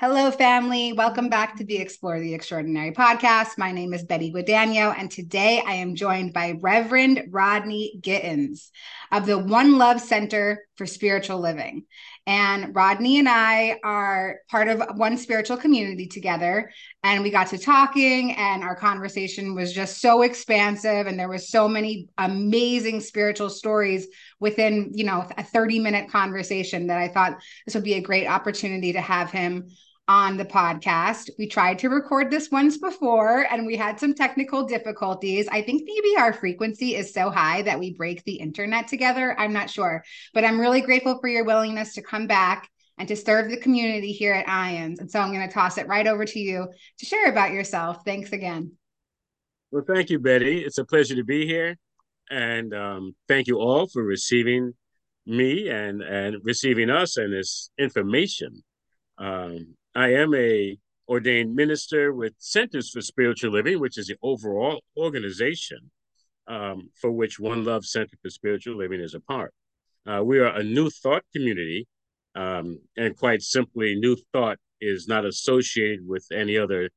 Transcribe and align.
Hello, 0.00 0.30
family. 0.30 0.92
Welcome 0.92 1.28
back 1.28 1.56
to 1.56 1.64
the 1.64 1.78
Explore 1.78 2.20
the 2.20 2.32
Extraordinary 2.32 2.92
podcast. 2.92 3.58
My 3.58 3.72
name 3.72 3.92
is 3.92 4.04
Betty 4.04 4.32
Guadagno, 4.32 4.96
and 4.96 5.10
today 5.10 5.60
I 5.66 5.72
am 5.72 5.96
joined 5.96 6.32
by 6.32 6.56
Reverend 6.60 7.24
Rodney 7.30 7.98
Gittens 8.00 8.70
of 9.10 9.26
the 9.26 9.36
One 9.36 9.76
Love 9.76 10.00
Center 10.00 10.64
for 10.76 10.86
Spiritual 10.86 11.40
Living. 11.40 11.84
And 12.28 12.76
Rodney 12.76 13.18
and 13.18 13.28
I 13.28 13.80
are 13.82 14.36
part 14.48 14.68
of 14.68 14.84
one 14.96 15.18
spiritual 15.18 15.56
community 15.56 16.06
together. 16.06 16.70
And 17.02 17.24
we 17.24 17.30
got 17.30 17.48
to 17.48 17.58
talking, 17.58 18.36
and 18.36 18.62
our 18.62 18.76
conversation 18.76 19.56
was 19.56 19.72
just 19.72 20.00
so 20.00 20.22
expansive. 20.22 21.08
And 21.08 21.18
there 21.18 21.28
was 21.28 21.50
so 21.50 21.66
many 21.66 22.08
amazing 22.18 23.00
spiritual 23.00 23.50
stories 23.50 24.06
within, 24.38 24.92
you 24.94 25.02
know, 25.02 25.28
a 25.36 25.42
30 25.42 25.80
minute 25.80 26.08
conversation 26.08 26.86
that 26.86 26.98
I 26.98 27.08
thought 27.08 27.40
this 27.66 27.74
would 27.74 27.82
be 27.82 27.94
a 27.94 28.00
great 28.00 28.28
opportunity 28.28 28.92
to 28.92 29.00
have 29.00 29.32
him 29.32 29.70
on 30.08 30.38
the 30.38 30.44
podcast. 30.44 31.28
We 31.38 31.46
tried 31.46 31.78
to 31.80 31.90
record 31.90 32.30
this 32.30 32.50
once 32.50 32.78
before 32.78 33.46
and 33.52 33.66
we 33.66 33.76
had 33.76 34.00
some 34.00 34.14
technical 34.14 34.64
difficulties. 34.64 35.46
I 35.52 35.60
think 35.60 35.82
maybe 35.84 36.16
our 36.16 36.32
frequency 36.32 36.96
is 36.96 37.12
so 37.12 37.30
high 37.30 37.60
that 37.62 37.78
we 37.78 37.92
break 37.92 38.24
the 38.24 38.36
internet 38.36 38.88
together. 38.88 39.38
I'm 39.38 39.52
not 39.52 39.68
sure, 39.68 40.02
but 40.32 40.44
I'm 40.44 40.58
really 40.58 40.80
grateful 40.80 41.18
for 41.20 41.28
your 41.28 41.44
willingness 41.44 41.94
to 41.94 42.02
come 42.02 42.26
back 42.26 42.70
and 42.96 43.06
to 43.06 43.16
serve 43.16 43.50
the 43.50 43.58
community 43.58 44.12
here 44.12 44.32
at 44.32 44.46
IANDS. 44.46 44.98
And 45.00 45.10
so 45.10 45.20
I'm 45.20 45.32
going 45.32 45.46
to 45.46 45.54
toss 45.54 45.76
it 45.78 45.86
right 45.86 46.06
over 46.06 46.24
to 46.24 46.38
you 46.38 46.68
to 46.98 47.06
share 47.06 47.30
about 47.30 47.52
yourself. 47.52 47.98
Thanks 48.04 48.32
again. 48.32 48.72
Well, 49.70 49.84
thank 49.86 50.08
you, 50.08 50.18
Betty. 50.18 50.64
It's 50.64 50.78
a 50.78 50.84
pleasure 50.84 51.16
to 51.16 51.24
be 51.24 51.46
here. 51.46 51.76
And 52.30 52.74
um, 52.74 53.14
thank 53.28 53.46
you 53.46 53.58
all 53.58 53.86
for 53.86 54.02
receiving 54.02 54.72
me 55.26 55.68
and, 55.68 56.02
and 56.02 56.36
receiving 56.42 56.88
us 56.88 57.18
and 57.18 57.32
this 57.32 57.70
information. 57.78 58.62
Um, 59.18 59.74
I 59.94 60.12
am 60.14 60.34
a 60.34 60.78
ordained 61.08 61.54
minister 61.54 62.12
with 62.12 62.34
Centers 62.38 62.90
for 62.90 63.00
Spiritual 63.00 63.52
Living, 63.52 63.80
which 63.80 63.98
is 63.98 64.08
the 64.08 64.16
overall 64.22 64.82
organization 64.96 65.90
um, 66.46 66.90
for 67.00 67.10
which 67.10 67.40
One 67.40 67.64
Love 67.64 67.84
Center 67.84 68.16
for 68.22 68.30
Spiritual 68.30 68.76
Living 68.76 69.00
is 69.00 69.14
a 69.14 69.20
part. 69.20 69.52
Uh, 70.06 70.22
we 70.24 70.38
are 70.38 70.54
a 70.54 70.62
new 70.62 70.90
thought 70.90 71.22
community, 71.34 71.86
um, 72.34 72.78
and 72.96 73.16
quite 73.16 73.42
simply, 73.42 73.94
new 73.94 74.16
thought 74.32 74.58
is 74.80 75.08
not 75.08 75.24
associated 75.24 76.06
with 76.06 76.26
any 76.32 76.56
other 76.56 76.90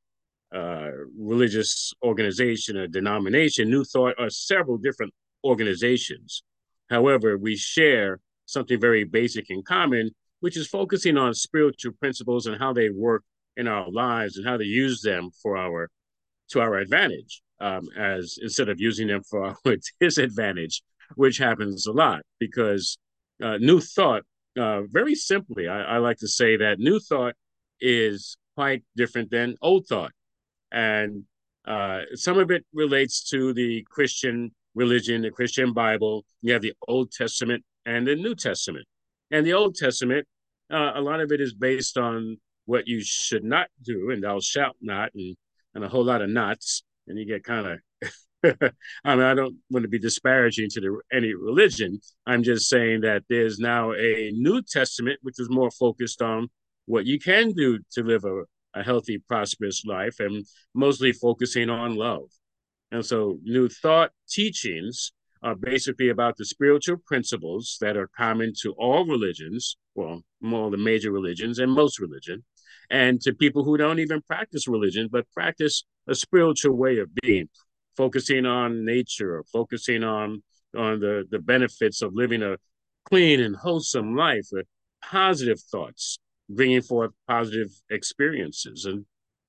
uh, 0.54 0.90
religious 1.18 1.94
organization 2.04 2.78
or 2.78 2.88
denomination. 2.88 3.70
New 3.70 3.84
Thought 3.84 4.16
are 4.20 4.30
several 4.30 4.78
different 4.78 5.14
organizations. 5.44 6.44
However, 6.90 7.38
we 7.38 7.56
share 7.56 8.20
something 8.46 8.80
very 8.80 9.06
basic 9.06 9.50
in 9.50 9.64
common, 9.64 10.12
which 10.42 10.58
is 10.58 10.68
focusing 10.68 11.18
on 11.18 11.34
spiritual 11.34 11.94
principles 11.94 12.46
and 12.46 12.60
how 12.60 12.74
they 12.74 12.90
work 12.90 13.24
in 13.56 13.68
our 13.68 13.90
lives 13.90 14.38
and 14.38 14.48
how 14.48 14.58
to 14.58 14.66
use 14.66 15.02
them 15.02 15.30
for 15.42 15.56
our 15.58 15.90
to 16.50 16.60
our 16.60 16.76
advantage 16.76 17.42
um, 17.62 17.88
as 17.98 18.38
instead 18.42 18.68
of 18.68 18.80
using 18.80 19.08
them 19.08 19.24
for 19.24 19.46
our 19.66 19.76
disadvantage 20.00 20.84
which 21.16 21.38
happens 21.38 21.88
a 21.88 21.92
lot 21.92 22.22
because 22.40 22.98
uh, 23.42 23.58
new 23.58 23.80
thought 23.80 24.24
uh, 24.60 24.82
very 24.84 25.16
simply 25.16 25.68
I, 25.68 25.96
I, 25.96 25.98
like 26.00 26.18
to 26.18 26.28
say 26.28 26.58
that 26.58 26.80
new 26.80 27.00
thought 27.00 27.36
is 27.80 28.36
quite 28.56 28.84
different 28.98 29.32
than 29.32 29.56
old 29.62 29.88
thought. 29.88 30.12
And 30.74 31.24
uh, 31.66 32.02
some 32.16 32.38
of 32.38 32.52
it 32.52 32.66
relates 32.74 33.24
to 33.30 33.54
the 33.54 33.86
christian 33.90 34.52
religion 34.76 35.22
the 35.22 35.32
christian 35.32 35.74
bible. 35.74 36.26
You 36.42 36.54
have 36.54 36.62
the 36.62 36.74
old 36.88 37.12
testament 37.12 37.64
and 37.86 38.06
the 38.06 38.16
new 38.16 38.36
testament. 38.36 38.86
And 39.32 39.46
the 39.46 39.54
Old 39.54 39.76
Testament, 39.76 40.28
uh, 40.72 40.94
a 40.96 41.02
lot 41.02 41.20
of 41.20 41.32
it 41.32 41.42
is 41.42 41.54
based 41.54 41.98
on 41.98 42.38
what 42.66 42.88
you 42.88 43.02
should 43.04 43.44
not 43.44 43.68
do, 43.84 44.12
and 44.12 44.24
thou 44.24 44.40
shalt 44.40 44.76
not, 44.82 45.14
and, 45.14 45.36
and 45.76 45.84
a 45.84 45.90
whole 45.90 46.04
lot 46.04 46.22
of 46.22 46.30
knots. 46.30 46.84
And 47.08 47.18
you 47.18 47.26
get 47.26 47.44
kind 47.44 47.68
of, 47.68 47.80
I 49.04 49.16
mean, 49.16 49.26
I 49.26 49.34
don't 49.34 49.58
want 49.70 49.84
to 49.84 49.90
be 49.90 50.00
disparaging 50.00 50.70
to 50.72 50.82
the, 50.82 51.02
any 51.12 51.34
religion. 51.34 52.00
I'm 52.26 52.44
just 52.44 52.70
saying 52.70 53.02
that 53.02 53.24
there's 53.30 53.60
now 53.60 53.94
a 53.94 54.32
New 54.34 54.62
Testament, 54.62 55.20
which 55.22 55.40
is 55.40 55.50
more 55.50 55.72
focused 55.72 56.22
on 56.22 56.50
what 56.86 57.06
you 57.06 57.20
can 57.20 57.52
do 57.52 57.80
to 57.94 58.04
live 58.04 58.24
a, 58.24 58.44
a 58.74 58.84
healthy, 58.84 59.18
prosperous 59.28 59.84
life, 59.86 60.20
and 60.20 60.46
mostly 60.74 61.12
focusing 61.12 61.70
on 61.70 61.96
love. 61.96 62.30
And 62.92 63.06
so, 63.06 63.40
new 63.44 63.70
thought 63.70 64.12
teachings 64.30 65.14
are 65.44 65.56
basically 65.56 66.10
about 66.10 66.38
the 66.38 66.46
spiritual 66.46 66.98
principles 67.06 67.78
that 67.82 67.98
are 67.98 68.10
common 68.16 68.54
to 68.62 68.74
all 68.78 69.06
religions, 69.06 69.76
well, 69.96 70.22
more 70.40 70.70
the 70.70 70.78
major 70.78 71.12
religions 71.12 71.60
and 71.60 71.72
most 71.72 72.00
religion, 72.00 72.44
and 72.90 73.22
to 73.22 73.34
people 73.34 73.64
who 73.64 73.78
don't 73.78 74.00
even 74.00 74.22
practice 74.22 74.68
religion, 74.68 75.08
but 75.12 75.30
practice 75.32 75.84
a 76.08 76.16
spiritual 76.16 76.76
way 76.76 77.00
of 77.00 77.10
being, 77.22 77.50
focusing 77.98 78.46
on 78.46 78.86
nature, 78.86 79.44
focusing 79.52 80.04
on 80.04 80.44
on 80.78 81.00
the, 81.00 81.26
the 81.30 81.40
benefits 81.40 82.02
of 82.02 82.14
living 82.14 82.42
a 82.42 82.56
clean 83.06 83.40
and 83.42 83.56
wholesome 83.56 84.16
life 84.16 84.48
with 84.52 84.66
positive 85.04 85.60
thoughts, 85.60 86.18
bringing 86.50 86.82
forth 86.82 87.12
positive 87.28 87.70
experiences. 87.90 88.86
And, 88.86 89.06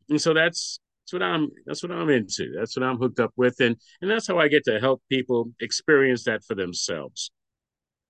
and 0.09 0.21
so 0.21 0.35
that's 0.35 0.81
that's 1.13 1.21
what 1.21 1.23
I'm 1.23 1.51
that's 1.67 1.83
what 1.83 1.93
I'm 1.93 2.09
into. 2.09 2.53
That's 2.57 2.77
what 2.77 2.85
I'm 2.85 2.97
hooked 2.97 3.21
up 3.21 3.33
with. 3.37 3.61
And 3.61 3.77
and 4.01 4.11
that's 4.11 4.27
how 4.27 4.39
I 4.39 4.49
get 4.49 4.65
to 4.65 4.81
help 4.81 5.03
people 5.11 5.51
experience 5.61 6.25
that 6.25 6.45
for 6.45 6.55
themselves. 6.55 7.31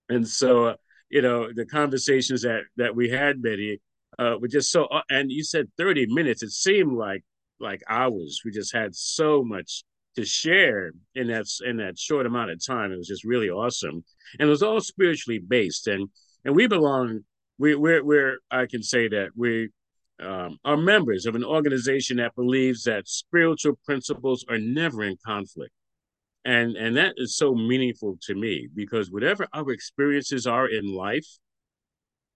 And 0.09 0.27
so 0.27 0.67
uh, 0.67 0.75
you 1.11 1.23
know, 1.23 1.53
the 1.53 1.67
conversations 1.67 2.43
that 2.43 2.63
that 2.77 2.95
we 2.95 3.11
had, 3.11 3.43
Betty, 3.43 3.81
uh, 4.19 4.37
were 4.41 4.49
just 4.49 4.71
so 4.71 4.85
uh, 4.85 5.03
and 5.11 5.31
you 5.31 5.43
said 5.43 5.71
30 5.79 6.07
minutes. 6.09 6.43
It 6.43 6.51
seemed 6.51 6.93
like 6.93 7.25
like 7.61 7.83
hours. 7.89 8.43
We 8.45 8.51
just 8.51 8.75
had 8.75 8.95
so 8.95 9.43
much 9.43 9.85
to 10.17 10.25
share 10.25 10.93
in 11.15 11.29
that 11.29 11.47
in 11.65 11.79
that 11.79 11.99
short 11.99 12.27
amount 12.27 12.51
of 12.51 12.65
time. 12.65 12.93
It 12.93 12.99
was 12.99 13.09
just 13.09 13.25
really 13.25 13.51
awesome. 13.51 14.05
And 14.39 14.47
it 14.47 14.51
was 14.51 14.63
all 14.63 14.81
spiritually 14.81 15.41
based. 15.41 15.89
And 15.89 16.09
and 16.45 16.55
we 16.55 16.67
belong 16.67 17.21
we 17.59 17.75
we're 17.75 18.05
we're 18.05 18.39
I 18.51 18.67
can 18.67 18.83
say 18.83 19.09
that 19.09 19.31
we 19.37 19.71
um, 20.23 20.59
are 20.65 20.77
members 20.77 21.27
of 21.27 21.35
an 21.35 21.45
organization 21.45 22.17
that 22.19 22.35
believes 22.35 22.85
that 22.85 23.09
spiritual 23.09 23.79
principles 23.85 24.45
are 24.49 24.59
never 24.59 25.03
in 25.03 25.17
conflict. 25.25 25.73
And, 26.45 26.77
and 26.77 26.97
that 26.97 27.15
is 27.17 27.37
so 27.37 27.55
meaningful 27.55 28.19
to 28.23 28.35
me 28.35 28.69
because 28.75 29.11
whatever 29.11 29.47
our 29.53 29.71
experiences 29.71 30.47
are 30.47 30.69
in 30.69 30.93
life, 30.95 31.27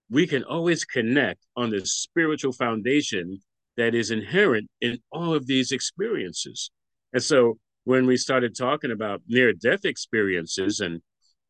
we 0.08 0.26
can 0.26 0.44
always 0.44 0.84
connect 0.84 1.41
on 1.56 1.70
the 1.70 1.84
spiritual 1.84 2.52
foundation 2.52 3.41
that 3.76 3.94
is 3.94 4.10
inherent 4.10 4.68
in 4.80 4.98
all 5.10 5.34
of 5.34 5.47
these 5.47 5.72
experiences. 5.72 6.70
And 7.12 7.22
so 7.22 7.58
when 7.84 8.06
we 8.06 8.16
started 8.16 8.56
talking 8.56 8.91
about 8.91 9.22
near 9.26 9.53
death 9.53 9.84
experiences 9.84 10.80
and 10.80 11.00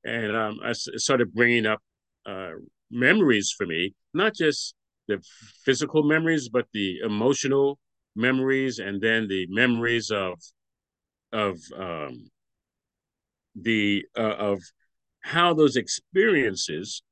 and 0.04 0.36
um, 0.36 0.60
I 0.62 0.72
started 0.72 1.34
bringing 1.34 1.66
up 1.66 1.80
uh, 2.24 2.52
memories 2.92 3.52
for 3.56 3.66
me, 3.66 3.92
not 4.14 4.34
just 4.34 4.75
the 5.08 5.22
physical 5.64 6.02
memories, 6.02 6.48
but 6.48 6.66
the 6.72 7.00
emotional 7.00 7.78
memories, 8.14 8.78
and 8.78 9.00
then 9.00 9.28
the 9.28 9.46
memories 9.50 10.10
of 10.10 10.40
of 11.32 11.58
um, 11.76 12.30
the 13.54 14.04
uh, 14.16 14.34
of 14.38 14.60
how 15.20 15.54
those 15.54 15.76
experiences 15.76 17.02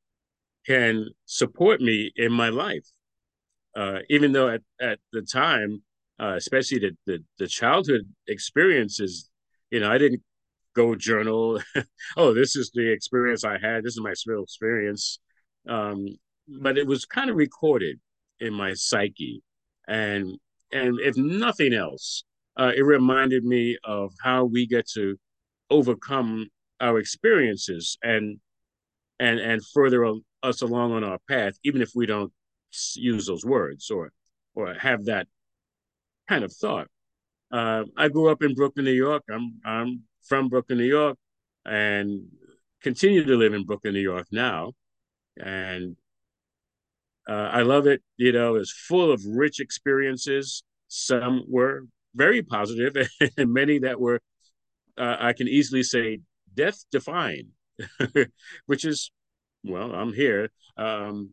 can 0.66 1.08
support 1.26 1.80
me 1.80 2.12
in 2.16 2.32
my 2.32 2.48
life. 2.48 2.86
Uh, 3.76 3.98
even 4.08 4.32
though 4.32 4.48
at, 4.48 4.62
at 4.80 4.98
the 5.12 5.22
time, 5.22 5.82
uh, 6.20 6.34
especially 6.36 6.78
the, 6.78 6.96
the, 7.06 7.24
the 7.38 7.46
childhood 7.46 8.02
experiences, 8.28 9.30
you 9.70 9.80
know, 9.80 9.90
I 9.90 9.98
didn't 9.98 10.22
go 10.74 10.94
journal. 10.94 11.60
oh, 12.16 12.34
this 12.34 12.56
is 12.56 12.70
the 12.72 12.92
experience 12.92 13.44
I 13.44 13.58
had. 13.58 13.82
This 13.82 13.94
is 13.94 14.00
my 14.00 14.12
experience. 14.12 15.18
Um, 15.68 16.06
but 16.48 16.78
it 16.78 16.86
was 16.86 17.04
kind 17.04 17.30
of 17.30 17.36
recorded 17.36 18.00
in 18.40 18.52
my 18.52 18.74
psyche, 18.74 19.42
and 19.88 20.38
and 20.72 20.98
if 21.00 21.16
nothing 21.16 21.72
else, 21.72 22.24
uh, 22.56 22.72
it 22.76 22.82
reminded 22.82 23.44
me 23.44 23.78
of 23.84 24.12
how 24.22 24.44
we 24.44 24.66
get 24.66 24.88
to 24.94 25.16
overcome 25.70 26.48
our 26.80 26.98
experiences 26.98 27.96
and 28.02 28.38
and 29.18 29.38
and 29.40 29.64
further 29.72 30.12
us 30.42 30.62
along 30.62 30.92
on 30.92 31.04
our 31.04 31.18
path, 31.28 31.54
even 31.64 31.80
if 31.80 31.90
we 31.94 32.06
don't 32.06 32.32
use 32.94 33.26
those 33.26 33.44
words 33.44 33.90
or 33.90 34.10
or 34.54 34.74
have 34.74 35.04
that 35.06 35.26
kind 36.28 36.44
of 36.44 36.52
thought. 36.52 36.88
Uh, 37.50 37.84
I 37.96 38.08
grew 38.08 38.30
up 38.30 38.42
in 38.42 38.54
Brooklyn, 38.54 38.84
New 38.84 38.92
York. 38.92 39.22
I'm 39.30 39.60
I'm 39.64 40.02
from 40.22 40.48
Brooklyn, 40.48 40.78
New 40.78 40.84
York, 40.84 41.16
and 41.64 42.26
continue 42.82 43.24
to 43.24 43.36
live 43.36 43.54
in 43.54 43.64
Brooklyn, 43.64 43.94
New 43.94 44.00
York 44.00 44.26
now. 44.32 44.72
And 45.36 45.96
uh, 47.28 47.50
I 47.52 47.62
love 47.62 47.86
it. 47.86 48.02
You 48.16 48.32
know, 48.32 48.56
it's 48.56 48.70
full 48.70 49.10
of 49.12 49.24
rich 49.24 49.60
experiences. 49.60 50.62
Some 50.88 51.44
were 51.48 51.86
very 52.14 52.42
positive, 52.42 52.96
and 53.36 53.52
many 53.52 53.78
that 53.80 54.00
were, 54.00 54.20
uh, 54.98 55.16
I 55.18 55.32
can 55.32 55.48
easily 55.48 55.82
say, 55.82 56.20
death 56.54 56.84
defying, 56.90 57.48
which 58.66 58.84
is, 58.84 59.10
well, 59.64 59.92
I'm 59.92 60.12
here. 60.12 60.50
Um, 60.76 61.30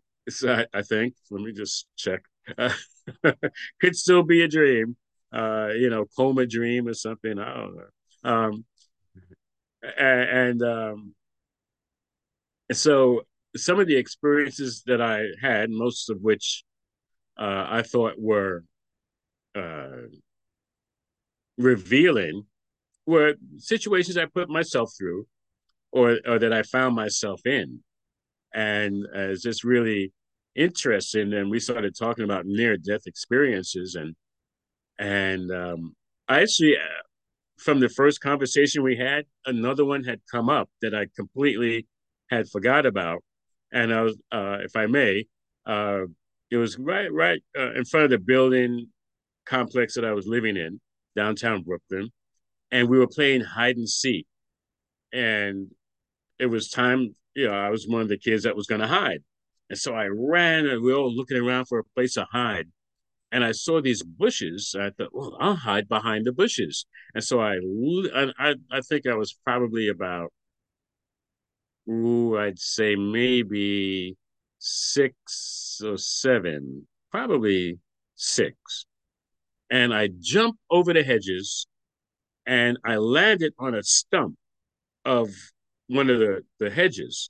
I, 0.48 0.66
I, 0.74 0.82
think. 0.84 1.16
Let 1.30 1.42
me 1.42 1.52
just 1.52 1.88
check. 1.98 2.22
Uh, 2.58 2.74
could 3.82 3.96
still 3.96 4.24
be 4.24 4.42
a 4.42 4.48
dream, 4.48 4.96
uh, 5.34 5.70
you 5.76 5.90
know, 5.90 6.06
coma 6.16 6.46
dream 6.46 6.88
or 6.88 6.94
something. 6.94 7.38
I 7.38 7.54
don't 7.54 7.76
know. 7.76 8.30
Um, 8.32 8.66
and, 9.98 10.30
and 10.30 10.64
um, 10.64 11.16
so 12.72 13.22
some 13.56 13.80
of 13.80 13.88
the 13.88 13.98
experiences 13.98 14.84
that 14.86 15.02
I 15.02 15.26
had, 15.42 15.70
most 15.70 16.10
of 16.10 16.22
which 16.22 16.64
uh, 17.38 17.66
I 17.70 17.82
thought 17.82 18.14
were 18.18 18.64
uh, 19.56 20.08
revealing, 21.58 22.46
were 23.06 23.36
situations 23.58 24.18
I 24.18 24.26
put 24.26 24.50
myself 24.50 24.94
through 24.98 25.28
or, 25.92 26.20
or 26.26 26.40
that 26.40 26.54
I 26.54 26.64
found 26.64 26.96
myself 26.96 27.42
in. 27.46 27.80
And 28.54 29.06
uh, 29.16 29.30
it's 29.32 29.44
just 29.44 29.64
really 29.64 30.14
interesting. 30.56 31.34
And 31.34 31.50
we 31.50 31.60
started 31.60 31.96
talking 31.98 32.24
about 32.24 32.46
near 32.46 32.78
death 32.78 33.02
experiences. 33.06 33.96
And, 33.96 34.16
and 35.00 35.52
um, 35.52 35.96
I 36.28 36.42
actually, 36.42 36.78
uh, 36.78 37.04
from 37.58 37.80
the 37.80 37.90
first 37.90 38.22
conversation 38.22 38.84
we 38.84 38.98
had, 38.98 39.26
another 39.46 39.86
one 39.86 40.04
had 40.04 40.22
come 40.30 40.50
up 40.50 40.70
that 40.82 40.96
I 40.96 41.08
completely 41.16 41.88
had 42.30 42.50
forgot 42.50 42.86
about. 42.86 43.24
And 43.72 43.94
I 43.94 44.02
was, 44.02 44.18
uh, 44.32 44.58
if 44.62 44.76
I 44.76 44.86
may, 44.88 45.26
uh, 45.66 46.02
it 46.50 46.58
was 46.58 46.78
right, 46.78 47.12
right 47.12 47.42
uh, 47.58 47.74
in 47.74 47.86
front 47.86 48.06
of 48.06 48.12
the 48.12 48.20
building 48.20 48.88
complex 49.46 49.96
that 49.96 50.06
I 50.06 50.14
was 50.14 50.28
living 50.28 50.58
in, 50.58 50.82
downtown 51.16 51.64
Brooklyn, 51.64 52.12
and 52.72 52.90
we 52.90 53.00
were 53.00 53.08
playing 53.08 53.42
hide 53.42 53.78
and 53.78 53.90
seek. 53.90 54.28
And 55.14 55.68
it 56.40 56.48
was 56.48 56.70
time, 56.70 57.16
you 57.36 57.48
know, 57.48 57.54
I 57.54 57.70
was 57.70 57.88
one 57.88 58.02
of 58.02 58.10
the 58.10 58.18
kids 58.18 58.44
that 58.44 58.56
was 58.56 58.68
going 58.68 58.82
to 58.82 58.88
hide. 58.88 59.24
And 59.70 59.78
so 59.78 59.94
I 59.94 60.08
ran 60.08 60.66
and 60.66 60.82
we 60.82 60.92
were 60.92 61.00
all 61.00 61.14
looking 61.14 61.38
around 61.38 61.66
for 61.66 61.80
a 61.80 61.84
place 61.96 62.16
to 62.16 62.28
hide. 62.32 62.68
And 63.32 63.46
I 63.46 63.54
saw 63.54 63.82
these 63.82 64.04
bushes. 64.04 64.76
I 64.78 64.90
thought, 64.90 65.14
well, 65.14 65.38
I'll 65.40 65.56
hide 65.56 65.88
behind 65.88 66.26
the 66.26 66.34
bushes. 66.34 66.86
And 67.16 67.24
so 67.24 67.40
I, 67.40 67.60
I, 68.38 68.56
I 68.70 68.82
think 68.82 69.08
I 69.08 69.16
was 69.16 69.34
probably 69.46 69.88
about, 69.88 70.34
ooh, 71.90 72.38
I'd 72.38 72.60
say 72.60 72.96
maybe 72.96 74.18
six 74.60 75.82
or 75.84 75.98
seven, 75.98 76.88
probably 77.12 77.80
six. 78.16 78.86
And 79.70 79.94
I 79.94 80.10
jumped 80.20 80.60
over 80.70 80.94
the 80.94 81.04
hedges 81.04 81.68
and 82.46 82.78
I 82.86 82.98
landed 82.98 83.54
on 83.58 83.76
a 83.76 83.84
stump 83.84 84.36
of 85.06 85.30
one 85.88 86.10
of 86.10 86.20
the, 86.20 86.42
the 86.60 86.70
hedges. 86.70 87.30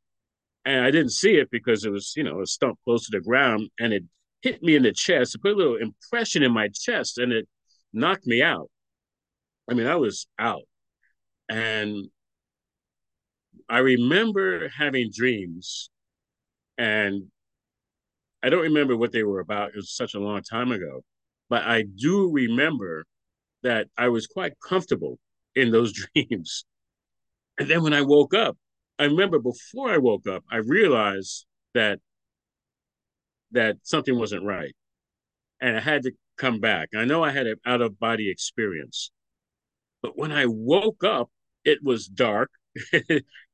And 0.66 0.86
I 0.86 0.92
didn't 0.92 1.12
see 1.12 1.36
it 1.36 1.50
because 1.52 1.86
it 1.86 1.92
was, 1.92 2.14
you 2.16 2.24
know, 2.24 2.42
a 2.42 2.46
stump 2.46 2.80
close 2.84 3.06
to 3.06 3.18
the 3.18 3.24
ground 3.24 3.70
and 3.80 3.94
it 3.94 4.04
hit 4.42 4.62
me 4.62 4.76
in 4.76 4.84
the 4.84 4.92
chest. 4.92 5.36
It 5.36 5.42
put 5.42 5.54
a 5.54 5.56
little 5.56 5.78
impression 5.78 6.44
in 6.44 6.52
my 6.52 6.70
chest 6.70 7.18
and 7.18 7.32
it 7.32 7.48
knocked 7.94 8.28
me 8.28 8.42
out. 8.42 8.70
I 9.70 9.74
mean, 9.74 9.88
I 9.88 9.96
was 9.96 10.28
out. 10.38 10.64
And 11.50 12.10
I 13.72 13.80
remember 13.80 14.70
having 14.70 15.12
dreams 15.16 15.90
and 16.78 17.32
I 18.44 18.50
don't 18.50 18.64
remember 18.64 18.98
what 18.98 19.14
they 19.14 19.24
were 19.24 19.40
about. 19.40 19.70
It 19.70 19.76
was 19.78 19.96
such 19.96 20.14
a 20.14 20.20
long 20.20 20.42
time 20.44 20.72
ago. 20.72 21.04
But 21.50 21.64
I 21.64 21.84
do 21.84 22.30
remember 22.32 23.06
that 23.64 23.88
I 23.98 24.10
was 24.10 24.28
quite 24.28 24.54
comfortable 24.60 25.20
in 25.56 25.72
those 25.72 25.94
dreams. 26.14 26.66
And 27.60 27.70
then 27.70 27.84
when 27.84 27.94
I 27.94 28.02
woke 28.02 28.34
up, 28.34 28.58
I 29.00 29.06
remember 29.06 29.40
before 29.40 29.92
I 29.92 29.98
woke 29.98 30.28
up, 30.28 30.44
I 30.52 30.58
realized 30.58 31.46
that 31.74 32.00
that 33.52 33.78
something 33.84 34.18
wasn't 34.18 34.44
right. 34.44 34.76
And 35.62 35.78
I 35.78 35.82
had 35.82 36.04
to 36.04 36.12
come 36.38 36.60
back. 36.60 36.90
I 36.96 37.06
know 37.06 37.24
I 37.24 37.32
had 37.32 37.48
an 37.48 37.58
out 37.66 37.82
of 37.82 38.00
body 38.00 38.30
experience. 38.30 39.12
But 40.02 40.18
when 40.18 40.32
I 40.32 40.46
woke 40.48 41.04
up, 41.04 41.30
it 41.66 41.80
was 41.84 42.08
dark. 42.08 42.52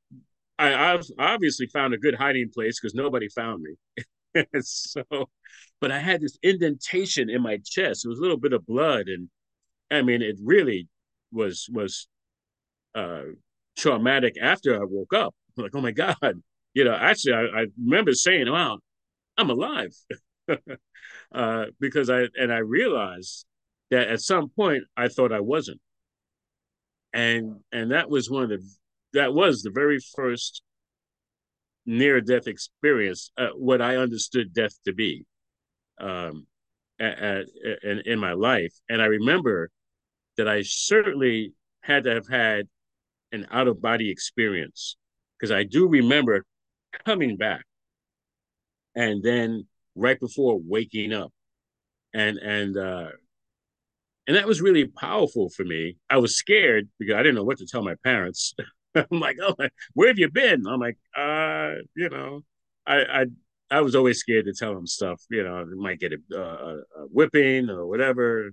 I 0.59 0.99
obviously 1.19 1.67
found 1.67 1.93
a 1.93 1.97
good 1.97 2.15
hiding 2.15 2.49
place 2.53 2.79
because 2.79 2.95
nobody 2.95 3.29
found 3.29 3.63
me. 3.63 4.43
so, 4.61 5.03
but 5.79 5.91
I 5.91 5.99
had 5.99 6.21
this 6.21 6.37
indentation 6.41 7.29
in 7.29 7.41
my 7.41 7.59
chest. 7.63 8.05
It 8.05 8.09
was 8.09 8.19
a 8.19 8.21
little 8.21 8.37
bit 8.37 8.53
of 8.53 8.65
blood, 8.65 9.07
and 9.07 9.29
I 9.91 10.01
mean, 10.01 10.21
it 10.21 10.37
really 10.43 10.87
was 11.31 11.67
was 11.71 12.07
uh, 12.95 13.23
traumatic 13.77 14.35
after 14.41 14.75
I 14.75 14.85
woke 14.85 15.13
up. 15.13 15.35
I'm 15.57 15.63
like, 15.63 15.75
oh 15.75 15.81
my 15.81 15.91
god, 15.91 16.41
you 16.73 16.83
know. 16.83 16.93
Actually, 16.95 17.33
I, 17.33 17.61
I 17.61 17.65
remember 17.83 18.13
saying, 18.13 18.51
"Wow, 18.51 18.79
I'm 19.37 19.49
alive," 19.49 19.93
uh, 21.31 21.65
because 21.79 22.09
I 22.09 22.27
and 22.35 22.51
I 22.51 22.59
realized 22.59 23.45
that 23.91 24.07
at 24.07 24.21
some 24.21 24.49
point 24.49 24.83
I 24.95 25.07
thought 25.07 25.31
I 25.31 25.39
wasn't, 25.39 25.81
and 27.13 27.59
and 27.71 27.91
that 27.91 28.09
was 28.09 28.29
one 28.29 28.43
of 28.43 28.49
the 28.49 28.63
that 29.13 29.33
was 29.33 29.61
the 29.61 29.71
very 29.71 29.99
first 30.15 30.61
near 31.85 32.19
death 32.21 32.47
experience, 32.47 33.31
uh, 33.37 33.47
what 33.55 33.81
I 33.81 33.95
understood 33.95 34.53
death 34.53 34.77
to 34.85 34.93
be 34.93 35.25
um, 35.99 36.45
at, 36.99 37.17
at, 37.17 37.45
in, 38.05 38.19
my 38.19 38.33
life. 38.33 38.73
And 38.89 39.01
I 39.01 39.05
remember 39.05 39.69
that 40.35 40.47
I 40.47 40.63
certainly 40.63 41.53
had 41.81 42.03
to 42.03 42.13
have 42.13 42.27
had 42.27 42.67
an 43.31 43.47
out 43.51 43.67
of 43.67 43.81
body 43.81 44.11
experience 44.11 44.97
because 45.37 45.51
I 45.51 45.63
do 45.63 45.87
remember 45.87 46.45
coming 47.05 47.37
back 47.37 47.65
and 48.95 49.23
then 49.23 49.67
right 49.95 50.19
before 50.19 50.59
waking 50.61 51.13
up. 51.13 51.31
And 52.13 52.37
and 52.37 52.77
uh 52.77 53.09
and 54.27 54.35
that 54.35 54.47
was 54.47 54.61
really 54.61 54.87
powerful 54.87 55.49
for 55.49 55.63
me. 55.63 55.97
I 56.09 56.17
was 56.17 56.35
scared 56.37 56.89
because 56.99 57.15
i 57.15 57.19
didn't 57.19 57.35
know 57.35 57.43
what 57.43 57.57
to 57.59 57.65
tell 57.65 57.83
my 57.83 57.95
parents 58.03 58.55
I'm 59.11 59.19
like, 59.19 59.37
oh, 59.41 59.55
where 59.93 60.07
have 60.09 60.19
you 60.19 60.29
been? 60.29 60.65
I'm 60.67 60.79
like, 60.79 60.97
uh, 61.15 61.75
you 61.95 62.09
know, 62.09 62.41
I, 62.85 63.21
I, 63.21 63.25
I 63.69 63.81
was 63.81 63.95
always 63.95 64.19
scared 64.19 64.45
to 64.45 64.53
tell 64.53 64.71
him 64.77 64.87
stuff. 64.87 65.21
You 65.29 65.43
know, 65.43 65.65
might 65.75 65.99
get 65.99 66.13
a, 66.13 66.37
a, 66.37 66.77
a 66.77 67.05
whipping 67.07 67.69
or 67.69 67.85
whatever. 67.85 68.51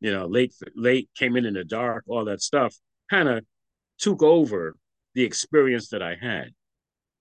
You 0.00 0.12
know, 0.12 0.26
late, 0.26 0.54
late 0.74 1.08
came 1.16 1.36
in 1.36 1.46
in 1.46 1.54
the 1.54 1.64
dark, 1.64 2.04
all 2.08 2.24
that 2.26 2.42
stuff. 2.42 2.74
Kind 3.10 3.28
of 3.28 3.44
took 3.98 4.22
over 4.22 4.76
the 5.14 5.24
experience 5.24 5.88
that 5.90 6.02
I 6.02 6.16
had, 6.20 6.50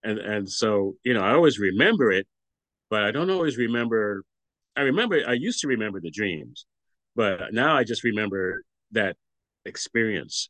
and 0.04 0.20
and 0.20 0.50
so 0.50 0.96
you 1.04 1.14
know, 1.14 1.22
I 1.22 1.34
always 1.34 1.60
remember 1.60 2.12
it, 2.12 2.28
but 2.90 3.04
I 3.04 3.12
don't 3.12 3.30
always 3.30 3.58
remember. 3.58 4.24
I 4.76 4.82
remember 4.82 5.22
I 5.28 5.34
used 5.34 5.62
to 5.62 5.68
remember 5.68 6.02
the 6.02 6.12
dreams, 6.12 6.66
but 7.16 7.54
now 7.54 7.78
I 7.78 7.84
just 7.84 8.04
remember 8.04 8.64
that 8.92 9.16
experience 9.66 10.50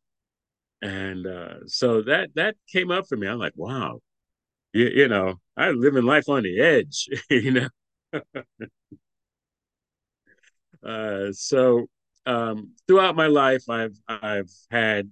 and 0.81 1.25
uh, 1.25 1.67
so 1.67 2.01
that 2.03 2.29
that 2.35 2.55
came 2.71 2.91
up 2.91 3.07
for 3.07 3.17
me. 3.17 3.27
I'm 3.27 3.39
like, 3.39 3.53
wow, 3.55 3.99
you, 4.73 4.87
you 4.87 5.07
know, 5.07 5.35
I 5.57 5.71
live 5.71 5.95
in 5.95 6.05
life 6.05 6.29
on 6.29 6.43
the 6.43 6.59
edge, 6.59 7.07
you 7.29 7.51
know. 7.51 7.69
uh, 10.85 11.31
so 11.31 11.87
um, 12.25 12.73
throughout 12.87 13.15
my 13.15 13.27
life, 13.27 13.69
I've 13.69 13.97
I've 14.07 14.51
had 14.71 15.11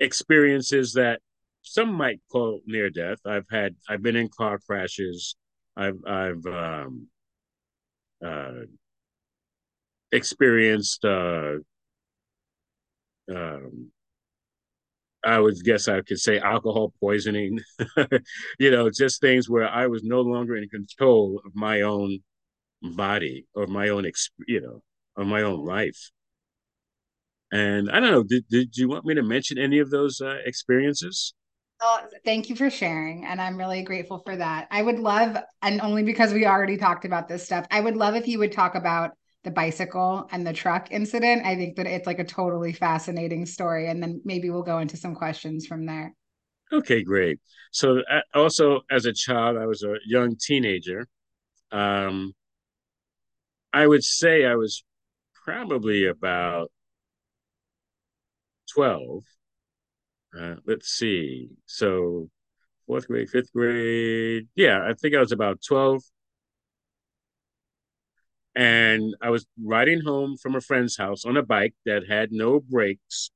experiences 0.00 0.92
that 0.94 1.20
some 1.62 1.92
might 1.92 2.20
call 2.30 2.60
near 2.66 2.90
death. 2.90 3.18
I've 3.26 3.46
had 3.50 3.76
I've 3.88 4.02
been 4.02 4.16
in 4.16 4.28
car 4.28 4.58
crashes. 4.58 5.36
I've 5.76 5.98
I've 6.06 6.46
um, 6.46 7.08
uh, 8.24 8.52
experienced 10.12 11.04
uh, 11.04 11.56
um, 13.34 13.90
I 15.24 15.38
would 15.40 15.56
guess 15.64 15.88
I 15.88 16.02
could 16.02 16.20
say 16.20 16.38
alcohol 16.38 16.92
poisoning, 17.00 17.58
you 18.58 18.70
know, 18.70 18.90
just 18.90 19.20
things 19.20 19.50
where 19.50 19.68
I 19.68 19.88
was 19.88 20.04
no 20.04 20.20
longer 20.20 20.56
in 20.56 20.68
control 20.68 21.40
of 21.44 21.54
my 21.54 21.80
own 21.80 22.20
body 22.82 23.46
or 23.54 23.66
my 23.66 23.88
own, 23.88 24.08
you 24.46 24.60
know, 24.60 24.82
of 25.16 25.26
my 25.26 25.42
own 25.42 25.64
life. 25.64 26.10
And 27.52 27.90
I 27.90 28.00
don't 28.00 28.10
know, 28.10 28.22
did, 28.22 28.44
did 28.48 28.76
you 28.76 28.88
want 28.88 29.04
me 29.04 29.14
to 29.14 29.22
mention 29.22 29.58
any 29.58 29.78
of 29.78 29.90
those 29.90 30.20
uh, 30.20 30.38
experiences? 30.44 31.34
Oh, 31.80 32.00
thank 32.24 32.48
you 32.48 32.56
for 32.56 32.70
sharing. 32.70 33.24
And 33.24 33.40
I'm 33.40 33.56
really 33.56 33.82
grateful 33.82 34.22
for 34.24 34.36
that. 34.36 34.66
I 34.70 34.82
would 34.82 34.98
love, 34.98 35.36
and 35.62 35.80
only 35.80 36.02
because 36.02 36.32
we 36.32 36.46
already 36.46 36.76
talked 36.76 37.04
about 37.04 37.28
this 37.28 37.44
stuff, 37.44 37.66
I 37.70 37.80
would 37.80 37.96
love 37.96 38.14
if 38.14 38.26
you 38.28 38.38
would 38.38 38.52
talk 38.52 38.74
about 38.74 39.10
the 39.46 39.50
bicycle 39.52 40.28
and 40.32 40.46
the 40.46 40.52
truck 40.52 40.88
incident. 40.90 41.46
I 41.46 41.54
think 41.54 41.76
that 41.76 41.86
it's 41.86 42.06
like 42.06 42.18
a 42.18 42.24
totally 42.24 42.72
fascinating 42.72 43.46
story. 43.46 43.88
And 43.88 44.02
then 44.02 44.20
maybe 44.24 44.50
we'll 44.50 44.62
go 44.62 44.80
into 44.80 44.96
some 44.96 45.14
questions 45.14 45.66
from 45.66 45.86
there. 45.86 46.12
Okay, 46.72 47.02
great. 47.02 47.38
So, 47.70 48.00
uh, 48.10 48.20
also 48.34 48.80
as 48.90 49.06
a 49.06 49.12
child, 49.12 49.56
I 49.56 49.66
was 49.66 49.84
a 49.84 49.94
young 50.04 50.36
teenager. 50.36 51.06
Um, 51.70 52.34
I 53.72 53.86
would 53.86 54.02
say 54.02 54.44
I 54.44 54.56
was 54.56 54.84
probably 55.44 56.06
about 56.06 56.72
12. 58.74 59.22
Uh, 60.36 60.56
let's 60.66 60.88
see. 60.88 61.50
So, 61.66 62.28
fourth 62.86 63.06
grade, 63.06 63.30
fifth 63.30 63.52
grade. 63.52 64.48
Yeah, 64.56 64.80
I 64.84 64.94
think 64.94 65.14
I 65.14 65.20
was 65.20 65.32
about 65.32 65.60
12 65.66 66.02
and 68.56 69.14
I 69.20 69.28
was 69.28 69.46
riding 69.62 70.00
home 70.00 70.38
from 70.38 70.56
a 70.56 70.62
friend's 70.62 70.96
house 70.96 71.26
on 71.26 71.36
a 71.36 71.42
bike 71.42 71.74
that 71.84 72.08
had 72.08 72.32
no 72.32 72.58
brakes. 72.58 73.30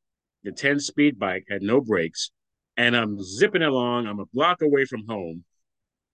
The 0.44 0.50
10 0.50 0.80
speed 0.80 1.18
bike 1.18 1.44
had 1.50 1.60
no 1.60 1.82
brakes. 1.82 2.30
And 2.78 2.96
I'm 2.96 3.22
zipping 3.22 3.62
along. 3.62 4.06
I'm 4.06 4.20
a 4.20 4.24
block 4.32 4.62
away 4.62 4.86
from 4.86 5.06
home. 5.06 5.44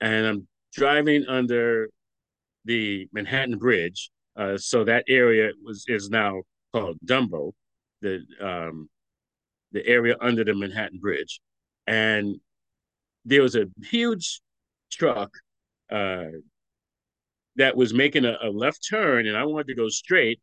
And 0.01 0.27
I'm 0.27 0.49
driving 0.73 1.25
under 1.29 1.89
the 2.65 3.09
Manhattan 3.13 3.59
Bridge. 3.59 4.11
Uh, 4.35 4.59
so 4.59 4.83
that 4.83 5.05
area 5.09 5.53
was 5.65 5.85
is 5.87 6.11
now 6.11 6.43
called 6.73 6.99
Dumbo, 7.07 7.53
the 8.03 8.23
um, 8.43 8.91
the 9.71 9.87
area 9.87 10.17
under 10.21 10.43
the 10.43 10.55
Manhattan 10.55 10.99
Bridge. 10.99 11.41
And 11.87 12.41
there 13.25 13.43
was 13.43 13.55
a 13.55 13.67
huge 13.85 14.41
truck 14.91 15.31
uh, 15.91 16.27
that 17.57 17.77
was 17.77 17.95
making 17.95 18.25
a, 18.25 18.37
a 18.43 18.51
left 18.51 18.87
turn 18.89 19.27
and 19.27 19.37
I 19.37 19.45
wanted 19.45 19.69
to 19.69 19.75
go 19.75 19.89
straight. 19.89 20.41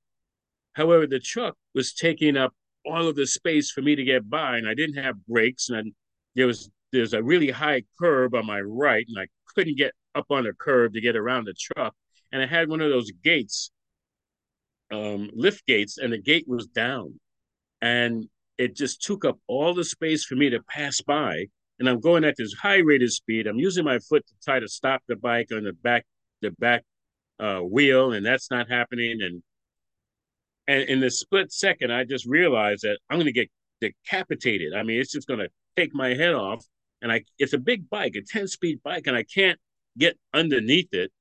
However, 0.74 1.06
the 1.06 1.20
truck 1.20 1.56
was 1.76 1.94
taking 1.94 2.36
up 2.36 2.54
all 2.86 3.08
of 3.08 3.16
the 3.16 3.28
space 3.28 3.72
for 3.72 3.82
me 3.82 3.96
to 3.96 4.04
get 4.04 4.30
by, 4.30 4.58
and 4.58 4.68
I 4.68 4.74
didn't 4.74 5.02
have 5.02 5.26
brakes, 5.26 5.70
and 5.70 5.78
I, 5.78 5.92
there 6.36 6.48
was 6.48 6.70
there's 6.92 7.14
a 7.14 7.24
really 7.24 7.50
high 7.50 7.84
curb 8.00 8.36
on 8.36 8.46
my 8.46 8.62
right, 8.62 9.06
and 9.08 9.18
I 9.18 9.28
couldn't 9.48 9.78
get 9.78 9.94
up 10.16 10.28
on 10.30 10.44
the 10.44 10.54
curb 10.54 10.94
to 10.94 11.02
get 11.02 11.16
around 11.16 11.46
the 11.46 11.54
truck. 11.54 11.96
And 12.32 12.42
I 12.42 12.46
had 12.46 12.70
one 12.70 12.82
of 12.82 12.90
those 12.90 13.12
gates, 13.24 13.72
um, 14.92 15.30
lift 15.34 15.66
gates, 15.66 15.98
and 15.98 16.14
the 16.14 16.20
gate 16.20 16.46
was 16.48 16.68
down, 16.68 17.20
and 17.82 18.28
it 18.58 18.76
just 18.76 19.02
took 19.02 19.26
up 19.26 19.40
all 19.48 19.74
the 19.74 19.84
space 19.84 20.24
for 20.26 20.36
me 20.36 20.50
to 20.50 20.62
pass 20.70 21.02
by. 21.02 21.46
And 21.80 21.90
I'm 21.90 22.00
going 22.00 22.24
at 22.24 22.36
this 22.38 22.54
high 22.54 22.78
rate 22.78 23.02
of 23.02 23.12
speed. 23.12 23.48
I'm 23.48 23.58
using 23.58 23.84
my 23.84 24.00
foot 24.00 24.26
to 24.28 24.34
try 24.44 24.60
to 24.60 24.68
stop 24.68 25.02
the 25.08 25.16
bike 25.16 25.50
on 25.52 25.64
the 25.64 25.74
back 25.74 26.06
the 26.42 26.52
back 26.52 26.84
uh, 27.44 27.60
wheel, 27.60 28.14
and 28.14 28.26
that's 28.26 28.50
not 28.50 28.70
happening. 28.70 29.22
And 29.22 29.44
and 30.68 30.84
in 30.90 31.02
the 31.02 31.12
split 31.12 31.52
second, 31.52 31.92
I 31.92 32.06
just 32.06 32.26
realized 32.26 32.84
that 32.84 33.00
I'm 33.10 33.18
going 33.18 33.26
to 33.26 33.34
get 33.34 33.50
decapitated. 33.82 34.74
I 34.74 34.84
mean, 34.84 35.00
it's 35.00 35.12
just 35.12 35.28
going 35.28 35.42
to 35.42 35.50
take 35.76 35.94
my 35.94 36.14
head 36.14 36.34
off. 36.34 36.66
And 37.02 37.12
I, 37.12 37.24
it's 37.38 37.52
a 37.52 37.58
big 37.58 37.90
bike, 37.90 38.16
a 38.16 38.22
10 38.22 38.48
speed 38.48 38.80
bike, 38.82 39.08
and 39.08 39.18
I 39.18 39.24
can't 39.24 39.60
get 39.98 40.18
underneath 40.34 40.94
it. 40.94 41.12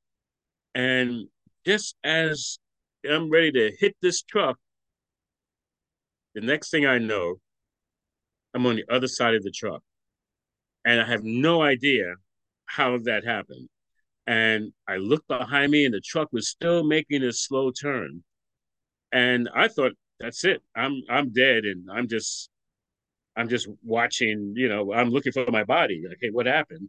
And 0.76 1.26
just 1.66 1.96
as 2.04 2.58
I'm 3.08 3.30
ready 3.30 3.50
to 3.52 3.72
hit 3.80 3.96
this 4.00 4.22
truck, 4.22 4.58
the 6.36 6.40
next 6.40 6.70
thing 6.70 6.86
I 6.86 6.98
know, 6.98 7.34
I'm 8.54 8.64
on 8.66 8.76
the 8.76 8.84
other 8.88 9.08
side 9.08 9.34
of 9.34 9.42
the 9.42 9.50
truck. 9.50 9.82
And 10.84 11.00
I 11.00 11.06
have 11.06 11.24
no 11.24 11.62
idea 11.62 12.14
how 12.66 12.98
that 12.98 13.24
happened. 13.24 13.68
And 14.26 14.72
I 14.88 14.96
looked 14.96 15.28
behind 15.28 15.72
me, 15.72 15.84
and 15.84 15.94
the 15.94 16.00
truck 16.00 16.28
was 16.32 16.48
still 16.48 16.84
making 16.84 17.22
a 17.24 17.32
slow 17.32 17.70
turn. 17.70 18.22
And 19.12 19.48
I 19.54 19.68
thought, 19.68 19.92
that's 20.20 20.44
it. 20.44 20.62
I'm 20.76 21.02
I'm 21.10 21.32
dead, 21.32 21.64
and 21.64 21.88
I'm 21.90 22.08
just 22.08 22.48
I'm 23.36 23.48
just 23.48 23.68
watching. 23.82 24.54
You 24.56 24.68
know, 24.68 24.92
I'm 24.92 25.10
looking 25.10 25.32
for 25.32 25.50
my 25.50 25.64
body. 25.64 26.02
Okay, 26.14 26.30
what 26.30 26.46
happened? 26.46 26.88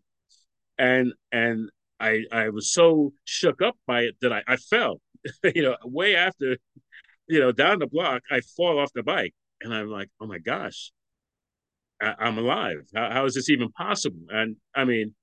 And 0.77 1.13
and 1.31 1.69
I 1.99 2.23
I 2.31 2.49
was 2.49 2.71
so 2.71 3.13
shook 3.25 3.61
up 3.61 3.75
by 3.87 4.01
it 4.01 4.15
that 4.21 4.31
I, 4.33 4.43
I 4.47 4.57
fell. 4.57 5.01
you 5.55 5.63
know, 5.63 5.77
way 5.83 6.15
after, 6.15 6.57
you 7.27 7.39
know, 7.39 7.51
down 7.51 7.79
the 7.79 7.87
block, 7.87 8.21
I 8.29 8.41
fall 8.57 8.79
off 8.79 8.91
the 8.93 9.03
bike, 9.03 9.33
and 9.61 9.73
I'm 9.73 9.87
like, 9.89 10.09
oh 10.19 10.27
my 10.27 10.39
gosh, 10.39 10.91
I, 12.01 12.27
am 12.27 12.37
alive. 12.37 12.81
How, 12.93 13.09
how 13.11 13.25
is 13.25 13.35
this 13.35 13.49
even 13.49 13.71
possible? 13.71 14.25
And 14.29 14.57
I 14.75 14.85
mean, 14.85 15.15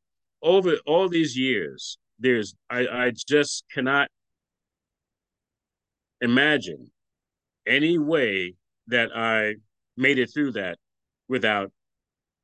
over 0.42 0.76
all 0.86 1.08
these 1.08 1.36
years, 1.36 1.98
there's 2.18 2.54
I, 2.68 2.86
I 2.86 3.12
just 3.28 3.64
cannot 3.72 4.08
imagine 6.20 6.90
any 7.66 7.98
way 7.98 8.54
that 8.88 9.10
I 9.14 9.54
made 9.96 10.18
it 10.18 10.30
through 10.32 10.52
that 10.52 10.78
without 11.28 11.72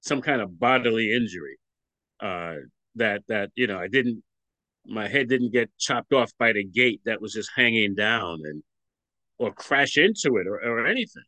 some 0.00 0.22
kind 0.22 0.40
of 0.40 0.58
bodily 0.58 1.12
injury. 1.14 1.58
Uh, 2.20 2.54
that 2.94 3.22
that 3.28 3.50
you 3.54 3.66
know 3.66 3.78
I 3.78 3.88
didn't 3.88 4.22
my 4.86 5.08
head 5.08 5.28
didn't 5.28 5.52
get 5.52 5.70
chopped 5.78 6.12
off 6.12 6.32
by 6.38 6.52
the 6.52 6.64
gate 6.64 7.00
that 7.04 7.20
was 7.20 7.32
just 7.32 7.50
hanging 7.54 7.94
down 7.94 8.40
and 8.44 8.62
or 9.38 9.52
crash 9.52 9.98
into 9.98 10.36
it 10.36 10.46
or, 10.46 10.56
or 10.56 10.86
anything. 10.86 11.24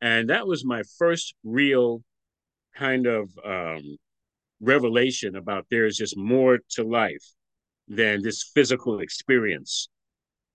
And 0.00 0.30
that 0.30 0.46
was 0.46 0.64
my 0.64 0.82
first 0.98 1.34
real 1.44 2.02
kind 2.74 3.06
of 3.06 3.30
um, 3.44 3.98
revelation 4.62 5.36
about 5.36 5.66
there 5.70 5.86
is 5.86 5.96
just 5.96 6.16
more 6.16 6.58
to 6.70 6.84
life 6.84 7.24
than 7.88 8.22
this 8.22 8.50
physical 8.54 9.00
experience. 9.00 9.88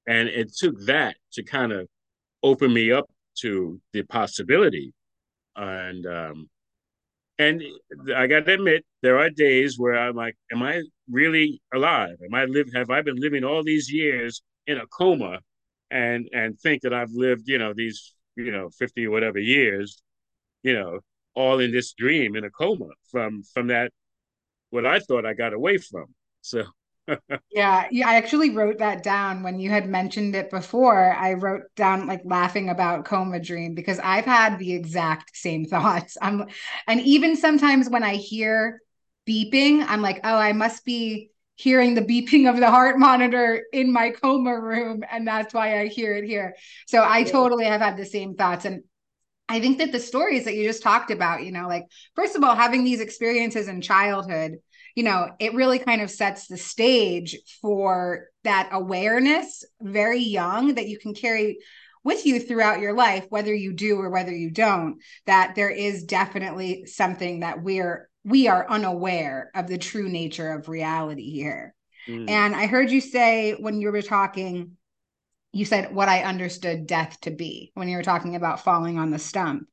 And 0.07 0.29
it 0.29 0.55
took 0.55 0.79
that 0.85 1.17
to 1.33 1.43
kind 1.43 1.71
of 1.71 1.87
open 2.41 2.73
me 2.73 2.91
up 2.91 3.09
to 3.41 3.79
the 3.93 4.03
possibility. 4.03 4.93
And 5.55 6.05
um, 6.05 6.49
and 7.39 7.61
I 8.15 8.27
got 8.27 8.45
to 8.45 8.53
admit, 8.53 8.85
there 9.01 9.19
are 9.19 9.29
days 9.29 9.77
where 9.77 9.95
I'm 9.95 10.15
like, 10.15 10.35
"Am 10.51 10.63
I 10.63 10.81
really 11.09 11.61
alive? 11.73 12.17
Am 12.23 12.33
I 12.33 12.45
live? 12.45 12.67
Have 12.73 12.89
I 12.89 13.01
been 13.01 13.17
living 13.17 13.43
all 13.43 13.63
these 13.63 13.91
years 13.91 14.41
in 14.65 14.77
a 14.77 14.87
coma, 14.87 15.39
and 15.91 16.27
and 16.33 16.59
think 16.59 16.81
that 16.83 16.93
I've 16.93 17.11
lived, 17.11 17.47
you 17.47 17.57
know, 17.57 17.73
these, 17.75 18.13
you 18.35 18.51
know, 18.51 18.69
fifty 18.69 19.05
or 19.05 19.11
whatever 19.11 19.39
years, 19.39 20.01
you 20.63 20.73
know, 20.73 20.99
all 21.37 21.59
in 21.59 21.71
this 21.71 21.93
dream 21.93 22.35
in 22.35 22.43
a 22.43 22.49
coma 22.49 22.87
from 23.11 23.43
from 23.53 23.67
that 23.67 23.91
what 24.71 24.85
I 24.85 24.99
thought 24.99 25.25
I 25.25 25.33
got 25.33 25.53
away 25.53 25.77
from. 25.77 26.07
So 26.41 26.63
yeah, 27.51 27.87
yeah, 27.91 28.09
I 28.09 28.15
actually 28.15 28.49
wrote 28.49 28.79
that 28.79 29.03
down 29.03 29.43
when 29.43 29.59
you 29.59 29.69
had 29.69 29.87
mentioned 29.87 30.35
it 30.35 30.49
before. 30.49 31.13
I 31.13 31.33
wrote 31.33 31.63
down 31.75 32.07
like 32.07 32.21
laughing 32.25 32.69
about 32.69 33.05
coma 33.05 33.39
dream 33.39 33.75
because 33.75 33.99
I've 33.99 34.25
had 34.25 34.57
the 34.59 34.73
exact 34.73 35.37
same 35.37 35.65
thoughts. 35.73 36.17
I'm 36.21 36.47
and 36.87 37.01
even 37.01 37.37
sometimes 37.37 37.89
when 37.89 38.03
I 38.03 38.15
hear 38.15 38.81
beeping, 39.27 39.85
I'm 39.87 40.01
like, 40.01 40.21
"Oh, 40.23 40.37
I 40.37 40.53
must 40.53 40.85
be 40.85 41.29
hearing 41.55 41.95
the 41.95 42.01
beeping 42.01 42.49
of 42.49 42.57
the 42.59 42.69
heart 42.69 42.99
monitor 42.99 43.63
in 43.73 43.91
my 43.91 44.11
coma 44.11 44.59
room 44.59 45.03
and 45.09 45.27
that's 45.27 45.53
why 45.53 45.81
I 45.81 45.87
hear 45.87 46.15
it 46.15 46.25
here." 46.25 46.55
So 46.87 47.03
I 47.07 47.23
totally 47.23 47.65
have 47.65 47.81
had 47.81 47.97
the 47.97 48.05
same 48.05 48.35
thoughts 48.35 48.65
and 48.65 48.83
I 49.49 49.59
think 49.59 49.77
that 49.77 49.91
the 49.91 49.99
stories 49.99 50.45
that 50.45 50.55
you 50.55 50.65
just 50.65 50.83
talked 50.83 51.11
about, 51.11 51.43
you 51.43 51.51
know, 51.51 51.67
like 51.67 51.85
first 52.15 52.35
of 52.35 52.43
all, 52.43 52.55
having 52.55 52.83
these 52.83 52.99
experiences 52.99 53.67
in 53.67 53.81
childhood, 53.81 54.57
you 54.95 55.03
know, 55.03 55.29
it 55.39 55.53
really 55.53 55.79
kind 55.79 56.01
of 56.01 56.11
sets 56.11 56.47
the 56.47 56.57
stage 56.57 57.37
for 57.61 58.27
that 58.43 58.69
awareness 58.71 59.63
very 59.81 60.19
young 60.19 60.75
that 60.75 60.87
you 60.87 60.97
can 60.97 61.13
carry 61.13 61.59
with 62.03 62.25
you 62.25 62.39
throughout 62.39 62.79
your 62.79 62.93
life, 62.93 63.25
whether 63.29 63.53
you 63.53 63.73
do 63.73 63.99
or 63.99 64.09
whether 64.09 64.31
you 64.31 64.49
don't, 64.49 64.97
that 65.25 65.55
there 65.55 65.69
is 65.69 66.03
definitely 66.03 66.85
something 66.85 67.41
that 67.41 67.61
we're 67.61 68.09
we 68.23 68.47
are 68.49 68.69
unaware 68.69 69.51
of 69.55 69.67
the 69.67 69.77
true 69.77 70.09
nature 70.09 70.51
of 70.51 70.67
reality 70.67 71.31
here. 71.31 71.73
Mm. 72.07 72.29
And 72.29 72.55
I 72.55 72.67
heard 72.67 72.91
you 72.91 72.99
say 72.99 73.53
when 73.53 73.79
you 73.79 73.91
were 73.91 74.01
talking 74.01 74.71
you 75.57 75.65
said 75.65 75.93
what 75.93 76.07
I 76.07 76.21
understood 76.21 76.85
death 76.85 77.19
to 77.21 77.31
be 77.31 77.71
when 77.73 77.89
you 77.89 77.97
were 77.97 78.03
talking 78.03 78.35
about 78.35 78.63
falling 78.63 78.99
on 78.99 79.09
the 79.09 79.17
stump. 79.17 79.67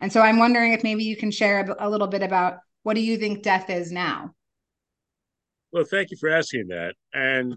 And 0.00 0.10
so 0.10 0.22
I'm 0.22 0.38
wondering 0.38 0.72
if 0.72 0.82
maybe 0.82 1.04
you 1.04 1.14
can 1.14 1.30
share 1.30 1.76
a, 1.78 1.90
little 1.90 2.06
bit 2.06 2.22
about 2.22 2.58
what 2.84 2.94
do 2.94 3.02
you 3.02 3.18
think 3.18 3.42
death 3.42 3.68
is 3.68 3.92
now? 3.92 4.34
Well, 5.72 5.84
thank 5.84 6.10
you 6.10 6.16
for 6.16 6.30
asking 6.30 6.68
that. 6.68 6.94
And 7.12 7.56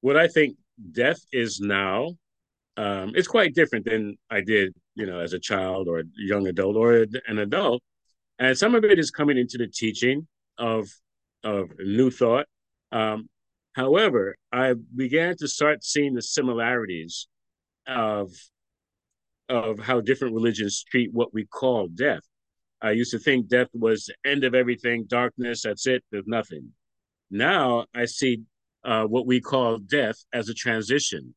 what 0.00 0.16
I 0.16 0.26
think 0.26 0.56
death 0.90 1.20
is 1.32 1.60
now, 1.60 2.16
um, 2.76 3.12
it's 3.14 3.28
quite 3.28 3.54
different 3.54 3.84
than 3.84 4.16
I 4.28 4.40
did, 4.40 4.74
you 4.96 5.06
know, 5.06 5.20
as 5.20 5.34
a 5.34 5.38
child 5.38 5.86
or 5.86 6.00
a 6.00 6.04
young 6.16 6.48
adult 6.48 6.74
or 6.74 7.06
an 7.28 7.38
adult. 7.38 7.80
And 8.40 8.58
some 8.58 8.74
of 8.74 8.84
it 8.84 8.98
is 8.98 9.12
coming 9.12 9.38
into 9.38 9.56
the 9.56 9.68
teaching 9.68 10.26
of 10.58 10.88
of 11.44 11.70
new 11.78 12.10
thought. 12.10 12.46
Um, 12.90 13.28
However, 13.74 14.36
I 14.52 14.74
began 14.94 15.36
to 15.38 15.48
start 15.48 15.84
seeing 15.84 16.14
the 16.14 16.22
similarities 16.22 17.28
of 17.86 18.30
of 19.48 19.78
how 19.78 20.00
different 20.00 20.34
religions 20.34 20.84
treat 20.90 21.12
what 21.12 21.34
we 21.34 21.44
call 21.44 21.88
death. 21.88 22.22
I 22.80 22.92
used 22.92 23.10
to 23.12 23.18
think 23.18 23.48
death 23.48 23.68
was 23.74 24.06
the 24.06 24.30
end 24.30 24.44
of 24.44 24.54
everything, 24.54 25.04
darkness, 25.06 25.62
that's 25.62 25.86
it, 25.86 26.02
there's 26.10 26.26
nothing. 26.26 26.70
Now 27.30 27.86
I 27.94 28.06
see 28.06 28.42
uh, 28.84 29.04
what 29.04 29.26
we 29.26 29.40
call 29.40 29.78
death 29.78 30.16
as 30.32 30.48
a 30.48 30.54
transition. 30.54 31.34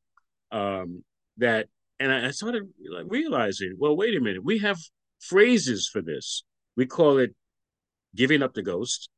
Um, 0.52 1.04
that, 1.38 1.68
and 2.00 2.12
I, 2.12 2.32
started 2.32 2.64
realizing, 3.06 3.76
well, 3.78 3.96
wait 3.98 4.16
a 4.16 4.22
minute, 4.22 4.44
we 4.44 4.60
have 4.60 4.78
phrases 5.20 5.90
for 5.92 6.02
this. 6.02 6.44
We 6.78 6.86
call 6.86 7.18
it 7.18 7.36
giving 8.16 8.42
up 8.42 8.54
the 8.54 8.64
ghost, 8.64 9.10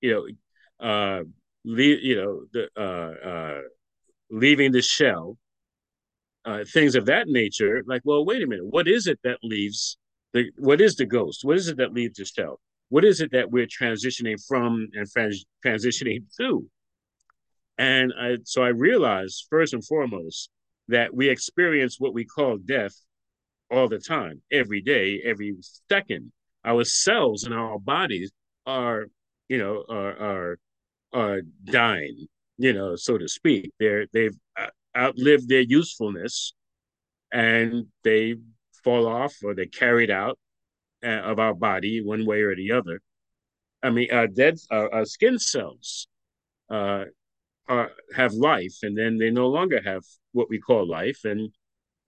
you 0.00 0.36
know, 0.80 0.86
uh, 0.86 1.24
leave, 1.64 2.02
you 2.02 2.16
know, 2.16 2.44
the, 2.52 2.68
uh, 2.76 3.28
uh, 3.28 3.60
leaving 4.30 4.72
the 4.72 4.82
shell, 4.82 5.36
uh, 6.44 6.64
things 6.64 6.94
of 6.94 7.06
that 7.06 7.28
nature. 7.28 7.82
Like, 7.86 8.02
well, 8.04 8.24
wait 8.24 8.42
a 8.42 8.46
minute, 8.46 8.66
what 8.66 8.88
is 8.88 9.06
it 9.06 9.20
that 9.24 9.38
leaves 9.42 9.98
the? 10.32 10.50
What 10.56 10.80
is 10.80 10.96
the 10.96 11.06
ghost? 11.06 11.44
What 11.44 11.56
is 11.56 11.68
it 11.68 11.76
that 11.76 11.92
leaves 11.92 12.16
the 12.16 12.24
shell? 12.24 12.60
What 12.88 13.04
is 13.04 13.20
it 13.20 13.32
that 13.32 13.50
we're 13.50 13.66
transitioning 13.66 14.36
from 14.46 14.88
and 14.92 15.08
trans- 15.10 15.44
transitioning 15.64 16.24
to? 16.38 16.66
And 17.78 18.12
I, 18.18 18.36
so 18.44 18.62
I 18.62 18.68
realized 18.68 19.46
first 19.48 19.72
and 19.72 19.84
foremost 19.84 20.50
that 20.88 21.14
we 21.14 21.28
experience 21.28 21.96
what 21.98 22.12
we 22.12 22.24
call 22.24 22.58
death 22.58 22.94
all 23.70 23.88
the 23.88 23.98
time, 23.98 24.42
every 24.52 24.82
day, 24.82 25.22
every 25.24 25.54
second. 25.88 26.32
Our 26.64 26.84
cells 26.84 27.44
in 27.44 27.52
our 27.52 27.78
bodies 27.78 28.30
are, 28.66 29.06
you 29.48 29.58
know, 29.58 29.84
are 29.88 30.16
are 30.18 30.58
are 31.12 31.42
dying, 31.64 32.26
you 32.58 32.72
know, 32.72 32.96
so 32.96 33.18
to 33.18 33.28
speak. 33.28 33.72
They're 33.78 34.06
they've 34.12 34.36
outlived 34.96 35.48
their 35.48 35.60
usefulness, 35.60 36.54
and 37.32 37.86
they 38.04 38.36
fall 38.84 39.06
off 39.06 39.34
or 39.44 39.54
they're 39.54 39.66
carried 39.66 40.10
out 40.10 40.38
uh, 41.04 41.08
of 41.08 41.38
our 41.38 41.54
body 41.54 42.02
one 42.02 42.26
way 42.26 42.42
or 42.42 42.54
the 42.54 42.72
other. 42.72 43.00
I 43.82 43.90
mean, 43.90 44.08
our 44.12 44.26
dead, 44.26 44.58
our, 44.70 44.92
our 44.92 45.04
skin 45.04 45.38
cells 45.38 46.06
uh, 46.70 47.04
are, 47.68 47.90
have 48.14 48.32
life, 48.32 48.76
and 48.82 48.96
then 48.96 49.18
they 49.18 49.30
no 49.30 49.48
longer 49.48 49.80
have 49.84 50.02
what 50.32 50.48
we 50.48 50.58
call 50.60 50.86
life, 50.86 51.20
and 51.24 51.50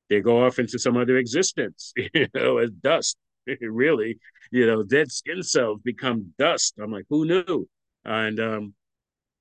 they 0.09 0.21
go 0.21 0.45
off 0.45 0.59
into 0.59 0.79
some 0.79 0.97
other 0.97 1.17
existence, 1.17 1.93
you 2.15 2.29
know, 2.35 2.59
as 2.59 2.71
dust. 2.71 3.17
really, 3.61 4.19
you 4.51 4.67
know, 4.67 4.83
dead 4.83 5.11
skin 5.11 5.43
cells 5.43 5.81
become 5.85 6.33
dust. 6.39 6.75
I'm 6.81 6.93
like, 6.93 7.07
who 7.11 7.27
knew? 7.27 7.69
And 8.05 8.39
um, 8.41 8.75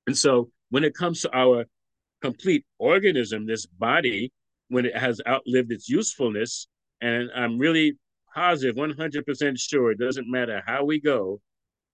and 0.07 0.17
so 0.17 0.49
when 0.69 0.83
it 0.83 0.95
comes 0.95 1.21
to 1.21 1.35
our 1.35 1.65
complete 2.21 2.65
organism, 2.79 3.45
this 3.45 3.65
body, 3.65 4.31
when 4.69 4.85
it 4.85 4.97
has 4.97 5.21
outlived 5.27 5.71
its 5.71 5.89
usefulness, 5.89 6.67
and 7.01 7.29
I'm 7.35 7.57
really 7.59 7.97
positive, 8.33 8.75
100% 8.75 9.59
sure, 9.59 9.91
it 9.91 9.99
doesn't 9.99 10.29
matter 10.29 10.63
how 10.65 10.85
we 10.85 10.99
go, 10.99 11.41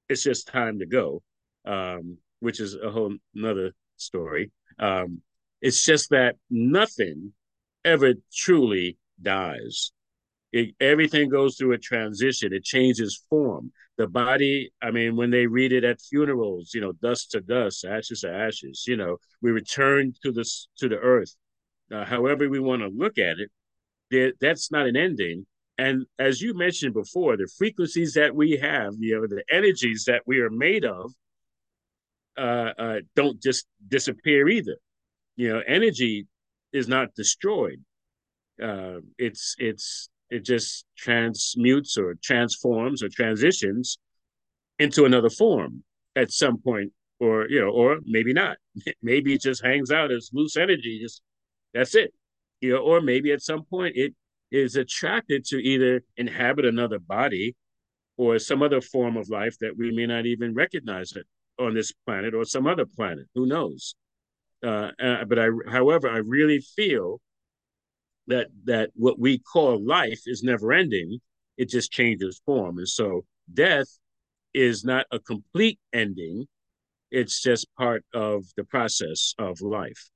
it's 0.07 0.23
just 0.23 0.47
time 0.47 0.79
to 0.79 0.85
go, 0.85 1.21
um, 1.65 2.17
which 2.39 2.59
is 2.59 2.75
a 2.75 2.89
whole 2.89 3.15
another 3.35 3.71
story. 3.97 4.51
Um, 4.79 5.21
it's 5.61 5.83
just 5.83 6.09
that 6.11 6.35
nothing 6.49 7.33
ever 7.83 8.13
truly 8.33 8.97
dies. 9.21 9.91
It, 10.51 10.75
everything 10.79 11.29
goes 11.29 11.55
through 11.55 11.73
a 11.73 11.77
transition. 11.77 12.53
It 12.53 12.63
changes 12.63 13.23
form. 13.29 13.71
The 13.97 14.07
body, 14.07 14.71
I 14.81 14.91
mean, 14.91 15.15
when 15.15 15.29
they 15.29 15.45
read 15.45 15.71
it 15.71 15.83
at 15.83 16.01
funerals, 16.01 16.73
you 16.73 16.81
know, 16.81 16.93
dust 16.93 17.31
to 17.31 17.41
dust, 17.41 17.85
ashes 17.85 18.21
to 18.21 18.31
ashes. 18.31 18.85
You 18.87 18.97
know, 18.97 19.17
we 19.41 19.51
return 19.51 20.13
to 20.23 20.31
the 20.31 20.49
to 20.77 20.89
the 20.89 20.97
earth. 20.97 21.35
Uh, 21.91 22.05
however 22.05 22.49
we 22.49 22.59
want 22.59 22.81
to 22.81 22.87
look 22.87 23.17
at 23.17 23.37
it, 23.39 24.35
that's 24.39 24.71
not 24.71 24.87
an 24.87 24.95
ending. 24.95 25.45
And 25.77 26.05
as 26.17 26.41
you 26.41 26.53
mentioned 26.53 26.93
before, 26.93 27.37
the 27.37 27.49
frequencies 27.57 28.13
that 28.13 28.35
we 28.35 28.57
have, 28.57 28.93
you 28.99 29.15
know, 29.15 29.27
the 29.27 29.43
energies 29.49 30.05
that 30.05 30.23
we 30.25 30.39
are 30.39 30.49
made 30.49 30.83
of, 30.83 31.13
uh, 32.37 32.71
uh, 32.77 32.99
don't 33.15 33.41
just 33.41 33.65
disappear 33.87 34.49
either. 34.49 34.77
You 35.35 35.53
know, 35.53 35.61
energy 35.67 36.27
is 36.73 36.87
not 36.87 37.15
destroyed. 37.15 37.83
Uh, 38.61 38.99
it's 39.17 39.55
it's 39.57 40.09
it 40.29 40.45
just 40.45 40.85
transmutes 40.97 41.97
or 41.97 42.15
transforms 42.21 43.01
or 43.01 43.09
transitions 43.09 43.97
into 44.77 45.05
another 45.05 45.29
form 45.29 45.83
at 46.15 46.31
some 46.31 46.57
point, 46.57 46.91
or 47.19 47.47
you 47.49 47.59
know, 47.59 47.69
or 47.69 47.99
maybe 48.05 48.33
not. 48.33 48.57
maybe 49.01 49.33
it 49.33 49.41
just 49.41 49.63
hangs 49.63 49.91
out 49.91 50.11
as 50.11 50.29
loose 50.33 50.57
energy. 50.57 50.99
Just 51.01 51.21
that's 51.73 51.95
it. 51.95 52.13
You 52.61 52.73
know, 52.73 52.79
or 52.79 53.01
maybe 53.01 53.31
at 53.31 53.41
some 53.41 53.63
point 53.63 53.95
it 53.95 54.13
is 54.51 54.75
attracted 54.75 55.45
to 55.45 55.57
either 55.57 56.01
inhabit 56.17 56.65
another 56.65 56.99
body 56.99 57.55
or 58.17 58.37
some 58.39 58.61
other 58.61 58.81
form 58.81 59.15
of 59.15 59.29
life 59.29 59.57
that 59.61 59.77
we 59.77 59.91
may 59.91 60.05
not 60.05 60.25
even 60.25 60.53
recognize 60.53 61.13
it 61.15 61.25
on 61.59 61.73
this 61.73 61.93
planet 62.05 62.33
or 62.33 62.43
some 62.45 62.67
other 62.67 62.85
planet. 62.85 63.25
Who 63.35 63.45
knows? 63.45 63.95
Uh, 64.63 64.91
uh, 65.01 65.23
but 65.25 65.39
I, 65.39 65.47
however, 65.69 66.09
I 66.09 66.17
really 66.17 66.59
feel 66.59 67.21
that 68.29 68.47
that 68.65 68.91
what 68.95 69.19
we 69.19 69.39
call 69.39 69.85
life 69.85 70.21
is 70.25 70.43
never 70.43 70.71
ending. 70.71 71.19
It 71.57 71.69
just 71.69 71.91
changes 71.91 72.41
form, 72.45 72.77
and 72.77 72.87
so 72.87 73.25
death 73.53 73.87
is 74.53 74.85
not 74.85 75.05
a 75.11 75.19
complete 75.19 75.79
ending. 75.93 76.47
It's 77.11 77.41
just 77.41 77.67
part 77.75 78.05
of 78.13 78.45
the 78.55 78.63
process 78.63 79.33
of 79.37 79.61
life. 79.61 80.09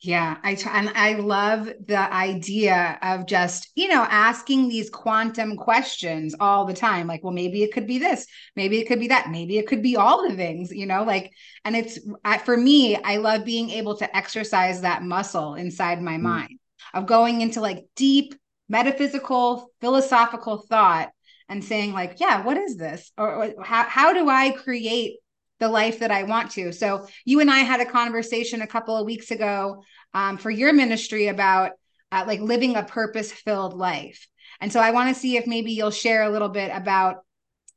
Yeah, 0.00 0.38
I 0.42 0.58
and 0.68 0.88
I 0.96 1.14
love 1.14 1.70
the 1.86 2.12
idea 2.12 2.98
of 3.02 3.26
just, 3.26 3.70
you 3.76 3.86
know, 3.86 4.04
asking 4.08 4.68
these 4.68 4.90
quantum 4.90 5.56
questions 5.56 6.34
all 6.40 6.64
the 6.64 6.74
time. 6.74 7.06
Like, 7.06 7.22
well, 7.22 7.32
maybe 7.32 7.62
it 7.62 7.72
could 7.72 7.86
be 7.86 7.98
this, 7.98 8.26
maybe 8.56 8.80
it 8.80 8.88
could 8.88 8.98
be 8.98 9.08
that, 9.08 9.30
maybe 9.30 9.58
it 9.58 9.68
could 9.68 9.82
be 9.82 9.94
all 9.94 10.28
the 10.28 10.34
things, 10.34 10.72
you 10.72 10.86
know, 10.86 11.04
like 11.04 11.32
and 11.64 11.76
it's 11.76 12.00
for 12.44 12.56
me, 12.56 12.96
I 12.96 13.18
love 13.18 13.44
being 13.44 13.70
able 13.70 13.96
to 13.98 14.16
exercise 14.16 14.80
that 14.80 15.04
muscle 15.04 15.54
inside 15.54 16.02
my 16.02 16.16
mm. 16.16 16.22
mind 16.22 16.58
of 16.94 17.06
going 17.06 17.40
into 17.40 17.60
like 17.60 17.86
deep 17.96 18.34
metaphysical, 18.68 19.70
philosophical 19.80 20.58
thought 20.58 21.10
and 21.48 21.62
saying 21.62 21.92
like, 21.92 22.20
yeah, 22.20 22.42
what 22.42 22.56
is 22.56 22.76
this? 22.76 23.12
Or, 23.18 23.44
or 23.44 23.64
how 23.64 23.84
how 23.84 24.12
do 24.12 24.28
I 24.28 24.52
create 24.52 25.18
the 25.62 25.68
life 25.68 26.00
that 26.00 26.10
I 26.10 26.24
want 26.24 26.50
to. 26.52 26.72
So 26.72 27.06
you 27.24 27.38
and 27.38 27.48
I 27.48 27.58
had 27.58 27.80
a 27.80 27.86
conversation 27.86 28.62
a 28.62 28.66
couple 28.66 28.96
of 28.96 29.06
weeks 29.06 29.30
ago 29.30 29.84
um, 30.12 30.36
for 30.36 30.50
your 30.50 30.72
ministry 30.72 31.28
about 31.28 31.70
uh, 32.10 32.24
like 32.26 32.40
living 32.40 32.74
a 32.74 32.82
purpose 32.82 33.30
filled 33.30 33.72
life. 33.72 34.26
And 34.60 34.72
so 34.72 34.80
I 34.80 34.90
want 34.90 35.14
to 35.14 35.20
see 35.20 35.36
if 35.36 35.46
maybe 35.46 35.70
you'll 35.70 35.92
share 35.92 36.24
a 36.24 36.30
little 36.30 36.48
bit 36.48 36.72
about 36.74 37.18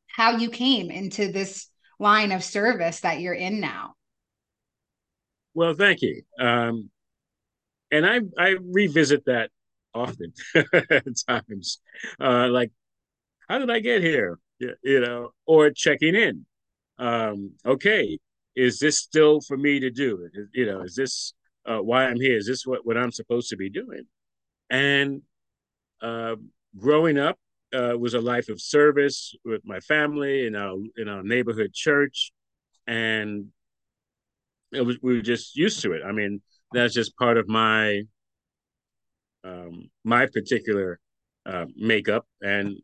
how 0.07 0.31
you 0.31 0.49
came 0.49 0.89
into 0.89 1.31
this 1.31 1.67
line 1.99 2.31
of 2.31 2.43
service 2.43 3.01
that 3.01 3.19
you're 3.19 3.35
in 3.35 3.59
now. 3.59 3.93
Well, 5.53 5.75
thank 5.75 6.01
you. 6.01 6.23
Um, 6.39 6.89
and 7.95 8.05
I 8.05 8.19
I 8.37 8.57
revisit 8.61 9.25
that 9.25 9.51
often 9.93 10.33
at 10.55 11.05
times, 11.27 11.79
uh, 12.19 12.49
like 12.49 12.71
how 13.49 13.59
did 13.59 13.69
I 13.69 13.79
get 13.79 14.01
here? 14.01 14.39
You 14.59 15.01
know, 15.01 15.31
or 15.45 15.69
checking 15.71 16.15
in 16.15 16.45
um, 16.97 17.51
okay, 17.65 18.17
is 18.55 18.79
this 18.79 18.97
still 18.97 19.41
for 19.41 19.57
me 19.57 19.79
to 19.79 19.89
do? 19.91 20.29
You 20.53 20.65
know, 20.65 20.81
is 20.81 20.95
this 20.95 21.33
uh, 21.65 21.79
why 21.79 22.05
I'm 22.05 22.19
here? 22.19 22.37
Is 22.37 22.47
this 22.47 22.65
what, 22.65 22.85
what 22.85 22.97
I'm 22.97 23.11
supposed 23.11 23.49
to 23.49 23.57
be 23.57 23.69
doing? 23.69 24.03
And 24.69 25.21
uh, 26.01 26.35
growing 26.77 27.17
up 27.17 27.37
uh, 27.73 27.97
was 27.97 28.13
a 28.13 28.21
life 28.21 28.49
of 28.49 28.61
service 28.61 29.35
with 29.43 29.61
my 29.65 29.79
family 29.81 30.47
in 30.47 30.55
our 30.55 30.77
in 30.97 31.09
our 31.09 31.23
neighborhood 31.23 31.73
church, 31.73 32.31
and 32.87 33.47
it 34.71 34.81
was 34.81 34.97
we 35.01 35.15
were 35.15 35.21
just 35.21 35.55
used 35.55 35.81
to 35.81 35.91
it. 35.93 36.01
I 36.05 36.11
mean, 36.11 36.41
that's 36.75 36.93
just 36.93 37.17
part 37.17 37.37
of 37.37 37.47
my 37.47 38.03
um, 39.43 39.89
my 40.03 40.25
particular 40.25 40.99
uh, 41.45 41.65
makeup 41.75 42.25
and 42.41 42.77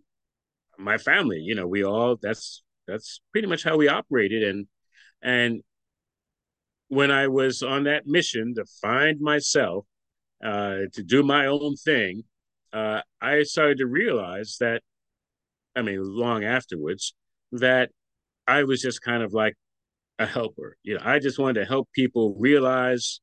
my 0.78 0.98
family. 0.98 1.40
You 1.40 1.56
know, 1.56 1.68
we 1.68 1.84
all 1.84 2.18
that's 2.22 2.64
that's 2.88 3.22
pretty 3.32 3.48
much 3.48 3.64
how 3.64 3.78
we 3.78 3.88
operated. 3.88 4.44
And 4.44 4.68
and 5.22 5.62
when 6.88 7.12
I 7.12 7.28
was 7.28 7.64
on 7.64 7.86
that 7.86 8.06
mission 8.06 8.54
to 8.56 8.66
find 8.82 9.20
myself, 9.22 9.86
uh, 10.44 10.80
to 10.94 11.04
do 11.04 11.24
my 11.24 11.46
own 11.46 11.76
thing, 11.76 12.24
uh, 12.74 13.02
I 13.22 13.44
started 13.44 13.78
to 13.78 13.88
realize 13.88 14.58
that, 14.60 14.82
I 15.76 15.82
mean, 15.84 16.04
long 16.04 16.44
afterwards, 16.44 17.14
that 17.54 17.92
I 18.48 18.64
was 18.64 18.82
just 18.82 19.02
kind 19.02 19.24
of 19.24 19.34
like 19.34 19.56
a 20.20 20.26
helper. 20.26 20.78
You 20.84 20.96
know, 20.96 21.02
I 21.04 21.20
just 21.20 21.40
wanted 21.40 21.62
to 21.62 21.66
help 21.66 21.90
people 21.94 22.36
realize 22.38 23.22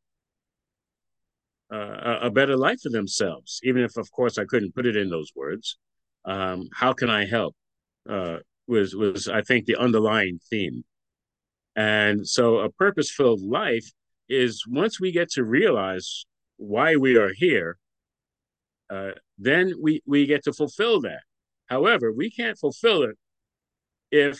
uh, 1.73 2.19
a 2.23 2.31
better 2.31 2.57
life 2.57 2.81
for 2.83 2.91
themselves, 2.91 3.61
even 3.63 3.83
if, 3.83 3.97
of 3.97 4.11
course, 4.11 4.39
I 4.39 4.45
couldn't 4.45 4.75
put 4.75 4.87
it 4.87 4.97
in 4.97 5.11
those 5.11 5.33
words. 5.35 5.79
Um, 6.25 6.69
how 6.75 6.93
can 6.93 7.11
I 7.11 7.27
help? 7.27 7.55
Uh, 8.09 8.39
was 8.67 8.95
was 8.95 9.29
I 9.29 9.43
think 9.43 9.65
the 9.65 9.77
underlying 9.77 10.41
theme. 10.51 10.85
And 11.77 12.27
so 12.27 12.59
a 12.59 12.71
purpose-filled 12.71 13.41
life 13.41 13.89
is 14.29 14.65
once 14.67 15.01
we 15.01 15.13
get 15.13 15.31
to 15.31 15.45
realize 15.45 16.27
why 16.57 16.97
we 16.97 17.17
are 17.17 17.33
here, 17.35 17.79
uh, 18.91 19.13
then 19.39 19.75
we 19.81 20.03
we 20.07 20.27
get 20.27 20.45
to 20.45 20.53
fulfill 20.53 21.01
that. 21.03 21.23
However, 21.67 22.13
we 22.13 22.31
can't 22.31 22.59
fulfill 22.59 23.03
it 23.05 23.17
if, 24.11 24.39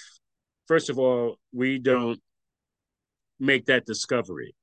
first 0.67 0.91
of 0.91 0.99
all, 0.99 1.37
we 1.53 1.79
don't 1.79 2.21
make 3.39 3.67
that 3.67 3.87
discovery. 3.87 4.55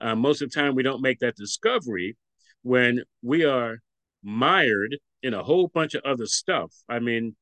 Uh, 0.00 0.14
most 0.14 0.42
of 0.42 0.50
the 0.50 0.54
time, 0.54 0.74
we 0.74 0.82
don't 0.82 1.02
make 1.02 1.18
that 1.20 1.36
discovery 1.36 2.16
when 2.62 3.02
we 3.22 3.44
are 3.44 3.78
mired 4.22 4.96
in 5.22 5.34
a 5.34 5.42
whole 5.42 5.68
bunch 5.68 5.94
of 5.94 6.02
other 6.04 6.26
stuff. 6.26 6.72
I 6.88 6.98
mean, 6.98 7.36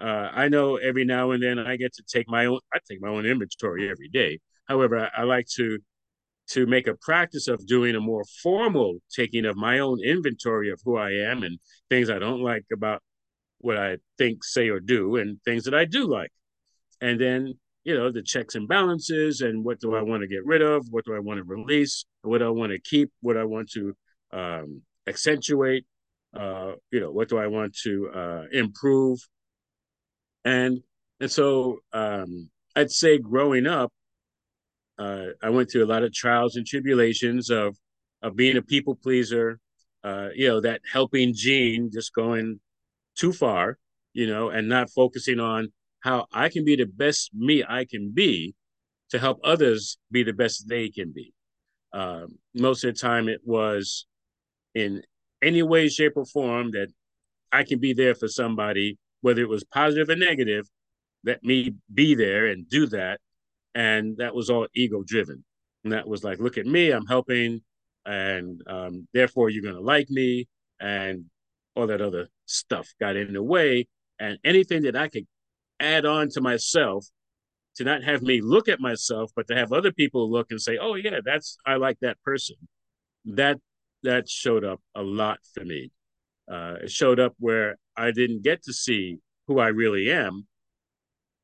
uh, 0.00 0.28
I 0.32 0.48
know 0.48 0.76
every 0.76 1.04
now 1.04 1.30
and 1.30 1.42
then 1.42 1.58
I 1.58 1.76
get 1.76 1.94
to 1.94 2.02
take 2.02 2.28
my 2.28 2.46
own. 2.46 2.60
I 2.72 2.78
take 2.88 3.00
my 3.00 3.08
own 3.08 3.24
inventory 3.24 3.90
every 3.90 4.08
day. 4.08 4.40
However, 4.66 4.98
I, 4.98 5.22
I 5.22 5.22
like 5.24 5.46
to 5.56 5.78
to 6.48 6.66
make 6.66 6.86
a 6.86 6.94
practice 6.94 7.48
of 7.48 7.66
doing 7.66 7.96
a 7.96 8.00
more 8.00 8.24
formal 8.42 8.98
taking 9.14 9.44
of 9.44 9.56
my 9.56 9.80
own 9.80 9.98
inventory 10.04 10.70
of 10.70 10.80
who 10.84 10.96
I 10.96 11.10
am 11.10 11.42
and 11.42 11.58
things 11.90 12.08
I 12.08 12.20
don't 12.20 12.40
like 12.40 12.64
about 12.72 13.02
what 13.58 13.76
I 13.76 13.96
think, 14.16 14.44
say, 14.44 14.68
or 14.68 14.78
do, 14.78 15.16
and 15.16 15.42
things 15.44 15.64
that 15.64 15.74
I 15.74 15.86
do 15.86 16.06
like. 16.06 16.30
And 17.00 17.20
then 17.20 17.54
you 17.86 17.96
know, 17.96 18.10
the 18.10 18.20
checks 18.20 18.56
and 18.56 18.66
balances 18.66 19.42
and 19.42 19.64
what 19.64 19.78
do 19.78 19.94
I 19.94 20.02
want 20.02 20.22
to 20.22 20.26
get 20.26 20.44
rid 20.44 20.60
of? 20.60 20.84
What 20.90 21.04
do 21.04 21.14
I 21.14 21.20
want 21.20 21.38
to 21.38 21.44
release? 21.44 22.04
What 22.22 22.38
do 22.38 22.46
I 22.46 22.50
want 22.50 22.72
to 22.72 22.80
keep? 22.80 23.12
What 23.20 23.36
I 23.36 23.44
want 23.44 23.70
to 23.74 23.96
um, 24.32 24.82
accentuate? 25.06 25.86
Uh, 26.34 26.72
you 26.90 26.98
know, 26.98 27.12
what 27.12 27.28
do 27.28 27.38
I 27.38 27.46
want 27.46 27.76
to 27.84 28.10
uh, 28.12 28.42
improve? 28.50 29.20
And 30.44 30.80
and 31.20 31.30
so 31.30 31.78
um, 31.92 32.50
I'd 32.74 32.90
say 32.90 33.18
growing 33.18 33.68
up, 33.68 33.92
uh, 34.98 35.26
I 35.40 35.50
went 35.50 35.70
through 35.70 35.84
a 35.84 35.92
lot 35.94 36.02
of 36.02 36.12
trials 36.12 36.56
and 36.56 36.66
tribulations 36.66 37.50
of 37.50 37.76
of 38.20 38.34
being 38.34 38.56
a 38.56 38.62
people 38.62 38.96
pleaser, 38.96 39.60
uh, 40.02 40.30
you 40.34 40.48
know, 40.48 40.60
that 40.60 40.80
helping 40.92 41.34
gene 41.34 41.90
just 41.92 42.12
going 42.12 42.58
too 43.14 43.32
far, 43.32 43.78
you 44.12 44.26
know, 44.26 44.48
and 44.48 44.68
not 44.68 44.90
focusing 44.90 45.38
on 45.38 45.68
how 46.00 46.26
I 46.32 46.48
can 46.48 46.64
be 46.64 46.76
the 46.76 46.86
best 46.86 47.30
me 47.34 47.64
I 47.68 47.84
can 47.84 48.10
be 48.12 48.54
to 49.10 49.18
help 49.18 49.38
others 49.44 49.98
be 50.10 50.22
the 50.22 50.32
best 50.32 50.68
they 50.68 50.88
can 50.88 51.12
be. 51.12 51.32
Uh, 51.92 52.26
most 52.54 52.84
of 52.84 52.94
the 52.94 53.00
time, 53.00 53.28
it 53.28 53.40
was 53.44 54.06
in 54.74 55.02
any 55.42 55.62
way, 55.62 55.88
shape, 55.88 56.12
or 56.16 56.26
form 56.26 56.72
that 56.72 56.88
I 57.52 57.64
can 57.64 57.78
be 57.78 57.92
there 57.92 58.14
for 58.14 58.28
somebody, 58.28 58.98
whether 59.20 59.40
it 59.40 59.48
was 59.48 59.64
positive 59.64 60.08
or 60.08 60.16
negative, 60.16 60.68
let 61.24 61.42
me 61.42 61.74
be 61.92 62.14
there 62.14 62.46
and 62.46 62.68
do 62.68 62.86
that. 62.88 63.20
And 63.74 64.16
that 64.18 64.34
was 64.34 64.50
all 64.50 64.66
ego 64.74 65.02
driven. 65.06 65.44
And 65.84 65.92
that 65.92 66.08
was 66.08 66.24
like, 66.24 66.38
look 66.38 66.58
at 66.58 66.66
me, 66.66 66.90
I'm 66.90 67.06
helping, 67.06 67.60
and 68.04 68.60
um, 68.66 69.06
therefore 69.12 69.50
you're 69.50 69.62
going 69.62 69.74
to 69.74 69.80
like 69.80 70.10
me, 70.10 70.48
and 70.80 71.26
all 71.74 71.86
that 71.86 72.00
other 72.00 72.28
stuff 72.46 72.88
got 73.00 73.16
in 73.16 73.32
the 73.32 73.42
way. 73.42 73.86
And 74.18 74.38
anything 74.44 74.82
that 74.82 74.96
I 74.96 75.08
could 75.08 75.26
add 75.80 76.04
on 76.04 76.28
to 76.30 76.40
myself 76.40 77.06
to 77.76 77.84
not 77.84 78.02
have 78.02 78.22
me 78.22 78.40
look 78.40 78.68
at 78.68 78.80
myself, 78.80 79.30
but 79.36 79.46
to 79.48 79.54
have 79.54 79.72
other 79.72 79.92
people 79.92 80.30
look 80.30 80.50
and 80.50 80.60
say, 80.60 80.78
"Oh 80.78 80.94
yeah, 80.94 81.20
that's 81.24 81.58
I 81.66 81.76
like 81.76 81.98
that 82.00 82.20
person." 82.22 82.56
That 83.24 83.58
that 84.02 84.28
showed 84.28 84.64
up 84.64 84.80
a 84.94 85.02
lot 85.02 85.40
for 85.54 85.64
me. 85.64 85.90
Uh, 86.50 86.76
it 86.82 86.90
showed 86.90 87.20
up 87.20 87.34
where 87.38 87.76
I 87.96 88.12
didn't 88.12 88.42
get 88.42 88.62
to 88.64 88.72
see 88.72 89.18
who 89.46 89.58
I 89.58 89.68
really 89.68 90.10
am 90.10 90.46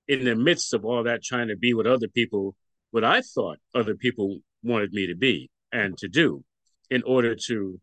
in 0.09 0.25
the 0.25 0.37
midst 0.37 0.75
of 0.75 0.85
all 0.85 1.03
that 1.05 1.23
trying 1.23 1.49
to 1.49 1.57
be 1.57 1.75
what 1.75 1.87
other 1.87 2.09
people, 2.09 2.55
what 2.91 3.05
I 3.05 3.21
thought 3.21 3.59
other 3.75 3.95
people 3.95 4.41
wanted 4.63 4.93
me 4.93 5.07
to 5.07 5.15
be 5.17 5.51
and 5.73 5.97
to 5.99 6.09
do 6.09 6.45
in 6.91 7.03
order 7.05 7.35
to 7.35 7.81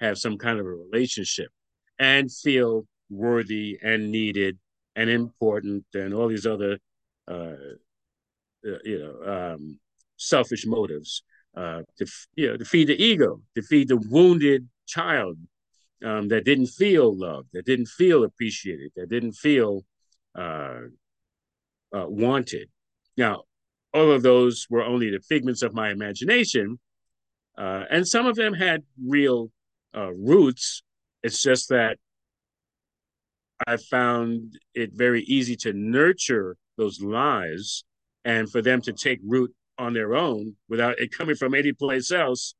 have 0.00 0.18
some 0.18 0.38
kind 0.38 0.58
of 0.58 0.66
a 0.66 0.68
relationship 0.68 1.48
and 1.98 2.30
feel 2.32 2.86
worthy 3.08 3.78
and 3.82 4.10
needed 4.10 4.58
and 4.96 5.10
important 5.10 5.84
and 5.94 6.12
all 6.14 6.28
these 6.28 6.46
other 6.46 6.78
uh, 7.28 7.54
uh, 8.66 8.78
you 8.84 8.98
know 8.98 9.54
um, 9.54 9.78
selfish 10.16 10.66
motives 10.66 11.22
uh, 11.56 11.82
to 11.96 12.06
you 12.34 12.48
know 12.48 12.56
to 12.56 12.64
feed 12.64 12.88
the 12.88 13.02
ego 13.02 13.40
to 13.54 13.62
feed 13.62 13.88
the 13.88 13.96
wounded 13.96 14.68
child 14.86 15.36
um, 16.04 16.28
that 16.28 16.44
didn't 16.44 16.66
feel 16.66 17.16
loved 17.16 17.48
that 17.52 17.66
didn't 17.66 17.88
feel 17.88 18.24
appreciated 18.24 18.90
that 18.96 19.08
didn't 19.08 19.32
feel 19.32 19.84
uh, 20.34 20.80
uh, 21.94 22.06
wanted. 22.08 22.68
Now, 23.16 23.42
all 23.92 24.10
of 24.10 24.22
those 24.22 24.66
were 24.70 24.84
only 24.84 25.10
the 25.10 25.20
figments 25.20 25.62
of 25.62 25.74
my 25.74 25.90
imagination, 25.90 26.78
uh, 27.58 27.84
and 27.90 28.06
some 28.06 28.26
of 28.26 28.36
them 28.36 28.54
had 28.54 28.82
real 29.04 29.50
uh, 29.94 30.12
roots. 30.12 30.82
It's 31.22 31.42
just 31.42 31.68
that 31.70 31.98
I 33.66 33.76
found 33.76 34.58
it 34.74 34.90
very 34.94 35.22
easy 35.22 35.56
to 35.56 35.72
nurture 35.72 36.56
those 36.76 37.00
lies 37.00 37.84
and 38.24 38.50
for 38.50 38.62
them 38.62 38.80
to 38.82 38.92
take 38.92 39.20
root 39.24 39.54
on 39.78 39.92
their 39.92 40.14
own 40.14 40.56
without 40.68 40.98
it 40.98 41.10
coming 41.16 41.36
from 41.36 41.54
any 41.54 41.72
place 41.72 42.10
else 42.10 42.54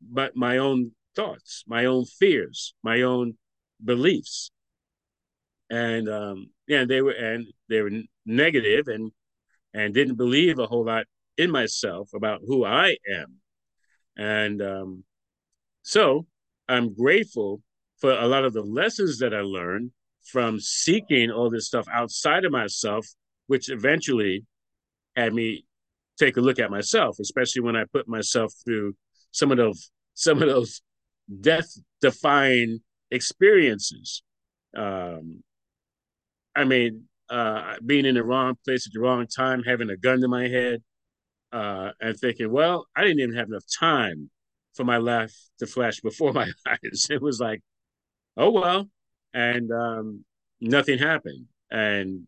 but 0.00 0.36
my 0.36 0.58
own 0.58 0.92
thoughts, 1.14 1.64
my 1.66 1.86
own 1.86 2.04
fears, 2.04 2.74
my 2.82 3.02
own 3.02 3.36
beliefs. 3.84 4.50
And 5.70 6.08
um, 6.08 6.50
yeah, 6.68 6.84
they 6.84 7.02
were 7.02 7.12
and 7.12 7.46
they 7.68 7.82
were 7.82 7.90
negative 8.24 8.88
and 8.88 9.10
and 9.74 9.92
didn't 9.92 10.16
believe 10.16 10.58
a 10.58 10.66
whole 10.66 10.84
lot 10.84 11.06
in 11.36 11.50
myself 11.50 12.10
about 12.14 12.40
who 12.46 12.64
I 12.64 12.96
am. 13.12 13.40
And 14.16 14.62
um, 14.62 15.04
so 15.82 16.26
I'm 16.68 16.94
grateful 16.94 17.62
for 17.98 18.12
a 18.12 18.26
lot 18.26 18.44
of 18.44 18.52
the 18.52 18.62
lessons 18.62 19.18
that 19.18 19.34
I 19.34 19.40
learned 19.40 19.90
from 20.30 20.60
seeking 20.60 21.30
all 21.30 21.50
this 21.50 21.66
stuff 21.66 21.86
outside 21.92 22.44
of 22.44 22.52
myself, 22.52 23.06
which 23.46 23.70
eventually 23.70 24.44
had 25.16 25.34
me 25.34 25.64
take 26.18 26.36
a 26.36 26.40
look 26.40 26.58
at 26.58 26.70
myself, 26.70 27.18
especially 27.20 27.62
when 27.62 27.76
I 27.76 27.84
put 27.92 28.08
myself 28.08 28.52
through 28.64 28.94
some 29.30 29.50
of 29.50 29.58
those 29.58 29.90
some 30.14 30.42
of 30.42 30.48
those 30.48 30.80
death 31.40 31.68
defying 32.00 32.80
experiences. 33.10 34.22
Um, 34.74 35.42
I 36.54 36.64
mean, 36.64 37.04
uh, 37.28 37.74
being 37.84 38.06
in 38.06 38.14
the 38.14 38.24
wrong 38.24 38.54
place 38.64 38.86
at 38.86 38.94
the 38.94 39.00
wrong 39.00 39.26
time, 39.26 39.62
having 39.62 39.90
a 39.90 39.96
gun 39.96 40.20
to 40.22 40.28
my 40.28 40.48
head, 40.48 40.82
uh, 41.52 41.90
and 42.00 42.16
thinking, 42.18 42.50
well, 42.50 42.86
I 42.96 43.02
didn't 43.02 43.20
even 43.20 43.36
have 43.36 43.48
enough 43.48 43.64
time 43.78 44.30
for 44.74 44.84
my 44.84 44.98
life 44.98 45.34
to 45.58 45.66
flash 45.66 46.00
before 46.00 46.32
my 46.34 46.50
eyes. 46.66 47.06
It 47.10 47.22
was 47.22 47.40
like, 47.40 47.62
oh 48.36 48.50
well, 48.50 48.88
and 49.36 49.70
um, 49.70 50.24
nothing 50.62 50.98
happened, 50.98 51.44
and 51.70 52.26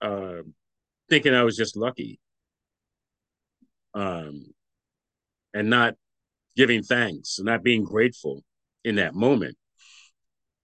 uh, 0.00 0.42
thinking 1.10 1.34
I 1.34 1.42
was 1.42 1.56
just 1.56 1.76
lucky, 1.76 2.20
um, 3.94 4.46
and 5.52 5.68
not 5.68 5.96
giving 6.56 6.84
thanks, 6.84 7.40
not 7.40 7.64
being 7.64 7.82
grateful 7.82 8.44
in 8.84 8.94
that 8.94 9.16
moment. 9.16 9.56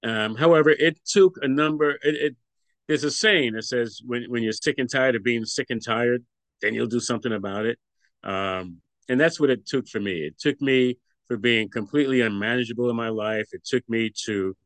Um, 0.04 0.36
however, 0.36 0.70
it 0.70 1.00
took 1.04 1.36
a 1.42 1.48
number. 1.48 1.98
It, 2.02 2.14
it 2.14 2.36
there's 2.86 3.02
a 3.02 3.10
saying 3.10 3.54
that 3.54 3.64
says 3.64 4.00
when 4.06 4.30
when 4.30 4.44
you're 4.44 4.52
sick 4.52 4.76
and 4.78 4.88
tired 4.88 5.16
of 5.16 5.24
being 5.24 5.44
sick 5.44 5.66
and 5.70 5.84
tired, 5.84 6.24
then 6.62 6.74
you'll 6.74 6.86
do 6.86 7.00
something 7.00 7.32
about 7.32 7.66
it. 7.66 7.78
Um, 8.22 8.80
and 9.08 9.20
that's 9.20 9.40
what 9.40 9.50
it 9.50 9.66
took 9.66 9.88
for 9.88 9.98
me. 9.98 10.26
It 10.26 10.38
took 10.38 10.60
me 10.60 10.98
for 11.26 11.36
being 11.36 11.68
completely 11.70 12.20
unmanageable 12.20 12.88
in 12.88 12.94
my 12.94 13.08
life. 13.08 13.48
It 13.52 13.64
took 13.64 13.82
me 13.88 14.12
to 14.26 14.56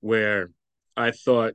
where 0.00 0.50
I 0.96 1.10
thought 1.10 1.54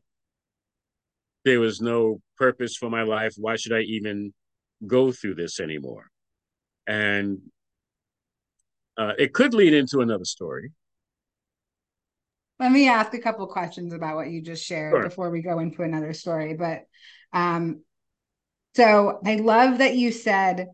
there 1.43 1.59
was 1.59 1.81
no 1.81 2.21
purpose 2.37 2.75
for 2.75 2.89
my 2.89 3.03
life. 3.03 3.33
Why 3.37 3.55
should 3.55 3.73
I 3.73 3.81
even 3.81 4.33
go 4.85 5.11
through 5.11 5.35
this 5.35 5.59
anymore? 5.59 6.07
And 6.87 7.39
uh, 8.97 9.13
it 9.17 9.33
could 9.33 9.53
lead 9.53 9.73
into 9.73 9.99
another 9.99 10.25
story. 10.25 10.71
Let 12.59 12.71
me 12.71 12.87
ask 12.87 13.13
a 13.13 13.19
couple 13.19 13.45
questions 13.47 13.93
about 13.93 14.15
what 14.15 14.29
you 14.29 14.41
just 14.41 14.65
shared 14.65 14.93
sure. 14.93 15.03
before 15.03 15.29
we 15.29 15.41
go 15.41 15.59
into 15.59 15.83
another 15.83 16.13
story. 16.13 16.53
But 16.53 16.83
um, 17.33 17.81
so 18.75 19.19
I 19.25 19.35
love 19.35 19.79
that 19.79 19.95
you 19.95 20.11
said 20.11 20.67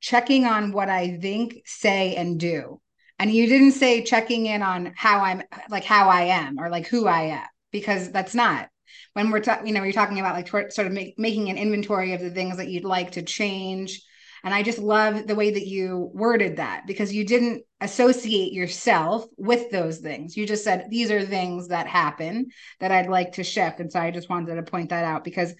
checking 0.00 0.44
on 0.44 0.70
what 0.70 0.88
I 0.88 1.18
think, 1.18 1.62
say, 1.64 2.14
and 2.14 2.38
do. 2.38 2.80
And 3.18 3.32
you 3.32 3.46
didn't 3.46 3.72
say 3.72 4.02
checking 4.02 4.46
in 4.46 4.62
on 4.62 4.92
how 4.96 5.20
I'm 5.20 5.42
like 5.68 5.84
how 5.84 6.08
I 6.08 6.22
am 6.22 6.58
or 6.58 6.68
like 6.68 6.86
who 6.86 7.06
I 7.06 7.22
am, 7.22 7.46
because 7.72 8.10
that's 8.10 8.34
not 8.34 8.68
when 9.14 9.30
we're 9.30 9.40
talking, 9.40 9.66
you 9.66 9.74
know, 9.74 9.82
you're 9.82 9.92
talking 9.92 10.20
about 10.20 10.34
like 10.34 10.48
sort 10.72 10.86
of 10.86 10.92
make, 10.92 11.18
making 11.18 11.48
an 11.48 11.58
inventory 11.58 12.12
of 12.12 12.20
the 12.20 12.30
things 12.30 12.56
that 12.56 12.68
you'd 12.68 12.84
like 12.84 13.12
to 13.12 13.22
change 13.22 14.00
and 14.44 14.52
I 14.52 14.62
just 14.62 14.78
love 14.78 15.26
the 15.26 15.34
way 15.34 15.52
that 15.52 15.66
you 15.66 16.10
worded 16.12 16.58
that 16.58 16.86
because 16.86 17.14
you 17.14 17.24
didn't 17.24 17.64
associate 17.80 18.52
yourself 18.52 19.24
with 19.38 19.70
those 19.70 19.98
things. 19.98 20.36
You 20.36 20.46
just 20.46 20.62
said, 20.62 20.88
these 20.90 21.10
are 21.10 21.22
things 21.22 21.68
that 21.68 21.86
happen 21.86 22.48
that 22.78 22.92
I'd 22.92 23.08
like 23.08 23.32
to 23.32 23.42
shift. 23.42 23.80
And 23.80 23.90
so 23.90 23.98
I 23.98 24.10
just 24.10 24.28
wanted 24.28 24.56
to 24.56 24.62
point 24.62 24.90
that 24.90 25.04
out 25.04 25.24
because 25.24 25.54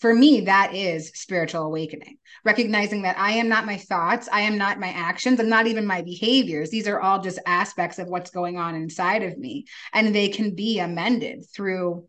for 0.00 0.14
me, 0.14 0.42
that 0.42 0.74
is 0.74 1.10
spiritual 1.14 1.62
awakening. 1.62 2.18
Recognizing 2.44 3.02
that 3.02 3.18
I 3.18 3.32
am 3.32 3.48
not 3.48 3.66
my 3.66 3.76
thoughts, 3.76 4.28
I 4.32 4.42
am 4.42 4.56
not 4.56 4.78
my 4.78 4.88
actions, 4.88 5.40
and 5.40 5.50
not 5.50 5.66
even 5.66 5.86
my 5.86 6.02
behaviors. 6.02 6.70
These 6.70 6.86
are 6.86 7.00
all 7.00 7.20
just 7.20 7.40
aspects 7.46 7.98
of 7.98 8.08
what's 8.08 8.30
going 8.30 8.58
on 8.58 8.76
inside 8.76 9.24
of 9.24 9.36
me, 9.36 9.66
and 9.92 10.14
they 10.14 10.28
can 10.28 10.54
be 10.54 10.78
amended 10.78 11.44
through 11.52 12.06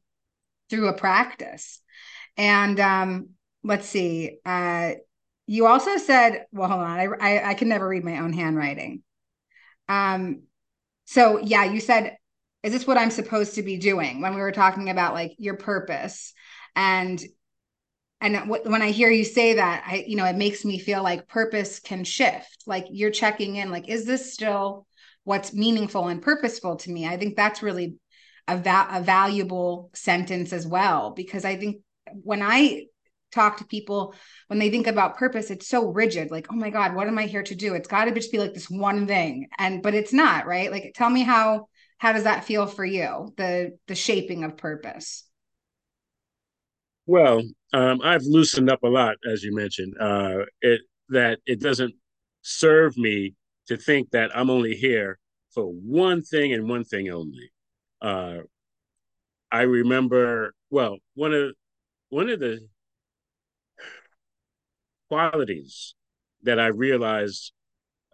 through 0.69 0.87
a 0.87 0.93
practice. 0.93 1.81
And 2.37 2.79
um, 2.79 3.29
let's 3.63 3.87
see. 3.87 4.37
Uh, 4.45 4.91
you 5.47 5.65
also 5.65 5.97
said, 5.97 6.45
well, 6.51 6.69
hold 6.69 6.81
on, 6.81 6.99
I, 6.99 7.05
I, 7.19 7.49
I 7.49 7.53
can 7.55 7.69
never 7.69 7.87
read 7.87 8.03
my 8.03 8.19
own 8.19 8.33
handwriting. 8.33 9.01
Um, 9.87 10.43
so 11.05 11.39
yeah, 11.39 11.63
you 11.63 11.79
said, 11.79 12.17
is 12.61 12.71
this 12.71 12.85
what 12.85 12.99
I'm 12.99 13.09
supposed 13.09 13.55
to 13.55 13.63
be 13.63 13.77
doing 13.77 14.21
when 14.21 14.35
we 14.35 14.41
were 14.41 14.51
talking 14.51 14.91
about 14.91 15.15
like 15.15 15.33
your 15.39 15.55
purpose 15.55 16.33
and 16.75 17.19
and 18.21 18.49
when 18.49 18.81
I 18.81 18.91
hear 18.91 19.09
you 19.09 19.23
say 19.23 19.53
that, 19.53 19.83
I 19.85 20.03
you 20.07 20.15
know 20.17 20.25
it 20.25 20.35
makes 20.35 20.65
me 20.65 20.79
feel 20.79 21.03
like 21.03 21.27
purpose 21.27 21.79
can 21.79 22.03
shift. 22.03 22.63
Like 22.65 22.85
you're 22.89 23.11
checking 23.11 23.55
in, 23.55 23.71
like 23.71 23.87
is 23.89 24.05
this 24.05 24.33
still 24.33 24.85
what's 25.23 25.53
meaningful 25.53 26.07
and 26.07 26.21
purposeful 26.21 26.77
to 26.77 26.91
me? 26.91 27.07
I 27.07 27.17
think 27.17 27.35
that's 27.35 27.61
really 27.61 27.95
a, 28.47 28.57
va- 28.57 28.87
a 28.91 29.01
valuable 29.01 29.89
sentence 29.93 30.53
as 30.53 30.65
well 30.65 31.11
because 31.11 31.45
I 31.45 31.55
think 31.55 31.77
when 32.23 32.41
I 32.41 32.85
talk 33.31 33.57
to 33.57 33.65
people 33.65 34.15
when 34.47 34.59
they 34.59 34.69
think 34.69 34.87
about 34.87 35.17
purpose, 35.17 35.51
it's 35.51 35.67
so 35.67 35.87
rigid. 35.89 36.31
Like, 36.31 36.47
oh 36.51 36.55
my 36.55 36.71
God, 36.71 36.95
what 36.95 37.07
am 37.07 37.19
I 37.19 37.25
here 37.25 37.43
to 37.43 37.55
do? 37.55 37.75
It's 37.75 37.87
got 37.87 38.05
to 38.05 38.11
just 38.11 38.31
be 38.31 38.39
like 38.39 38.53
this 38.53 38.69
one 38.69 39.07
thing. 39.07 39.47
And 39.57 39.83
but 39.83 39.93
it's 39.93 40.13
not, 40.13 40.47
right? 40.47 40.71
Like 40.71 40.93
tell 40.95 41.09
me 41.09 41.21
how 41.23 41.67
how 41.99 42.13
does 42.13 42.23
that 42.23 42.45
feel 42.45 42.65
for 42.65 42.85
you? 42.85 43.31
The 43.37 43.77
the 43.87 43.95
shaping 43.95 44.43
of 44.43 44.57
purpose. 44.57 45.28
Well, 47.09 47.41
um, 47.73 48.01
I've 48.03 48.21
loosened 48.21 48.69
up 48.69 48.83
a 48.83 48.87
lot, 48.87 49.15
as 49.27 49.41
you 49.43 49.51
mentioned. 49.55 49.95
Uh, 49.99 50.45
it 50.61 50.81
that 51.09 51.39
it 51.47 51.59
doesn't 51.59 51.95
serve 52.43 52.95
me 52.99 53.33
to 53.67 53.77
think 53.77 54.11
that 54.11 54.29
I'm 54.37 54.51
only 54.51 54.75
here 54.75 55.17
for 55.51 55.65
one 55.65 56.21
thing 56.21 56.53
and 56.53 56.69
one 56.69 56.83
thing 56.83 57.09
only. 57.09 57.51
Uh, 57.99 58.41
I 59.51 59.61
remember 59.63 60.53
well 60.69 60.97
one 61.15 61.33
of 61.33 61.53
one 62.09 62.29
of 62.29 62.39
the 62.39 62.59
qualities 65.07 65.95
that 66.43 66.59
I 66.59 66.67
realized 66.67 67.53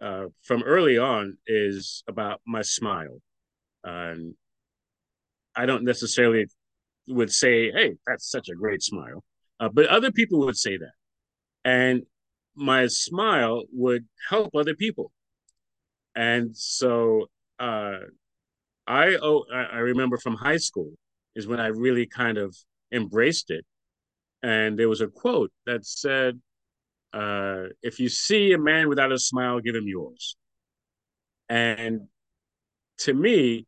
uh, 0.00 0.28
from 0.42 0.62
early 0.62 0.96
on 0.96 1.36
is 1.46 2.02
about 2.08 2.40
my 2.46 2.62
smile. 2.62 3.20
And 3.84 4.36
I 5.54 5.66
don't 5.66 5.84
necessarily 5.84 6.46
would 7.08 7.32
say, 7.32 7.70
"Hey, 7.72 7.96
that's 8.06 8.30
such 8.30 8.48
a 8.48 8.54
great 8.54 8.82
smile," 8.82 9.24
uh, 9.60 9.68
but 9.68 9.86
other 9.86 10.12
people 10.12 10.40
would 10.40 10.56
say 10.56 10.76
that, 10.76 10.92
and 11.64 12.02
my 12.54 12.86
smile 12.86 13.64
would 13.72 14.06
help 14.30 14.54
other 14.54 14.74
people. 14.74 15.12
And 16.14 16.56
so 16.56 17.26
uh, 17.58 17.98
I 18.86 19.16
oh 19.22 19.44
I 19.52 19.78
remember 19.78 20.16
from 20.18 20.36
high 20.36 20.56
school 20.56 20.92
is 21.34 21.46
when 21.46 21.60
I 21.60 21.68
really 21.68 22.06
kind 22.06 22.38
of 22.38 22.56
embraced 22.92 23.50
it. 23.50 23.64
And 24.42 24.78
there 24.78 24.88
was 24.88 25.00
a 25.00 25.08
quote 25.08 25.52
that 25.66 25.84
said, 25.84 26.40
uh, 27.12 27.64
if 27.82 27.98
you 27.98 28.08
see 28.08 28.52
a 28.52 28.58
man 28.58 28.88
without 28.88 29.12
a 29.12 29.18
smile, 29.18 29.60
give 29.60 29.74
him 29.74 29.88
yours. 29.88 30.36
And 31.48 32.08
to 32.98 33.14
me, 33.14 33.66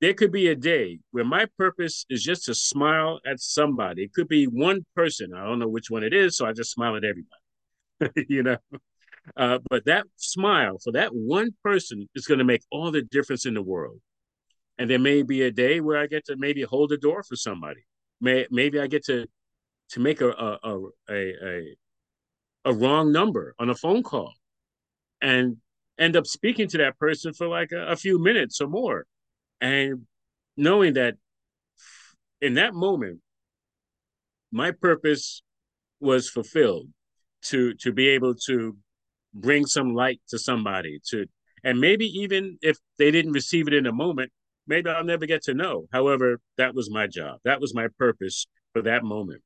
there 0.00 0.14
could 0.14 0.30
be 0.30 0.48
a 0.48 0.54
day 0.54 0.98
where 1.10 1.24
my 1.24 1.46
purpose 1.56 2.04
is 2.10 2.22
just 2.22 2.44
to 2.44 2.54
smile 2.54 3.18
at 3.26 3.40
somebody. 3.40 4.04
It 4.04 4.12
could 4.12 4.28
be 4.28 4.44
one 4.44 4.84
person. 4.94 5.32
I 5.34 5.44
don't 5.44 5.58
know 5.58 5.68
which 5.68 5.90
one 5.90 6.02
it 6.04 6.12
is, 6.12 6.36
so 6.36 6.46
I 6.46 6.52
just 6.52 6.72
smile 6.72 6.96
at 6.96 7.04
everybody. 7.04 8.26
you 8.28 8.42
know, 8.42 8.58
uh, 9.36 9.58
but 9.70 9.86
that 9.86 10.04
smile 10.16 10.78
for 10.82 10.92
that 10.92 11.14
one 11.14 11.50
person 11.64 12.08
is 12.14 12.26
going 12.26 12.38
to 12.38 12.44
make 12.44 12.62
all 12.70 12.90
the 12.90 13.02
difference 13.02 13.46
in 13.46 13.54
the 13.54 13.62
world. 13.62 13.98
And 14.78 14.90
there 14.90 14.98
may 14.98 15.22
be 15.22 15.42
a 15.42 15.50
day 15.50 15.80
where 15.80 15.98
I 15.98 16.06
get 16.06 16.26
to 16.26 16.36
maybe 16.36 16.62
hold 16.62 16.90
the 16.90 16.98
door 16.98 17.22
for 17.22 17.36
somebody. 17.36 17.80
May, 18.20 18.46
maybe 18.50 18.78
I 18.78 18.86
get 18.86 19.04
to 19.06 19.26
to 19.90 20.00
make 20.00 20.20
a 20.20 20.30
a, 20.30 20.58
a 21.08 21.32
a 21.40 21.76
a 22.66 22.74
wrong 22.74 23.12
number 23.12 23.54
on 23.58 23.70
a 23.70 23.74
phone 23.74 24.02
call, 24.02 24.34
and 25.22 25.56
end 25.98 26.16
up 26.16 26.26
speaking 26.26 26.68
to 26.68 26.78
that 26.78 26.98
person 26.98 27.32
for 27.32 27.46
like 27.46 27.72
a, 27.72 27.86
a 27.86 27.96
few 27.96 28.18
minutes 28.18 28.60
or 28.60 28.68
more, 28.68 29.06
and 29.66 30.06
knowing 30.56 30.94
that 30.94 31.14
in 32.40 32.54
that 32.54 32.74
moment, 32.74 33.20
my 34.52 34.70
purpose 34.70 35.42
was 36.00 36.28
fulfilled 36.28 36.88
to 37.42 37.74
to 37.74 37.92
be 37.92 38.08
able 38.08 38.34
to 38.34 38.76
bring 39.34 39.66
some 39.66 39.94
light 39.94 40.20
to 40.28 40.38
somebody 40.38 40.98
to 41.10 41.26
and 41.64 41.80
maybe 41.80 42.06
even 42.06 42.58
if 42.62 42.76
they 42.98 43.10
didn't 43.10 43.32
receive 43.32 43.66
it 43.68 43.74
in 43.74 43.86
a 43.86 43.92
moment 43.92 44.30
maybe 44.66 44.90
i'll 44.90 45.04
never 45.04 45.26
get 45.26 45.42
to 45.42 45.54
know. 45.54 45.86
However 45.92 46.40
that 46.58 46.74
was 46.74 46.90
my 46.90 47.06
job. 47.06 47.38
That 47.44 47.60
was 47.60 47.74
my 47.74 47.88
purpose 47.98 48.46
for 48.72 48.82
that 48.82 49.04
moment. 49.04 49.42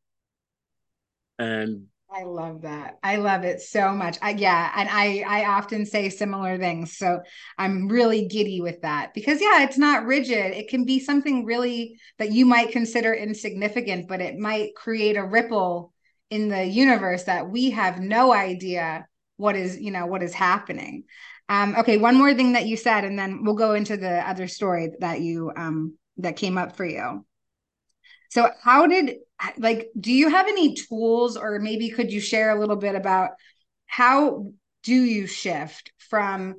And 1.39 1.87
I 2.13 2.25
love 2.25 2.63
that. 2.63 2.99
I 3.05 3.17
love 3.17 3.45
it 3.45 3.61
so 3.61 3.93
much. 3.93 4.19
I 4.21 4.31
yeah, 4.31 4.73
and 4.75 4.89
I 4.91 5.23
I 5.27 5.45
often 5.45 5.87
say 5.87 6.09
similar 6.09 6.59
things. 6.59 6.97
So 6.97 7.21
I'm 7.57 7.89
really 7.89 8.27
giddy 8.27 8.61
with 8.61 8.83
that 8.83 9.15
because 9.15 9.41
yeah, 9.41 9.63
it's 9.63 9.79
not 9.79 10.07
rigid. 10.07 10.53
It 10.53 10.69
can 10.69 10.85
be 10.85 10.99
something 10.99 11.45
really 11.45 12.01
that 12.19 12.33
you 12.33 12.47
might 12.47 12.73
consider 12.73 13.15
insignificant, 13.15 14.09
but 14.09 14.21
it 14.21 14.37
might 14.39 14.75
create 14.75 15.17
a 15.17 15.25
ripple 15.25 15.93
in 16.31 16.49
the 16.49 16.65
universe 16.65 17.25
that 17.25 17.49
we 17.49 17.71
have 17.71 18.01
no 18.01 18.33
idea 18.33 19.07
what 19.37 19.55
is, 19.55 19.79
you 19.81 19.93
know, 19.93 20.07
what 20.07 20.23
is 20.25 20.35
happening. 20.35 21.05
Um 21.49 21.77
okay, 21.79 21.97
one 21.97 22.17
more 22.17 22.35
thing 22.35 22.53
that 22.55 22.67
you 22.67 22.77
said 22.77 23.05
and 23.05 23.17
then 23.17 23.45
we'll 23.45 23.55
go 23.55 23.75
into 23.75 23.97
the 23.97 24.29
other 24.29 24.49
story 24.49 24.91
that 24.99 25.21
you 25.21 25.53
um 25.57 25.97
that 26.19 26.37
came 26.37 26.59
up 26.59 26.75
for 26.77 26.85
you. 26.85 27.25
So 28.31 28.51
how 28.63 28.87
did 28.87 29.17
like 29.59 29.89
do 29.99 30.13
you 30.13 30.29
have 30.29 30.47
any 30.47 30.75
tools 30.75 31.37
or 31.37 31.59
maybe 31.59 31.91
could 31.91 32.13
you 32.13 32.21
share 32.21 32.51
a 32.51 32.61
little 32.61 32.77
bit 32.77 32.95
about 32.95 33.31
how 33.87 34.53
do 34.83 34.95
you 34.95 35.27
shift 35.27 35.93
from 35.99 36.55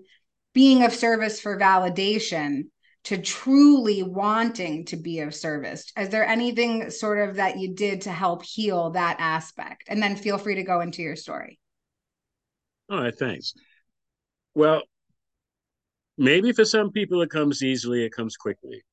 being 0.53 0.83
of 0.83 0.93
service 0.93 1.39
for 1.39 1.57
validation 1.57 2.63
to 3.03 3.17
truly 3.17 4.03
wanting 4.03 4.85
to 4.85 4.95
be 4.95 5.21
of 5.21 5.33
service? 5.33 5.91
Is 5.97 6.09
there 6.09 6.25
anything 6.25 6.91
sort 6.91 7.27
of 7.27 7.37
that 7.37 7.57
you 7.57 7.73
did 7.73 8.01
to 8.01 8.11
help 8.11 8.43
heal 8.43 8.91
that 8.91 9.17
aspect? 9.19 9.85
And 9.87 10.03
then 10.03 10.15
feel 10.15 10.37
free 10.37 10.55
to 10.55 10.63
go 10.63 10.81
into 10.81 11.01
your 11.01 11.15
story. 11.15 11.59
All 12.89 13.01
right 13.01 13.17
thanks. 13.17 13.53
Well 14.53 14.83
maybe 16.17 16.51
for 16.51 16.65
some 16.65 16.91
people 16.91 17.21
it 17.21 17.29
comes 17.29 17.63
easily 17.63 18.03
it 18.03 18.11
comes 18.11 18.35
quickly. 18.37 18.83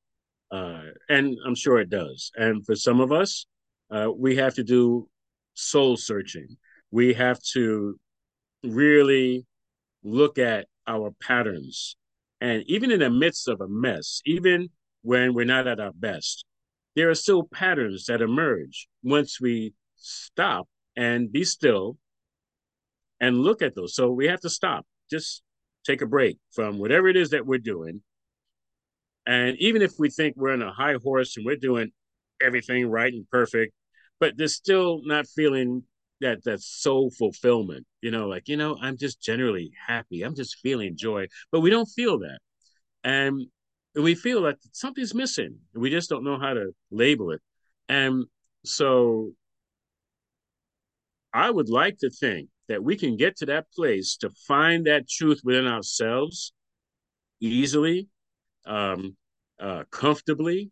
Uh, 0.51 0.81
and 1.09 1.37
i'm 1.45 1.53
sure 1.53 1.79
it 1.79 1.89
does. 1.89 2.31
And 2.35 2.65
for 2.65 2.75
some 2.75 3.01
of 3.01 3.11
us 3.11 3.45
uh, 3.91 4.09
we 4.15 4.35
have 4.35 4.55
to 4.55 4.63
do 4.63 5.07
soul 5.53 5.97
searching. 5.97 6.57
We 6.91 7.13
have 7.13 7.39
to 7.53 7.99
really 8.63 9.45
look 10.03 10.37
at 10.37 10.67
our 10.87 11.11
patterns. 11.21 11.95
And 12.41 12.63
even 12.67 12.91
in 12.91 12.99
the 12.99 13.09
midst 13.09 13.47
of 13.47 13.61
a 13.61 13.67
mess, 13.67 14.21
even 14.25 14.69
when 15.01 15.33
we're 15.33 15.45
not 15.45 15.67
at 15.67 15.79
our 15.79 15.91
best, 15.93 16.45
there 16.95 17.09
are 17.09 17.15
still 17.15 17.43
patterns 17.43 18.05
that 18.05 18.21
emerge 18.21 18.87
once 19.03 19.39
we 19.39 19.73
stop 19.95 20.67
and 20.95 21.31
be 21.31 21.43
still 21.43 21.97
and 23.19 23.39
look 23.39 23.61
at 23.61 23.75
those. 23.75 23.93
So 23.95 24.11
we 24.11 24.27
have 24.27 24.41
to 24.41 24.49
stop, 24.49 24.85
just 25.09 25.43
take 25.85 26.01
a 26.01 26.05
break 26.05 26.37
from 26.51 26.77
whatever 26.77 27.07
it 27.07 27.17
is 27.17 27.31
that 27.31 27.45
we're 27.45 27.59
doing. 27.59 28.01
And 29.25 29.57
even 29.59 29.81
if 29.81 29.93
we 29.99 30.09
think 30.09 30.35
we're 30.37 30.53
on 30.53 30.61
a 30.61 30.71
high 30.71 30.95
horse 31.03 31.37
and 31.37 31.45
we're 31.45 31.55
doing 31.55 31.91
everything 32.41 32.89
right 32.89 33.13
and 33.13 33.29
perfect, 33.29 33.73
but 34.19 34.37
they're 34.37 34.47
still 34.47 35.01
not 35.05 35.27
feeling 35.27 35.83
that 36.21 36.43
that 36.43 36.61
soul 36.61 37.09
fulfillment 37.17 37.85
you 38.01 38.11
know 38.11 38.27
like 38.27 38.47
you 38.47 38.57
know 38.57 38.77
i'm 38.81 38.97
just 38.97 39.21
generally 39.21 39.71
happy. 39.87 40.21
I'm 40.23 40.35
just 40.35 40.59
feeling 40.59 40.95
joy. 40.97 41.27
But 41.51 41.61
we 41.61 41.69
don't 41.69 41.85
feel 41.87 42.19
that. 42.19 42.39
And 43.03 43.47
we 43.95 44.15
feel 44.15 44.43
that 44.43 44.57
something's 44.71 45.15
missing. 45.15 45.57
We 45.73 45.89
just 45.89 46.09
don't 46.09 46.23
know 46.23 46.39
how 46.39 46.53
to 46.53 46.71
label 46.91 47.31
it. 47.31 47.41
And 47.87 48.25
so 48.65 49.31
i 51.33 51.49
would 51.49 51.69
like 51.69 51.97
to 51.97 52.09
think 52.09 52.49
that 52.67 52.83
we 52.83 52.95
can 52.95 53.15
get 53.17 53.37
to 53.37 53.45
that 53.45 53.65
place 53.71 54.17
to 54.17 54.29
find 54.47 54.85
that 54.85 55.07
truth 55.07 55.41
within 55.43 55.65
ourselves 55.67 56.53
easily 57.39 58.07
um, 58.65 59.15
uh, 59.59 59.83
comfortably 59.91 60.71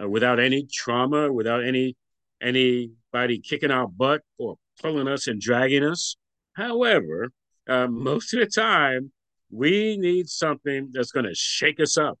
uh, 0.00 0.08
without 0.08 0.38
any 0.38 0.68
trauma 0.72 1.32
without 1.32 1.64
any 1.64 1.96
anybody 2.40 3.40
kicking 3.40 3.70
our 3.70 3.86
butt 3.86 4.22
or 4.38 4.56
pulling 4.80 5.08
us 5.08 5.26
and 5.26 5.40
dragging 5.40 5.84
us. 5.84 6.16
However, 6.54 7.30
uh, 7.68 7.86
most 7.90 8.34
of 8.34 8.40
the 8.40 8.46
time, 8.46 9.12
we 9.50 9.96
need 9.96 10.28
something 10.28 10.90
that's 10.92 11.12
going 11.12 11.26
to 11.26 11.34
shake 11.34 11.80
us 11.80 11.96
up. 11.96 12.18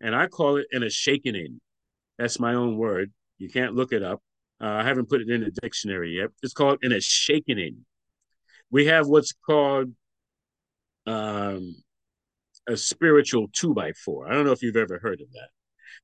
And 0.00 0.14
I 0.14 0.26
call 0.26 0.56
it 0.56 0.66
an 0.72 0.82
ashakening. 0.82 1.60
That's 2.18 2.40
my 2.40 2.54
own 2.54 2.76
word. 2.76 3.12
You 3.38 3.48
can't 3.48 3.74
look 3.74 3.92
it 3.92 4.02
up. 4.02 4.20
Uh, 4.60 4.68
I 4.68 4.84
haven't 4.84 5.08
put 5.08 5.20
it 5.20 5.28
in 5.28 5.42
the 5.42 5.50
dictionary 5.50 6.16
yet. 6.16 6.30
It's 6.42 6.54
called 6.54 6.78
an 6.82 6.92
ashakening. 6.92 7.84
We 8.70 8.86
have 8.86 9.06
what's 9.06 9.32
called 9.32 9.92
um, 11.06 11.76
a 12.66 12.76
spiritual 12.76 13.48
two 13.52 13.74
by 13.74 13.92
four. 13.92 14.28
I 14.28 14.34
don't 14.34 14.44
know 14.44 14.52
if 14.52 14.62
you've 14.62 14.76
ever 14.76 14.98
heard 14.98 15.20
of 15.20 15.30
that. 15.32 15.48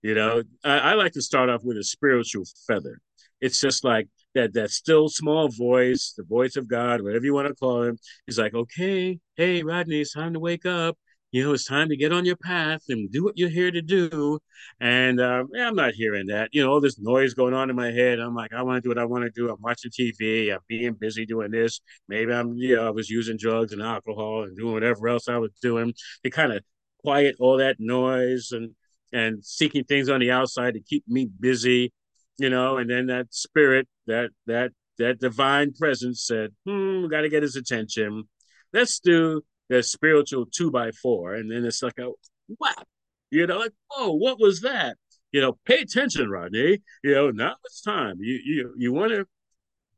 You 0.03 0.15
know, 0.15 0.43
I, 0.65 0.79
I 0.79 0.95
like 0.95 1.13
to 1.13 1.23
start 1.23 1.49
off 1.49 1.63
with 1.65 1.77
a 1.77 1.85
spiritual 1.85 2.45
feather 2.67 2.99
it's 3.43 3.61
just 3.61 3.85
like 3.85 4.09
that 4.35 4.55
that 4.55 4.71
still 4.71 5.09
small 5.09 5.49
voice, 5.49 6.15
the 6.17 6.23
voice 6.25 6.57
of 6.57 6.69
God, 6.69 7.03
whatever 7.03 7.25
you 7.25 7.35
want 7.35 7.49
to 7.49 7.55
call 7.55 7.83
him, 7.83 7.99
is 8.27 8.39
like, 8.39 8.55
okay, 8.55 9.19
hey 9.37 9.63
Rodney, 9.63 10.01
it's 10.01 10.15
time 10.15 10.33
to 10.33 10.41
wake 10.41 10.65
up. 10.65 10.97
You 11.33 11.45
know, 11.45 11.53
it's 11.55 11.65
time 11.65 11.89
to 11.89 11.97
get 11.97 12.13
on 12.13 12.27
your 12.27 12.37
path 12.37 12.83
and 12.91 13.11
do 13.11 13.25
what 13.25 13.39
you're 13.39 13.49
here 13.49 13.71
to 13.71 13.81
do. 13.83 14.39
And 14.81 15.19
uh, 15.19 15.45
yeah, 15.53 15.67
I'm 15.67 15.75
not 15.75 15.95
hearing 15.95 16.27
that. 16.27 16.51
You 16.53 16.63
know, 16.63 16.71
all 16.71 16.81
this 16.81 16.99
noise 16.99 17.33
going 17.35 17.55
on 17.55 17.71
in 17.71 17.77
my 17.77 17.91
head. 17.91 18.21
I'm 18.21 18.35
like, 18.35 18.53
I 18.53 18.63
want 18.63 18.77
to 18.77 18.81
do 18.83 18.91
what 18.91 18.99
I 18.99 19.07
want 19.07 19.25
to 19.25 19.31
do. 19.31 19.51
I'm 19.51 19.61
watching 19.61 19.91
TV. 19.91 20.53
I'm 20.53 20.61
being 20.69 20.93
busy 20.93 21.25
doing 21.27 21.51
this. 21.51 21.81
Maybe 22.09 22.33
I'm, 22.33 22.55
you 22.57 22.77
know, 22.77 22.87
I 22.87 22.91
was 22.91 23.09
using 23.09 23.39
drugs 23.39 23.73
and 23.73 23.83
alcohol 23.83 24.45
and 24.45 24.57
doing 24.57 24.75
whatever 24.75 25.09
else 25.09 25.27
I 25.29 25.39
was 25.39 25.53
doing 25.63 25.95
to 26.23 26.31
kind 26.31 26.53
of 26.53 26.63
quiet 27.03 27.37
all 27.41 27.57
that 27.59 27.77
noise 27.79 28.51
and 28.53 28.75
and 29.13 29.45
seeking 29.45 29.85
things 29.85 30.09
on 30.09 30.21
the 30.21 30.31
outside 30.31 30.75
to 30.75 30.81
keep 30.81 31.05
me 31.07 31.29
busy 31.39 31.93
you 32.39 32.51
know, 32.51 32.79
and 32.79 32.91
then 32.91 33.07
that 33.07 33.33
spirit, 33.33 33.89
that 34.07 34.31
that 34.47 34.73
that 34.99 35.21
divine 35.21 35.73
presence 35.73 36.27
said, 36.27 36.51
hmm, 36.67 37.07
got 37.07 37.23
to 37.23 37.29
get 37.29 37.43
his 37.43 37.57
attention. 37.57 38.25
Let's 38.73 39.01
do 39.01 39.43
the 39.69 39.83
spiritual 39.83 40.47
two 40.47 40.71
by 40.71 40.91
four. 40.91 41.35
And 41.35 41.51
then 41.51 41.65
it's 41.65 41.83
like 41.83 41.99
a 41.99 42.11
what? 42.59 42.87
You 43.31 43.47
know, 43.47 43.59
like, 43.59 43.73
oh, 43.93 44.13
what 44.13 44.41
was 44.41 44.61
that? 44.63 44.97
You 45.31 45.41
know, 45.41 45.59
pay 45.65 45.81
attention, 45.81 46.31
Rodney. 46.31 46.83
You 47.03 47.15
know, 47.15 47.31
now 47.31 47.55
it's 47.65 47.81
time. 47.81 48.17
You 48.21 48.41
you 48.45 48.75
you 48.77 48.93
want 48.93 49.13
to 49.13 49.27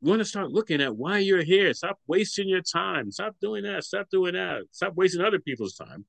want 0.01 0.19
to 0.19 0.25
start 0.25 0.51
looking 0.51 0.81
at 0.81 0.95
why 0.95 1.19
you're 1.19 1.43
here. 1.43 1.73
Stop 1.73 1.99
wasting 2.07 2.47
your 2.47 2.61
time. 2.61 3.11
Stop 3.11 3.35
doing 3.41 3.63
that. 3.63 3.83
Stop 3.85 4.07
doing 4.11 4.33
that. 4.33 4.63
Stop 4.71 4.93
wasting 4.95 5.21
other 5.21 5.39
people's 5.39 5.75
time. 5.75 6.05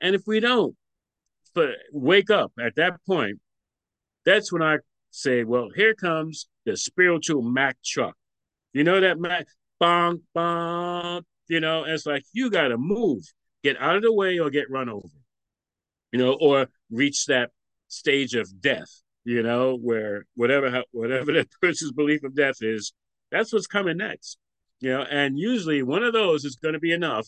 And 0.00 0.14
if 0.14 0.22
we 0.26 0.40
don't 0.40 0.74
but 1.58 1.70
wake 1.92 2.30
up 2.30 2.52
at 2.64 2.76
that 2.76 3.04
point, 3.04 3.40
that's 4.24 4.52
when 4.52 4.62
I 4.62 4.78
say, 5.10 5.42
well, 5.42 5.70
here 5.74 5.92
comes 5.92 6.46
the 6.64 6.76
spiritual 6.76 7.42
Mack 7.42 7.78
truck. 7.84 8.14
You 8.72 8.84
know 8.84 9.00
that 9.00 9.18
Mack, 9.18 9.48
bong, 9.80 10.20
bong, 10.32 11.24
you 11.48 11.58
know, 11.58 11.82
it's 11.82 12.06
like 12.06 12.22
you 12.32 12.48
got 12.48 12.68
to 12.68 12.78
move, 12.78 13.24
get 13.64 13.76
out 13.80 13.96
of 13.96 14.02
the 14.02 14.12
way 14.12 14.38
or 14.38 14.50
get 14.50 14.70
run 14.70 14.88
over, 14.88 15.08
you 16.12 16.20
know, 16.20 16.34
or 16.40 16.68
reach 16.92 17.26
that 17.26 17.50
stage 17.88 18.36
of 18.36 18.60
death, 18.60 19.02
you 19.24 19.42
know, 19.42 19.76
where 19.76 20.26
whatever 20.36 20.84
whatever 20.92 21.32
that 21.38 21.48
person's 21.60 21.90
belief 21.90 22.22
of 22.22 22.36
death 22.36 22.58
is, 22.60 22.92
that's 23.32 23.52
what's 23.52 23.66
coming 23.66 23.96
next, 23.96 24.38
you 24.78 24.90
know, 24.90 25.02
and 25.02 25.36
usually 25.36 25.82
one 25.82 26.04
of 26.04 26.12
those 26.12 26.44
is 26.44 26.54
going 26.54 26.74
to 26.74 26.78
be 26.78 26.92
enough 26.92 27.26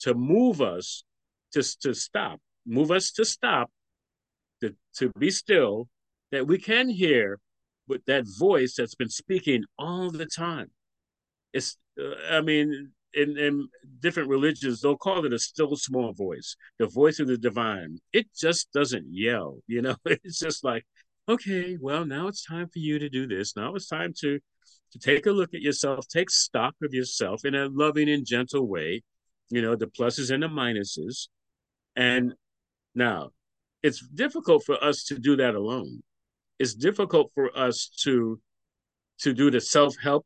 to 0.00 0.14
move 0.14 0.60
us 0.60 1.04
to 1.52 1.62
to 1.82 1.94
stop, 1.94 2.40
move 2.68 2.90
us 2.90 3.10
to 3.12 3.24
stop, 3.24 3.70
to 4.60 4.74
to 4.96 5.10
be 5.18 5.30
still, 5.30 5.88
that 6.30 6.46
we 6.46 6.58
can 6.58 6.88
hear 6.88 7.38
with 7.88 8.04
that 8.04 8.24
voice 8.38 8.74
that's 8.76 8.94
been 8.94 9.08
speaking 9.08 9.64
all 9.78 10.10
the 10.10 10.26
time. 10.26 10.70
It's, 11.52 11.76
uh, 11.98 12.14
I 12.30 12.42
mean, 12.42 12.92
in, 13.14 13.38
in 13.38 13.68
different 14.00 14.28
religions, 14.28 14.80
they'll 14.80 14.96
call 14.96 15.24
it 15.24 15.32
a 15.32 15.38
still 15.38 15.74
small 15.76 16.12
voice, 16.12 16.56
the 16.78 16.86
voice 16.86 17.18
of 17.18 17.28
the 17.28 17.38
divine. 17.38 17.98
It 18.12 18.28
just 18.38 18.70
doesn't 18.72 19.06
yell, 19.08 19.58
you 19.66 19.82
know. 19.82 19.96
It's 20.04 20.38
just 20.38 20.64
like, 20.64 20.84
okay, 21.28 21.78
well, 21.80 22.04
now 22.04 22.28
it's 22.28 22.44
time 22.44 22.68
for 22.68 22.78
you 22.78 22.98
to 22.98 23.08
do 23.08 23.26
this. 23.26 23.56
Now 23.56 23.74
it's 23.74 23.88
time 23.88 24.12
to 24.20 24.38
to 24.92 24.98
take 24.98 25.26
a 25.26 25.30
look 25.30 25.52
at 25.52 25.60
yourself, 25.60 26.08
take 26.08 26.30
stock 26.30 26.74
of 26.82 26.94
yourself 26.94 27.44
in 27.44 27.54
a 27.54 27.68
loving 27.68 28.08
and 28.08 28.24
gentle 28.24 28.66
way, 28.66 29.02
you 29.50 29.60
know, 29.60 29.76
the 29.76 29.86
pluses 29.86 30.30
and 30.30 30.42
the 30.42 30.48
minuses. 30.48 31.28
And 31.94 32.32
now 32.98 33.30
it's 33.82 34.06
difficult 34.06 34.64
for 34.64 34.82
us 34.82 35.04
to 35.04 35.18
do 35.18 35.36
that 35.36 35.54
alone. 35.54 36.02
It's 36.58 36.74
difficult 36.74 37.30
for 37.34 37.56
us 37.56 37.90
to 38.02 38.40
to 39.20 39.32
do 39.32 39.50
the 39.50 39.60
self-help 39.60 40.24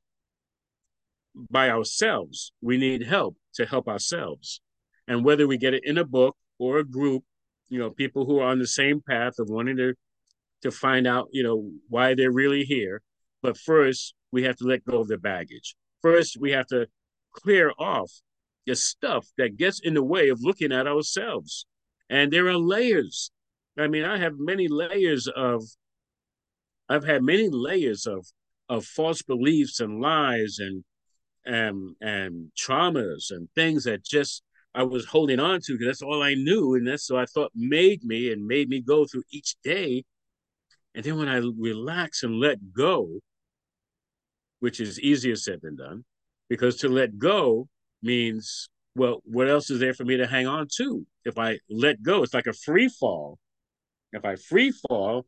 by 1.51 1.71
ourselves. 1.71 2.53
We 2.61 2.77
need 2.77 3.03
help 3.03 3.37
to 3.55 3.65
help 3.65 3.89
ourselves. 3.89 4.61
And 5.09 5.25
whether 5.25 5.47
we 5.47 5.57
get 5.57 5.73
it 5.73 5.85
in 5.85 5.97
a 5.97 6.05
book 6.05 6.37
or 6.59 6.79
a 6.79 6.85
group, 6.85 7.25
you 7.71 7.79
know, 7.79 7.91
people 7.91 8.27
who 8.27 8.39
are 8.41 8.49
on 8.49 8.59
the 8.59 8.67
same 8.67 9.01
path 9.01 9.35
of 9.39 9.49
wanting 9.49 9.77
to 9.77 9.95
to 10.63 10.71
find 10.71 11.07
out, 11.07 11.29
you 11.33 11.43
know, 11.43 11.71
why 11.89 12.15
they're 12.15 12.33
really 12.33 12.63
here. 12.63 13.03
But 13.43 13.57
first, 13.59 14.15
we 14.31 14.45
have 14.45 14.57
to 14.57 14.65
let 14.65 14.85
go 14.85 15.01
of 15.01 15.09
the 15.09 15.19
baggage. 15.19 15.75
First, 16.01 16.39
we 16.41 16.53
have 16.53 16.67
to 16.69 16.87
clear 17.33 17.73
off 17.79 18.11
the 18.67 18.77
stuff 18.77 19.27
that 19.39 19.57
gets 19.57 19.81
in 19.81 19.95
the 19.95 20.05
way 20.05 20.29
of 20.29 20.39
looking 20.41 20.73
at 20.73 20.87
ourselves. 20.87 21.67
And 22.13 22.31
there 22.31 22.47
are 22.49 22.59
layers. 22.59 23.31
I 23.79 23.89
mean, 23.89 24.05
I 24.05 24.19
have 24.19 24.35
many 24.37 24.69
layers 24.69 25.27
of 25.29 25.65
I've 26.87 27.05
had 27.05 27.23
many 27.23 27.49
layers 27.49 28.07
of 28.07 28.27
of 28.69 28.85
false 28.85 29.23
beliefs 29.23 29.81
and 29.81 30.03
lies 30.03 30.59
and 30.59 30.85
and 31.47 31.97
and 32.03 32.53
traumas 32.55 33.31
and 33.31 33.49
things 33.55 33.85
that 33.85 34.05
just 34.05 34.43
I 34.75 34.83
was 34.83 35.07
holding 35.07 35.41
on 35.41 35.61
to 35.63 35.73
because 35.73 35.87
that's 35.87 36.03
all 36.03 36.23
I 36.23 36.35
knew, 36.35 36.75
and 36.75 36.87
that's 36.87 37.11
what 37.11 37.23
I 37.23 37.27
thought 37.27 37.51
made 37.55 38.05
me 38.05 38.31
and 38.31 38.47
made 38.47 38.69
me 38.69 38.83
go 38.83 39.07
through 39.07 39.25
each 39.31 39.57
day. 39.65 40.05
And 40.95 41.03
then 41.03 41.17
when 41.17 41.31
I 41.31 41.37
relax 41.37 42.23
and 42.23 42.39
let 42.39 42.59
go, 42.75 43.21
which 44.61 44.81
is 44.81 45.01
easier 45.01 45.37
said 45.37 45.61
than 45.63 45.77
done, 45.77 46.05
because 46.51 46.77
to 46.77 46.91
let 46.91 47.17
go 47.17 47.69
means, 48.03 48.69
well, 48.95 49.23
what 49.25 49.49
else 49.49 49.71
is 49.71 49.81
there 49.81 49.95
for 49.95 50.05
me 50.05 50.17
to 50.19 50.27
hang 50.27 50.47
on 50.47 50.69
to? 50.77 51.07
If 51.25 51.39
I 51.39 51.59
let 51.71 52.03
go, 52.03 52.23
it's 52.23 52.35
like 52.35 52.47
a 52.47 52.53
free 52.53 52.89
fall. 52.89 53.39
If 54.13 54.25
I 54.25 54.37
free 54.37 54.73
fall, 54.89 55.27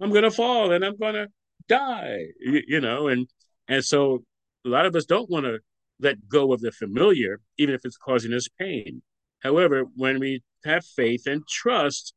I'm 0.00 0.12
gonna 0.12 0.30
fall 0.30 0.72
and 0.72 0.84
I'm 0.84 0.96
gonna 0.96 1.28
die, 1.68 2.26
you, 2.40 2.62
you 2.66 2.80
know, 2.80 3.08
and 3.08 3.28
and 3.68 3.84
so 3.84 4.24
a 4.64 4.68
lot 4.68 4.86
of 4.86 4.96
us 4.96 5.04
don't 5.04 5.30
want 5.30 5.44
to 5.44 5.58
let 6.00 6.28
go 6.28 6.52
of 6.52 6.60
the 6.60 6.72
familiar, 6.72 7.40
even 7.58 7.74
if 7.74 7.84
it's 7.84 7.96
causing 7.96 8.32
us 8.32 8.48
pain. 8.58 9.02
However, 9.40 9.84
when 9.94 10.18
we 10.18 10.42
have 10.64 10.84
faith 10.84 11.26
and 11.26 11.46
trust 11.46 12.14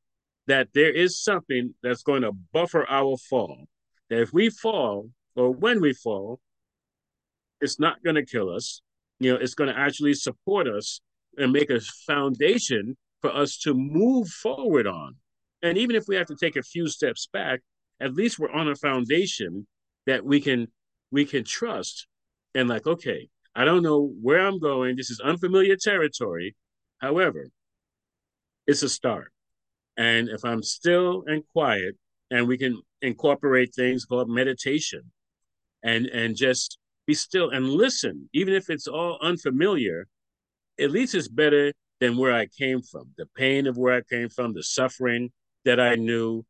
that 0.48 0.70
there 0.74 0.92
is 0.92 1.22
something 1.22 1.74
that's 1.84 2.04
going 2.04 2.24
to 2.24 2.32
buffer 2.32 2.88
our 2.90 3.18
fall, 3.18 3.66
that 4.10 4.22
if 4.22 4.34
we 4.34 4.50
fall 4.50 5.10
or 5.36 5.52
when 5.52 5.82
we 5.82 5.94
fall, 5.94 6.40
it's 7.60 7.80
not 7.80 8.04
going 8.04 8.16
to 8.16 8.26
kill 8.26 8.50
us. 8.54 8.82
You 9.22 9.34
know, 9.34 9.40
it's 9.40 9.54
going 9.54 9.72
to 9.72 9.80
actually 9.80 10.16
support 10.16 10.68
us 10.68 11.00
and 11.38 11.52
make 11.52 11.70
a 11.70 11.80
foundation 11.80 12.98
for 13.22 13.32
us 13.32 13.58
to 13.60 13.76
move 13.76 14.28
forward 14.28 14.88
on. 14.88 15.16
And 15.62 15.78
even 15.78 15.96
if 15.96 16.06
we 16.08 16.16
have 16.16 16.26
to 16.28 16.36
take 16.36 16.56
a 16.56 16.64
few 16.64 16.88
steps 16.88 17.30
back, 17.32 17.62
at 18.00 18.16
least 18.16 18.40
we're 18.40 18.52
on 18.52 18.68
a 18.68 18.76
foundation 18.76 19.68
that 20.08 20.26
we 20.26 20.42
can 20.42 20.68
we 21.12 21.24
can 21.26 21.44
trust 21.44 22.08
and 22.56 22.68
like, 22.68 22.88
okay, 22.88 23.30
I 23.56 23.64
don't 23.64 23.84
know 23.84 24.12
where 24.22 24.40
I'm 24.40 24.60
going. 24.60 24.96
This 24.96 25.12
is 25.12 25.20
unfamiliar 25.20 25.76
territory. 25.76 26.56
However, 27.00 27.50
it's 28.66 28.82
a 28.82 28.90
start. 28.90 29.32
And 29.98 30.30
if 30.30 30.44
I'm 30.44 30.64
still 30.64 31.24
and 31.28 31.44
quiet, 31.54 31.96
and 32.32 32.48
we 32.48 32.58
can 32.58 32.82
incorporate 33.04 33.76
things 33.76 34.06
called 34.06 34.30
meditation 34.30 35.12
and 35.84 36.08
and 36.08 36.36
just 36.36 36.80
still 37.14 37.50
and 37.50 37.68
listen, 37.70 38.30
even 38.34 38.54
if 38.54 38.70
it's 38.70 38.88
all 38.88 39.18
unfamiliar, 39.22 40.08
at 40.80 40.92
least 40.92 41.16
it's 41.16 41.28
better 41.28 41.74
than 42.00 42.18
where 42.18 42.34
I 42.34 42.48
came 42.48 42.82
from. 42.82 43.10
The 43.18 43.28
pain 43.36 43.68
of 43.68 43.78
where 43.78 43.96
I 43.96 44.02
came 44.02 44.30
from, 44.30 44.54
the 44.54 44.64
suffering 44.64 45.32
that 45.66 45.80
I 45.80 45.96
knew, 45.96 46.44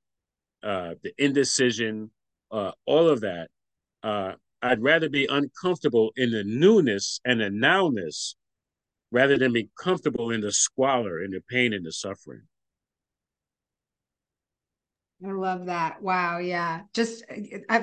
uh, 0.63 0.95
the 1.03 1.13
indecision, 1.17 2.11
uh, 2.51 2.71
all 2.85 3.09
of 3.09 3.21
that. 3.21 3.49
Uh, 4.03 4.33
I'd 4.61 4.81
rather 4.81 5.09
be 5.09 5.25
uncomfortable 5.25 6.11
in 6.15 6.31
the 6.31 6.43
newness 6.43 7.19
and 7.25 7.41
the 7.41 7.49
nowness 7.49 8.35
rather 9.11 9.37
than 9.37 9.53
be 9.53 9.69
comfortable 9.77 10.31
in 10.31 10.41
the 10.41 10.51
squalor 10.51 11.19
and 11.19 11.33
the 11.33 11.41
pain 11.49 11.73
and 11.73 11.85
the 11.85 11.91
suffering. 11.91 12.43
I 15.23 15.31
love 15.31 15.67
that. 15.67 16.01
Wow. 16.01 16.39
Yeah. 16.39 16.81
Just 16.93 17.23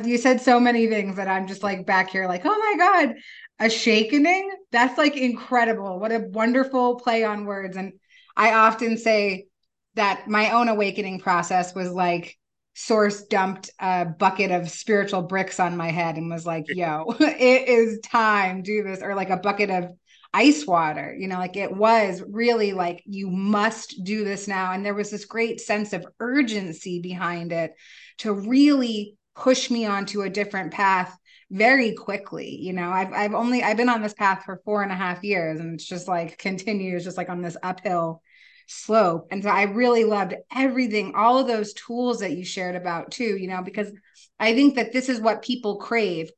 you 0.04 0.18
said 0.18 0.40
so 0.40 0.58
many 0.58 0.88
things 0.88 1.16
that 1.16 1.28
I'm 1.28 1.46
just 1.46 1.62
like 1.62 1.86
back 1.86 2.10
here, 2.10 2.26
like, 2.26 2.42
oh 2.44 2.58
my 2.58 2.74
God, 2.76 3.14
a 3.60 3.70
shakening. 3.70 4.50
That's 4.72 4.98
like 4.98 5.16
incredible. 5.16 6.00
What 6.00 6.10
a 6.10 6.18
wonderful 6.18 6.96
play 6.96 7.22
on 7.24 7.44
words. 7.44 7.76
And 7.76 7.92
I 8.36 8.54
often 8.54 8.98
say 8.98 9.46
that 9.94 10.28
my 10.28 10.50
own 10.50 10.68
awakening 10.68 11.20
process 11.20 11.74
was 11.74 11.90
like 11.90 12.36
source 12.74 13.22
dumped 13.24 13.70
a 13.80 14.04
bucket 14.04 14.50
of 14.50 14.70
spiritual 14.70 15.22
bricks 15.22 15.58
on 15.58 15.76
my 15.76 15.90
head 15.90 16.16
and 16.16 16.30
was 16.30 16.46
like, 16.46 16.64
yo, 16.68 17.04
it 17.20 17.68
is 17.68 18.00
time, 18.00 18.62
do 18.62 18.82
this, 18.82 19.02
or 19.02 19.14
like 19.14 19.30
a 19.30 19.36
bucket 19.36 19.70
of 19.70 19.90
ice 20.34 20.66
water, 20.66 21.16
you 21.18 21.28
know, 21.28 21.38
like 21.38 21.56
it 21.56 21.74
was 21.74 22.22
really 22.28 22.72
like, 22.72 23.02
you 23.06 23.30
must 23.30 24.04
do 24.04 24.24
this 24.24 24.46
now. 24.46 24.72
And 24.72 24.84
there 24.84 24.94
was 24.94 25.10
this 25.10 25.24
great 25.24 25.60
sense 25.60 25.92
of 25.92 26.06
urgency 26.20 27.00
behind 27.00 27.52
it 27.52 27.72
to 28.18 28.32
really 28.32 29.16
push 29.34 29.70
me 29.70 29.86
onto 29.86 30.22
a 30.22 30.30
different 30.30 30.72
path 30.72 31.16
very 31.50 31.94
quickly 31.94 32.58
you 32.60 32.74
know 32.74 32.90
i've 32.90 33.10
i've 33.14 33.32
only 33.32 33.62
i've 33.62 33.78
been 33.78 33.88
on 33.88 34.02
this 34.02 34.12
path 34.12 34.42
for 34.44 34.60
four 34.66 34.82
and 34.82 34.92
a 34.92 34.94
half 34.94 35.24
years 35.24 35.60
and 35.60 35.72
it's 35.72 35.86
just 35.86 36.06
like 36.06 36.36
continues 36.36 37.04
just 37.04 37.16
like 37.16 37.30
on 37.30 37.40
this 37.40 37.56
uphill 37.62 38.20
slope. 38.68 39.28
And 39.30 39.42
so 39.42 39.48
I 39.48 39.62
really 39.62 40.04
loved 40.04 40.34
everything, 40.54 41.14
all 41.16 41.38
of 41.38 41.46
those 41.46 41.72
tools 41.72 42.20
that 42.20 42.32
you 42.32 42.44
shared 42.44 42.76
about 42.76 43.10
too, 43.10 43.36
you 43.36 43.48
know, 43.48 43.62
because 43.62 43.90
I 44.38 44.54
think 44.54 44.76
that 44.76 44.92
this 44.92 45.08
is 45.08 45.20
what 45.20 45.42
people 45.42 45.76
crave 45.76 46.30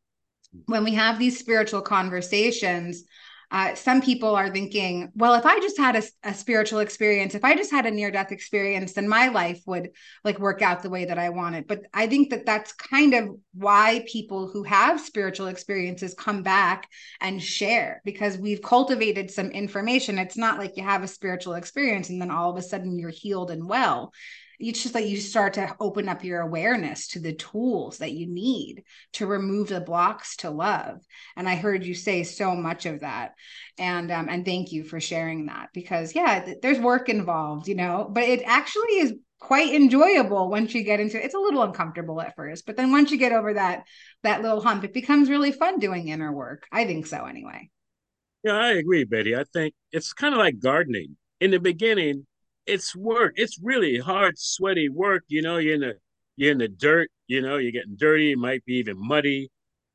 when 0.66 0.84
we 0.84 0.94
have 0.94 1.18
these 1.18 1.38
spiritual 1.38 1.82
conversations 1.82 3.04
uh, 3.50 3.74
some 3.74 4.00
people 4.00 4.36
are 4.36 4.50
thinking, 4.50 5.10
well, 5.14 5.34
if 5.34 5.44
I 5.44 5.58
just 5.58 5.76
had 5.76 5.96
a, 5.96 6.02
a 6.22 6.32
spiritual 6.32 6.78
experience, 6.78 7.34
if 7.34 7.44
I 7.44 7.56
just 7.56 7.72
had 7.72 7.84
a 7.84 7.90
near 7.90 8.10
death 8.10 8.30
experience, 8.30 8.92
then 8.92 9.08
my 9.08 9.28
life 9.28 9.60
would 9.66 9.90
like 10.24 10.38
work 10.38 10.62
out 10.62 10.82
the 10.82 10.90
way 10.90 11.04
that 11.06 11.18
I 11.18 11.30
want 11.30 11.56
it. 11.56 11.66
But 11.66 11.82
I 11.92 12.06
think 12.06 12.30
that 12.30 12.46
that's 12.46 12.72
kind 12.72 13.12
of 13.14 13.30
why 13.52 14.04
people 14.06 14.46
who 14.46 14.62
have 14.62 15.00
spiritual 15.00 15.48
experiences 15.48 16.14
come 16.14 16.42
back 16.44 16.88
and 17.20 17.42
share 17.42 18.00
because 18.04 18.38
we've 18.38 18.62
cultivated 18.62 19.30
some 19.30 19.50
information. 19.50 20.18
It's 20.18 20.36
not 20.36 20.58
like 20.58 20.76
you 20.76 20.84
have 20.84 21.02
a 21.02 21.08
spiritual 21.08 21.54
experience 21.54 22.08
and 22.08 22.20
then 22.20 22.30
all 22.30 22.50
of 22.50 22.56
a 22.56 22.62
sudden 22.62 22.98
you're 22.98 23.10
healed 23.10 23.50
and 23.50 23.68
well 23.68 24.12
it's 24.60 24.82
just 24.82 24.94
like 24.94 25.06
you 25.06 25.18
start 25.18 25.54
to 25.54 25.74
open 25.80 26.08
up 26.08 26.22
your 26.22 26.40
awareness 26.40 27.08
to 27.08 27.18
the 27.18 27.32
tools 27.32 27.98
that 27.98 28.12
you 28.12 28.26
need 28.26 28.84
to 29.14 29.26
remove 29.26 29.68
the 29.68 29.80
blocks 29.80 30.36
to 30.36 30.50
love. 30.50 31.00
And 31.36 31.48
i 31.48 31.54
heard 31.56 31.84
you 31.84 31.94
say 31.94 32.22
so 32.22 32.54
much 32.54 32.86
of 32.86 33.00
that. 33.00 33.32
And 33.78 34.12
um, 34.12 34.28
and 34.28 34.44
thank 34.44 34.72
you 34.72 34.84
for 34.84 35.00
sharing 35.00 35.46
that 35.46 35.70
because 35.72 36.14
yeah 36.14 36.44
th- 36.44 36.58
there's 36.62 36.78
work 36.78 37.08
involved 37.08 37.68
you 37.68 37.74
know 37.74 38.08
but 38.10 38.24
it 38.24 38.42
actually 38.44 38.98
is 38.98 39.14
quite 39.38 39.74
enjoyable 39.74 40.50
once 40.50 40.74
you 40.74 40.82
get 40.82 41.00
into 41.00 41.18
it. 41.18 41.24
it's 41.24 41.34
a 41.34 41.38
little 41.38 41.62
uncomfortable 41.62 42.20
at 42.20 42.36
first 42.36 42.66
but 42.66 42.76
then 42.76 42.92
once 42.92 43.10
you 43.10 43.16
get 43.16 43.32
over 43.32 43.54
that 43.54 43.84
that 44.22 44.42
little 44.42 44.60
hump 44.60 44.84
it 44.84 44.92
becomes 44.92 45.30
really 45.30 45.50
fun 45.52 45.78
doing 45.78 46.08
inner 46.08 46.32
work. 46.32 46.66
I 46.70 46.84
think 46.84 47.06
so 47.06 47.24
anyway. 47.24 47.70
Yeah 48.44 48.54
i 48.54 48.72
agree 48.72 49.04
betty. 49.04 49.34
I 49.34 49.44
think 49.44 49.74
it's 49.92 50.12
kind 50.12 50.34
of 50.34 50.38
like 50.38 50.58
gardening. 50.58 51.16
In 51.40 51.50
the 51.50 51.58
beginning 51.58 52.26
it's 52.66 52.94
work. 52.94 53.34
It's 53.36 53.58
really 53.62 53.98
hard 53.98 54.38
sweaty 54.38 54.88
work 54.88 55.24
you 55.28 55.42
know 55.42 55.58
you're 55.58 55.74
in 55.74 55.80
the 55.80 55.94
you're 56.36 56.52
in 56.52 56.58
the 56.58 56.68
dirt 56.68 57.10
you 57.26 57.40
know 57.40 57.56
you're 57.58 57.72
getting 57.72 57.96
dirty 57.96 58.32
it 58.32 58.38
might 58.38 58.64
be 58.64 58.74
even 58.74 58.96
muddy 58.98 59.50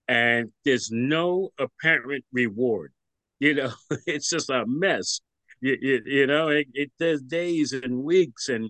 and 0.07 0.51
there's 0.63 0.91
no 0.91 1.49
apparent 1.57 2.23
reward 2.31 2.91
you 3.39 3.53
know 3.53 3.71
it's 4.05 4.29
just 4.29 4.49
a 4.49 4.65
mess. 4.67 5.21
You, 5.61 5.77
you, 5.81 6.01
you 6.05 6.27
know 6.27 6.49
it, 6.49 6.67
it 6.73 6.91
there's 6.99 7.21
days 7.21 7.73
and 7.73 8.03
weeks 8.03 8.49
and 8.49 8.69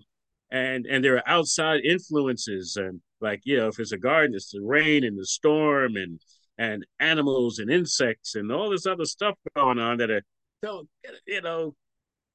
and 0.50 0.86
and 0.86 1.04
there 1.04 1.16
are 1.16 1.28
outside 1.28 1.80
influences 1.84 2.76
and 2.76 3.00
like 3.20 3.40
you 3.44 3.56
know 3.56 3.68
if 3.68 3.78
it's 3.80 3.92
a 3.92 3.98
garden 3.98 4.34
it's 4.34 4.52
the 4.52 4.60
rain 4.60 5.04
and 5.04 5.18
the 5.18 5.26
storm 5.26 5.96
and 5.96 6.20
and 6.58 6.86
animals 7.00 7.58
and 7.58 7.70
insects 7.70 8.34
and 8.34 8.50
all 8.52 8.70
this 8.70 8.86
other 8.86 9.04
stuff 9.04 9.34
going 9.54 9.78
on 9.78 9.98
that 9.98 10.10
are 10.10 10.22
don't 10.62 10.88
you 11.26 11.42
know 11.42 11.74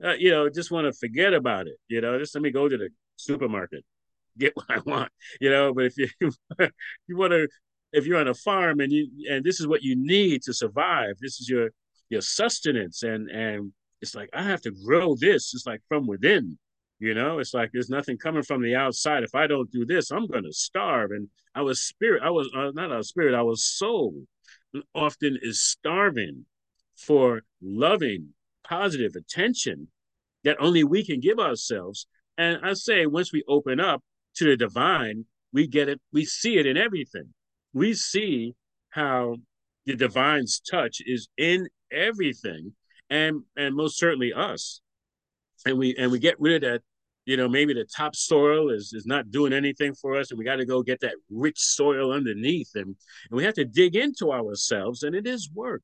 uh, 0.04 0.14
you 0.14 0.32
know 0.32 0.50
just 0.50 0.72
want 0.72 0.86
to 0.86 0.94
forget 0.94 1.34
about 1.34 1.68
it 1.68 1.76
you 1.88 2.02
know 2.02 2.18
just 2.18 2.36
let 2.36 2.42
me 2.42 2.52
go 2.52 2.68
to 2.68 2.78
the 2.78 2.90
supermarket 3.16 3.84
get 4.38 4.54
what 4.56 4.70
i 4.70 4.80
want 4.86 5.12
you 5.40 5.50
know 5.50 5.74
but 5.74 5.86
if 5.86 5.98
you 5.98 6.08
you 7.08 7.18
want 7.18 7.32
to 7.32 7.48
if 7.94 8.06
you're 8.06 8.20
on 8.20 8.28
a 8.28 8.34
farm 8.34 8.80
and 8.80 8.92
you 8.92 9.08
and 9.30 9.44
this 9.44 9.60
is 9.60 9.68
what 9.68 9.84
you 9.84 9.96
need 9.96 10.42
to 10.42 10.54
survive 10.54 11.16
this 11.20 11.40
is 11.40 11.50
your 11.50 11.70
your 12.10 12.22
sustenance 12.22 13.04
and 13.04 13.30
and 13.30 13.72
it's 14.02 14.16
like 14.16 14.30
i 14.34 14.42
have 14.42 14.62
to 14.62 14.72
grow 14.86 15.16
this 15.16 15.54
it's 15.54 15.66
like 15.66 15.82
from 15.88 16.08
within 16.08 16.58
you 17.02 17.16
know, 17.16 17.40
it's 17.40 17.56
like 17.56 17.72
there's 17.74 17.90
nothing 17.90 18.16
coming 18.20 18.44
from 18.44 18.62
the 18.62 18.76
outside. 18.76 19.24
If 19.24 19.34
I 19.34 19.48
don't 19.48 19.72
do 19.72 19.88
this, 19.88 20.12
I'm 20.12 20.28
going 20.28 20.44
to 20.44 20.54
starve. 20.54 21.10
And 21.10 21.30
I 21.56 21.64
was 21.64 21.82
spirit, 21.82 22.22
I 22.24 22.30
was 22.30 22.48
uh, 22.56 22.70
not 22.76 22.92
a 22.92 23.04
spirit, 23.04 23.34
I 23.34 23.42
was 23.42 23.64
soul 23.64 24.14
often 24.96 25.38
is 25.42 25.62
starving 25.62 26.46
for 26.96 27.42
loving, 27.62 28.30
positive 28.72 29.16
attention 29.16 29.88
that 30.44 30.58
only 30.60 30.84
we 30.84 31.06
can 31.06 31.20
give 31.20 31.40
ourselves. 31.40 32.08
And 32.38 32.60
I 32.64 32.74
say, 32.74 33.06
once 33.06 33.32
we 33.34 33.44
open 33.48 33.80
up 33.80 34.02
to 34.36 34.46
the 34.46 34.56
divine, 34.56 35.26
we 35.54 35.68
get 35.68 35.90
it, 35.90 36.00
we 36.14 36.26
see 36.26 36.58
it 36.58 36.66
in 36.66 36.78
everything. 36.78 37.34
We 37.74 37.94
see 37.94 38.54
how 38.90 39.36
the 39.86 39.96
divine's 39.96 40.62
touch 40.70 41.02
is 41.06 41.28
in 41.38 41.68
everything 41.92 42.74
and 43.10 43.42
and 43.58 43.76
most 43.76 43.98
certainly 43.98 44.32
us 44.32 44.80
and 45.66 45.78
we 45.78 45.96
and 45.98 46.12
we 46.12 46.20
get 46.20 46.40
rid 46.40 46.64
of 46.64 46.72
that 46.72 46.82
you 47.26 47.38
know, 47.38 47.48
maybe 47.48 47.74
the 47.74 47.86
top 47.86 48.16
soil 48.16 48.72
is 48.72 48.94
is 48.94 49.06
not 49.06 49.30
doing 49.32 49.54
anything 49.54 49.94
for 49.94 50.18
us, 50.18 50.32
and 50.32 50.40
we 50.40 50.46
got 50.46 50.56
to 50.56 50.66
go 50.66 50.82
get 50.82 51.00
that 51.02 51.16
rich 51.30 51.60
soil 51.60 52.12
underneath, 52.12 52.72
and, 52.76 52.88
and 52.88 53.38
we 53.38 53.44
have 53.44 53.54
to 53.56 53.66
dig 53.66 53.96
into 53.96 54.32
ourselves, 54.32 55.04
and 55.04 55.16
it 55.16 55.28
is 55.28 55.50
work. 55.54 55.82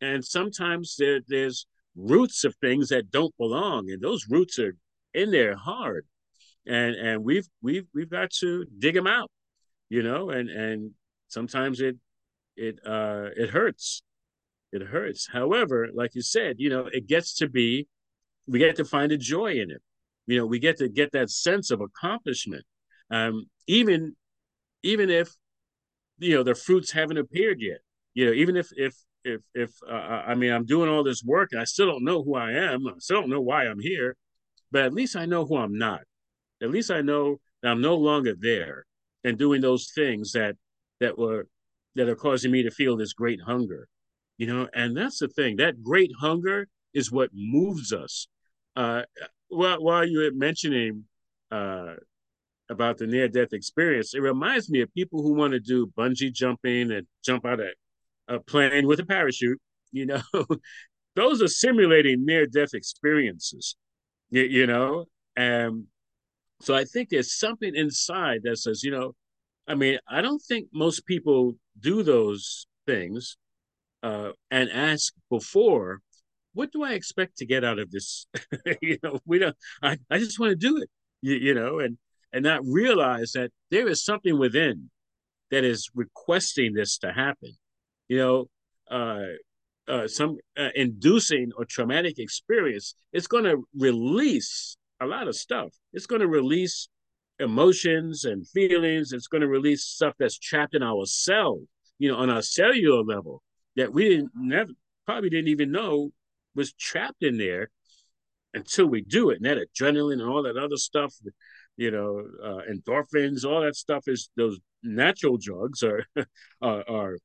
And 0.00 0.24
sometimes 0.24 0.96
there, 0.98 1.20
there's 1.28 1.66
roots 2.00 2.44
of 2.44 2.54
things 2.56 2.88
that 2.88 3.10
don't 3.10 3.36
belong, 3.36 3.90
and 3.90 4.02
those 4.02 4.26
roots 4.28 4.58
are 4.58 4.76
in 5.14 5.30
there 5.30 5.56
hard, 5.56 6.06
and 6.66 6.94
and 6.96 7.24
we've 7.24 7.48
we've 7.62 7.86
we've 7.94 8.10
got 8.10 8.30
to 8.40 8.66
dig 8.78 8.94
them 8.94 9.06
out, 9.06 9.30
you 9.88 10.02
know, 10.02 10.30
and 10.30 10.48
and 10.50 10.92
sometimes 11.28 11.80
it 11.80 11.96
it 12.56 12.78
uh 12.86 13.28
it 13.36 13.50
hurts, 13.50 14.02
it 14.72 14.82
hurts. 14.82 15.28
However, 15.32 15.88
like 15.94 16.14
you 16.14 16.22
said, 16.22 16.56
you 16.58 16.70
know, 16.70 16.88
it 16.92 17.06
gets 17.06 17.34
to 17.36 17.48
be, 17.48 17.88
we 18.46 18.58
get 18.58 18.76
to 18.76 18.84
find 18.84 19.12
a 19.12 19.18
joy 19.18 19.52
in 19.54 19.70
it 19.70 19.82
you 20.30 20.38
know, 20.38 20.46
we 20.46 20.60
get 20.60 20.76
to 20.78 20.88
get 20.88 21.10
that 21.10 21.28
sense 21.28 21.72
of 21.72 21.80
accomplishment, 21.80 22.64
um, 23.10 23.46
even 23.66 24.14
even 24.84 25.10
if 25.10 25.34
you 26.18 26.36
know 26.36 26.44
the 26.44 26.54
fruits 26.54 26.92
haven't 26.92 27.18
appeared 27.18 27.60
yet. 27.60 27.78
You 28.14 28.26
know, 28.26 28.32
even 28.32 28.56
if 28.56 28.68
if 28.76 28.94
if 29.24 29.40
if 29.54 29.70
uh, 29.88 29.92
I 29.92 30.34
mean 30.34 30.52
I'm 30.52 30.66
doing 30.66 30.88
all 30.88 31.04
this 31.04 31.22
work 31.24 31.50
and 31.52 31.60
I 31.60 31.64
still 31.64 31.86
don't 31.86 32.04
know 32.04 32.22
who 32.22 32.34
I 32.36 32.52
am, 32.52 32.86
I 32.86 32.92
still 32.98 33.20
don't 33.20 33.30
know 33.30 33.40
why 33.40 33.66
I'm 33.66 33.80
here, 33.80 34.16
but 34.70 34.84
at 34.84 34.94
least 34.94 35.16
I 35.16 35.26
know 35.26 35.44
who 35.44 35.56
I'm 35.56 35.76
not. 35.78 36.00
At 36.62 36.70
least 36.70 36.90
I 36.90 37.00
know 37.00 37.40
that 37.62 37.70
I'm 37.70 37.80
no 37.80 37.96
longer 37.96 38.34
there 38.38 38.84
and 39.24 39.38
doing 39.38 39.60
those 39.60 39.90
things 39.94 40.32
that 40.32 40.56
that 41.00 41.18
were 41.18 41.46
that 41.96 42.08
are 42.08 42.16
causing 42.16 42.50
me 42.50 42.62
to 42.62 42.70
feel 42.70 42.96
this 42.96 43.12
great 43.12 43.40
hunger. 43.40 43.88
You 44.38 44.46
know, 44.46 44.68
and 44.72 44.96
that's 44.96 45.18
the 45.18 45.28
thing. 45.28 45.56
That 45.56 45.82
great 45.82 46.10
hunger 46.18 46.68
is 46.94 47.12
what 47.12 47.30
moves 47.34 47.92
us. 47.92 48.26
Uh, 48.74 49.02
well, 49.50 49.82
while 49.82 50.06
you 50.06 50.20
were 50.20 50.30
mentioning 50.32 51.04
uh, 51.50 51.94
about 52.70 52.98
the 52.98 53.06
near 53.06 53.28
death 53.28 53.52
experience, 53.52 54.14
it 54.14 54.20
reminds 54.20 54.70
me 54.70 54.80
of 54.80 54.94
people 54.94 55.22
who 55.22 55.34
want 55.34 55.52
to 55.52 55.60
do 55.60 55.92
bungee 55.98 56.32
jumping 56.32 56.90
and 56.90 57.06
jump 57.22 57.44
out 57.44 57.60
of 57.60 57.66
a 58.30 58.40
plane 58.40 58.86
with 58.86 59.00
a 59.00 59.06
parachute. 59.06 59.60
You 59.92 60.06
know, 60.06 60.22
those 61.16 61.42
are 61.42 61.48
simulating 61.48 62.24
near 62.24 62.46
death 62.46 62.74
experiences. 62.74 63.76
You, 64.30 64.42
you 64.42 64.66
know, 64.66 65.06
and 65.36 65.84
so 66.62 66.74
I 66.74 66.84
think 66.84 67.08
there's 67.08 67.38
something 67.38 67.74
inside 67.74 68.40
that 68.44 68.58
says, 68.58 68.82
you 68.82 68.90
know, 68.90 69.14
I 69.66 69.74
mean, 69.74 69.98
I 70.08 70.20
don't 70.22 70.40
think 70.40 70.68
most 70.72 71.06
people 71.06 71.54
do 71.78 72.02
those 72.02 72.66
things 72.86 73.36
uh, 74.02 74.30
and 74.50 74.70
ask 74.70 75.12
before 75.28 76.00
what 76.52 76.72
do 76.72 76.82
I 76.82 76.92
expect 76.92 77.36
to 77.38 77.46
get 77.46 77.64
out 77.64 77.78
of 77.78 77.90
this? 77.90 78.26
you 78.82 78.98
know, 79.02 79.20
we 79.24 79.38
don't. 79.38 79.56
I, 79.82 79.98
I 80.10 80.18
just 80.18 80.40
want 80.40 80.50
to 80.50 80.56
do 80.56 80.78
it. 80.78 80.90
You, 81.22 81.34
you 81.36 81.54
know, 81.54 81.78
and 81.78 81.98
and 82.32 82.44
not 82.44 82.62
realize 82.64 83.32
that 83.32 83.50
there 83.70 83.88
is 83.88 84.04
something 84.04 84.38
within 84.38 84.90
that 85.50 85.64
is 85.64 85.90
requesting 85.94 86.74
this 86.74 86.98
to 86.98 87.12
happen. 87.12 87.52
You 88.10 88.18
know, 88.18 88.46
uh, 88.90 89.22
uh, 89.86 90.08
some 90.08 90.38
uh, 90.58 90.70
inducing 90.74 91.52
or 91.56 91.64
traumatic 91.64 92.18
experience. 92.18 92.96
It's 93.12 93.28
going 93.28 93.44
to 93.44 93.62
release 93.78 94.76
a 95.00 95.06
lot 95.06 95.28
of 95.28 95.36
stuff. 95.36 95.68
It's 95.92 96.06
going 96.06 96.20
to 96.20 96.26
release 96.26 96.88
emotions 97.38 98.24
and 98.24 98.46
feelings. 98.48 99.12
It's 99.12 99.28
going 99.28 99.42
to 99.42 99.46
release 99.46 99.84
stuff 99.84 100.14
that's 100.18 100.36
trapped 100.36 100.74
in 100.74 100.82
our 100.82 101.06
cell. 101.06 101.60
You 102.00 102.10
know, 102.10 102.18
on 102.18 102.30
our 102.30 102.42
cellular 102.42 103.04
level 103.04 103.42
that 103.76 103.92
we 103.92 104.08
didn't 104.08 104.32
never 104.34 104.72
probably 105.06 105.30
didn't 105.30 105.48
even 105.48 105.70
know 105.70 106.10
was 106.56 106.72
trapped 106.72 107.22
in 107.22 107.38
there 107.38 107.70
until 108.54 108.86
we 108.86 109.02
do 109.02 109.30
it. 109.30 109.36
And 109.36 109.44
that 109.44 109.58
adrenaline 109.58 110.14
and 110.14 110.22
all 110.22 110.42
that 110.42 110.56
other 110.56 110.78
stuff, 110.78 111.14
you 111.76 111.92
know, 111.92 112.24
uh, 112.42 112.62
endorphins, 112.68 113.44
all 113.44 113.60
that 113.60 113.76
stuff 113.76 114.08
is 114.08 114.30
those 114.36 114.58
natural 114.82 115.38
drugs 115.40 115.84
are 115.84 116.04
are, 116.60 116.84
are 116.88 117.16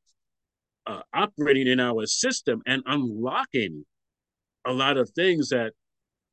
uh, 0.87 1.01
operating 1.13 1.67
in 1.67 1.79
our 1.79 2.05
system 2.05 2.61
and 2.65 2.83
unlocking 2.85 3.85
a 4.65 4.73
lot 4.73 4.97
of 4.97 5.09
things 5.11 5.49
that 5.49 5.73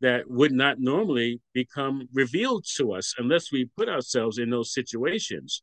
that 0.00 0.28
would 0.28 0.52
not 0.52 0.80
normally 0.80 1.40
become 1.54 2.08
revealed 2.12 2.64
to 2.76 2.92
us 2.92 3.14
unless 3.18 3.52
we 3.52 3.70
put 3.76 3.88
ourselves 3.88 4.38
in 4.38 4.50
those 4.50 4.72
situations 4.74 5.62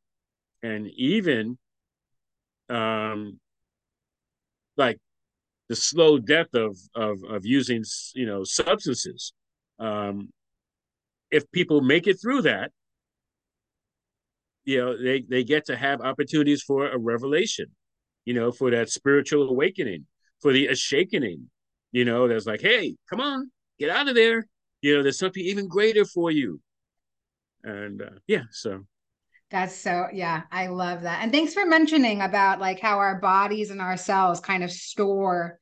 and 0.64 0.88
even 0.96 1.58
um 2.70 3.40
like 4.78 4.98
the 5.70 5.76
slow 5.76 6.18
death 6.18 6.54
of 6.54 6.76
of 6.96 7.24
of 7.24 7.46
using 7.46 7.84
you 8.16 8.26
know 8.26 8.44
substances. 8.44 9.34
Um, 9.78 10.30
if 11.32 11.50
people 11.52 11.82
make 11.82 12.08
it 12.08 12.20
through 12.22 12.42
that, 12.42 12.72
you 14.66 14.78
know 14.80 15.02
they 15.02 15.22
they 15.22 15.44
get 15.44 15.66
to 15.68 15.78
have 15.78 16.02
opportunities 16.02 16.64
for 16.64 16.90
a 16.90 16.98
revelation, 16.98 17.68
you 18.30 18.36
know, 18.36 18.52
for 18.52 18.70
that 18.70 18.92
spiritual 18.92 19.50
awakening, 19.50 20.06
for 20.40 20.54
the 20.54 20.76
shakening. 20.76 21.50
You 21.92 22.06
know, 22.06 22.28
that's 22.28 22.46
like, 22.46 22.62
hey, 22.62 22.96
come 23.10 23.20
on, 23.20 23.50
get 23.80 23.90
out 23.90 24.08
of 24.08 24.14
there. 24.14 24.46
You 24.82 24.96
know, 24.96 25.02
there's 25.02 25.18
something 25.18 25.44
even 25.44 25.68
greater 25.68 26.06
for 26.06 26.30
you. 26.30 26.62
And 27.64 28.04
uh, 28.04 28.20
yeah, 28.28 28.44
so 28.52 28.86
that's 29.50 29.74
so 29.74 30.10
yeah, 30.14 30.44
I 30.52 30.68
love 30.68 31.02
that. 31.02 31.24
And 31.24 31.32
thanks 31.32 31.56
for 31.56 31.66
mentioning 31.66 32.22
about 32.22 32.60
like 32.60 32.80
how 32.80 33.00
our 33.00 33.20
bodies 33.20 33.72
and 33.72 33.82
our 33.82 33.98
cells 33.98 34.40
kind 34.40 34.64
of 34.64 34.70
store 34.70 35.58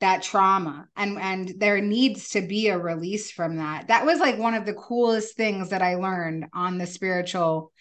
that 0.00 0.22
trauma 0.22 0.86
and 0.96 1.18
and 1.18 1.52
there 1.58 1.82
needs 1.82 2.30
to 2.30 2.40
be 2.40 2.68
a 2.68 2.78
release 2.78 3.30
from 3.30 3.58
that. 3.58 3.88
That 3.88 4.06
was 4.06 4.20
like 4.20 4.38
one 4.38 4.54
of 4.54 4.64
the 4.64 4.72
coolest 4.72 5.36
things 5.36 5.68
that 5.68 5.82
I 5.82 5.96
learned 5.96 6.46
on 6.54 6.78
the 6.78 6.86
spiritual 6.86 7.72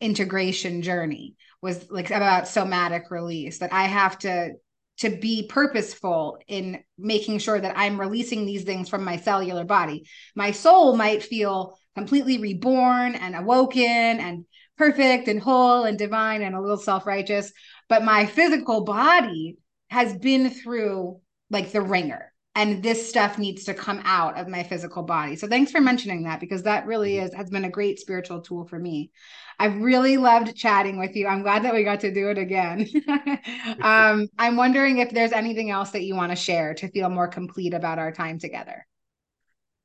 integration 0.00 0.80
journey 0.80 1.36
was 1.62 1.90
like 1.90 2.10
about 2.10 2.48
somatic 2.48 3.10
release 3.10 3.60
that 3.60 3.72
I 3.72 3.84
have 3.84 4.18
to 4.18 4.50
to 4.98 5.10
be 5.10 5.46
purposeful 5.48 6.38
in 6.46 6.82
making 6.98 7.38
sure 7.38 7.58
that 7.58 7.76
I'm 7.76 7.98
releasing 7.98 8.44
these 8.44 8.64
things 8.64 8.88
from 8.88 9.04
my 9.04 9.16
cellular 9.16 9.64
body. 9.64 10.06
My 10.36 10.50
soul 10.50 10.96
might 10.96 11.22
feel 11.22 11.78
completely 11.94 12.38
reborn 12.38 13.14
and 13.14 13.34
awoken 13.34 13.82
and 13.82 14.44
perfect 14.76 15.28
and 15.28 15.40
whole 15.40 15.84
and 15.84 15.98
divine 15.98 16.42
and 16.42 16.54
a 16.54 16.60
little 16.60 16.76
self 16.76 17.06
righteous, 17.06 17.52
but 17.88 18.04
my 18.04 18.26
physical 18.26 18.84
body 18.84 19.56
has 19.88 20.16
been 20.16 20.50
through 20.50 21.20
like 21.50 21.72
the 21.72 21.82
ringer 21.82 22.31
and 22.54 22.82
this 22.82 23.08
stuff 23.08 23.38
needs 23.38 23.64
to 23.64 23.74
come 23.74 24.00
out 24.04 24.38
of 24.38 24.46
my 24.46 24.62
physical 24.62 25.02
body. 25.02 25.36
So 25.36 25.48
thanks 25.48 25.72
for 25.72 25.80
mentioning 25.80 26.24
that 26.24 26.38
because 26.38 26.62
that 26.64 26.86
really 26.86 27.14
mm-hmm. 27.14 27.26
is 27.26 27.34
has 27.34 27.48
been 27.48 27.64
a 27.64 27.70
great 27.70 27.98
spiritual 27.98 28.42
tool 28.42 28.66
for 28.66 28.78
me. 28.78 29.10
I've 29.58 29.76
really 29.80 30.16
loved 30.16 30.54
chatting 30.56 30.98
with 30.98 31.16
you. 31.16 31.26
I'm 31.26 31.42
glad 31.42 31.64
that 31.64 31.74
we 31.74 31.84
got 31.84 32.00
to 32.00 32.12
do 32.12 32.28
it 32.28 32.38
again. 32.38 32.86
um, 33.82 34.28
I'm 34.38 34.56
wondering 34.56 34.98
if 34.98 35.10
there's 35.10 35.32
anything 35.32 35.70
else 35.70 35.90
that 35.90 36.02
you 36.02 36.14
want 36.14 36.32
to 36.32 36.36
share 36.36 36.74
to 36.74 36.88
feel 36.88 37.08
more 37.08 37.28
complete 37.28 37.72
about 37.72 37.98
our 37.98 38.12
time 38.12 38.38
together. 38.38 38.86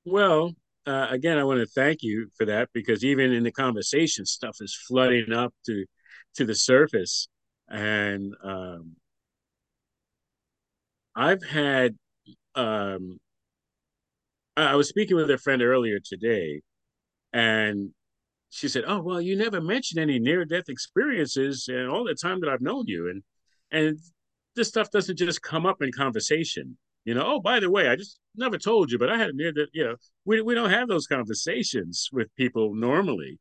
Well, 0.04 0.54
uh, 0.86 1.08
again, 1.10 1.38
I 1.38 1.44
want 1.44 1.60
to 1.60 1.68
thank 1.68 2.02
you 2.02 2.30
for 2.38 2.46
that 2.46 2.70
because 2.74 3.04
even 3.04 3.34
in 3.34 3.44
the 3.44 3.52
conversation, 3.52 4.26
stuff 4.26 4.58
is 4.62 4.78
flooding 4.88 5.32
up 5.34 5.54
to 5.66 5.86
to 6.36 6.46
the 6.46 6.56
surface, 6.56 7.28
and 7.68 8.34
um, 8.44 8.96
I've 11.16 11.44
had 11.44 11.96
um, 12.58 13.20
I 14.58 14.76
was 14.76 14.90
speaking 14.90 15.16
with 15.16 15.30
a 15.30 15.38
friend 15.38 15.62
earlier 15.62 16.00
today, 16.00 16.62
and 17.34 17.92
she 18.50 18.68
said, 18.68 18.84
"Oh, 18.88 19.02
well, 19.02 19.22
you 19.22 19.36
never 19.38 19.62
mentioned 19.62 20.02
any 20.02 20.20
near-death 20.20 20.70
experiences 20.70 21.68
in 21.70 21.88
all 21.88 22.04
the 22.06 22.16
time 22.16 22.40
that 22.42 22.50
I've 22.50 22.62
known 22.62 22.86
you, 22.88 23.10
and 23.10 23.24
and 23.72 24.00
this 24.56 24.70
stuff 24.70 24.90
doesn't 24.92 25.18
just 25.18 25.42
come 25.44 25.66
up 25.66 25.82
in 25.82 25.92
conversation. 25.92 26.78
You 27.06 27.14
know, 27.14 27.24
oh, 27.26 27.40
by 27.42 27.60
the 27.60 27.70
way, 27.72 27.88
I 27.90 27.96
just 27.96 28.20
never 28.36 28.58
told 28.58 28.92
you, 28.92 28.98
but 29.00 29.10
I 29.12 29.18
had 29.18 29.30
a 29.30 29.34
near 29.34 29.52
death. 29.52 29.70
You 29.74 29.86
know, 29.86 29.96
we 30.26 30.42
we 30.42 30.56
don't 30.56 30.72
have 30.72 30.88
those 30.88 31.08
conversations 31.08 32.10
with 32.12 32.36
people 32.36 32.74
normally, 32.76 33.40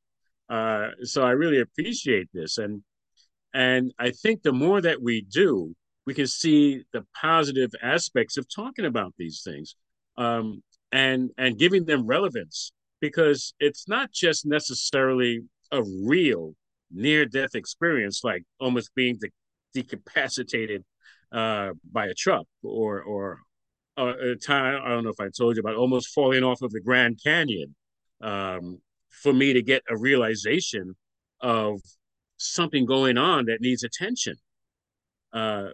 uh, 0.50 0.90
so 1.02 1.22
I 1.22 1.30
really 1.30 1.60
appreciate 1.60 2.28
this, 2.34 2.58
and 2.58 2.82
and 3.54 3.92
I 3.98 4.10
think 4.10 4.42
the 4.42 4.52
more 4.52 4.80
that 4.82 5.02
we 5.02 5.22
do, 5.22 5.74
we 6.06 6.14
can 6.14 6.26
see 6.26 6.84
the 6.92 7.04
positive 7.20 7.70
aspects 7.82 8.36
of 8.36 8.46
talking 8.48 8.84
about 8.84 9.12
these 9.18 9.42
things 9.44 9.74
um, 10.16 10.62
and 10.92 11.30
and 11.36 11.58
giving 11.58 11.84
them 11.84 12.06
relevance 12.06 12.72
because 13.00 13.52
it's 13.60 13.88
not 13.88 14.12
just 14.12 14.46
necessarily 14.46 15.40
a 15.72 15.82
real 16.04 16.54
near 16.90 17.26
death 17.26 17.54
experience 17.54 18.22
like 18.22 18.44
almost 18.60 18.94
being 18.94 19.18
de- 19.18 19.82
decapacitated 19.82 20.82
uh, 21.32 21.70
by 21.92 22.06
a 22.06 22.14
truck 22.14 22.46
or 22.62 23.02
or 23.02 23.38
uh, 23.98 24.12
a 24.32 24.36
time 24.36 24.80
I 24.84 24.90
don't 24.90 25.04
know 25.04 25.10
if 25.10 25.20
I 25.20 25.28
told 25.36 25.56
you 25.56 25.60
about 25.60 25.74
almost 25.74 26.08
falling 26.14 26.44
off 26.44 26.62
of 26.62 26.70
the 26.70 26.80
Grand 26.80 27.18
Canyon 27.22 27.74
um, 28.20 28.78
for 29.10 29.32
me 29.32 29.52
to 29.52 29.62
get 29.62 29.82
a 29.88 29.96
realization 29.96 30.94
of 31.40 31.80
something 32.36 32.86
going 32.86 33.18
on 33.18 33.46
that 33.46 33.60
needs 33.60 33.82
attention. 33.82 34.36
Uh, 35.32 35.68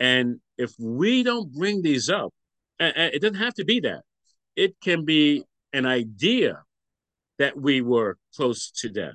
and 0.00 0.40
if 0.58 0.72
we 0.78 1.22
don't 1.22 1.52
bring 1.52 1.82
these 1.82 2.08
up, 2.08 2.32
it 2.78 3.22
doesn't 3.22 3.38
have 3.38 3.54
to 3.54 3.64
be 3.64 3.80
that. 3.80 4.02
It 4.56 4.76
can 4.82 5.04
be 5.04 5.44
an 5.72 5.86
idea 5.86 6.62
that 7.38 7.56
we 7.56 7.80
were 7.80 8.16
close 8.34 8.70
to 8.70 8.88
death, 8.88 9.14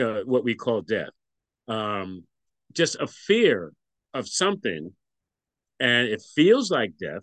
uh, 0.00 0.20
what 0.24 0.44
we 0.44 0.54
call 0.54 0.82
death. 0.82 1.10
Um, 1.68 2.24
just 2.72 2.96
a 3.00 3.06
fear 3.06 3.72
of 4.14 4.28
something, 4.28 4.92
and 5.78 6.08
it 6.08 6.22
feels 6.34 6.70
like 6.70 6.92
death. 6.98 7.22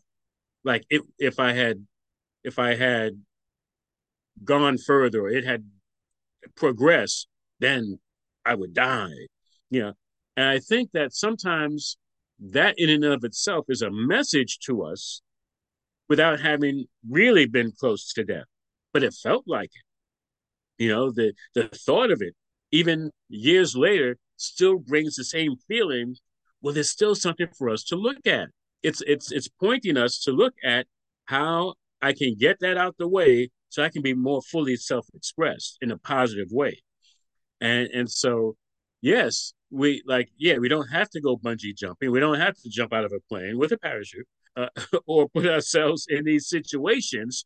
Like 0.64 0.84
if 0.90 1.02
if 1.20 1.40
I 1.40 1.54
had 1.54 1.86
if 2.44 2.60
I 2.60 2.76
had 2.76 3.22
gone 4.44 4.78
further, 4.78 5.28
it 5.28 5.46
had 5.46 5.66
progressed, 6.56 7.28
then 7.60 8.00
I 8.46 8.56
would 8.56 8.74
die. 8.74 9.28
You 9.70 9.82
know, 9.82 9.94
and 10.36 10.48
I 10.48 10.60
think 10.60 10.92
that 10.94 11.14
sometimes 11.14 11.98
that 12.40 12.76
in 12.78 12.90
and 12.90 13.04
of 13.04 13.24
itself 13.24 13.66
is 13.70 13.82
a 13.82 13.92
message 13.92 14.60
to 14.60 14.84
us 14.84 15.22
without 16.10 16.40
having 16.40 16.86
really 17.10 17.46
been 17.46 17.72
close 17.72 18.14
to 18.14 18.24
death. 18.24 18.46
But 18.94 19.04
it 19.04 19.14
felt 19.14 19.44
like 19.48 19.70
it. 19.74 20.84
You 20.84 20.90
know, 20.90 21.12
the 21.12 21.34
the 21.56 21.70
thought 21.70 22.12
of 22.12 22.22
it, 22.22 22.36
even 22.72 23.12
years 23.30 23.76
later, 23.76 24.18
still 24.38 24.78
brings 24.78 25.16
the 25.16 25.24
same 25.24 25.56
feeling. 25.68 26.16
Well, 26.62 26.74
there's 26.74 26.92
still 26.92 27.16
something 27.16 27.48
for 27.58 27.70
us 27.70 27.84
to 27.86 27.96
look 27.96 28.26
at. 28.26 28.50
It's 28.84 29.02
it's 29.08 29.32
it's 29.32 29.48
pointing 29.48 29.98
us 29.98 30.20
to 30.22 30.32
look 30.32 30.54
at 30.64 30.88
how 31.26 31.74
I 32.02 32.14
can 32.14 32.36
get 32.40 32.60
that 32.60 32.78
out 32.78 32.96
the 32.98 33.08
way 33.08 33.50
so 33.70 33.84
I 33.84 33.90
can 33.90 34.02
be 34.02 34.14
more 34.14 34.42
fully 34.42 34.76
self-expressed 34.76 35.78
in 35.82 35.92
a 35.92 35.98
positive 35.98 36.48
way. 36.52 36.82
And 37.60 37.88
and 37.90 38.10
so 38.10 38.56
yes, 39.02 39.54
we 39.70 40.04
like, 40.06 40.30
yeah, 40.38 40.58
we 40.58 40.70
don't 40.70 40.88
have 40.88 41.10
to 41.12 41.22
go 41.22 41.38
bungee 41.38 41.76
jumping. 41.76 42.12
We 42.12 42.20
don't 42.20 42.40
have 42.40 42.56
to 42.56 42.70
jump 42.70 42.94
out 42.94 43.06
of 43.06 43.12
a 43.12 43.20
plane 43.28 43.58
with 43.58 43.72
a 43.72 43.78
parachute 43.78 44.28
uh, 44.56 44.70
or 45.06 45.30
put 45.30 45.46
ourselves 45.46 46.06
in 46.10 46.24
these 46.24 46.48
situations. 46.50 47.46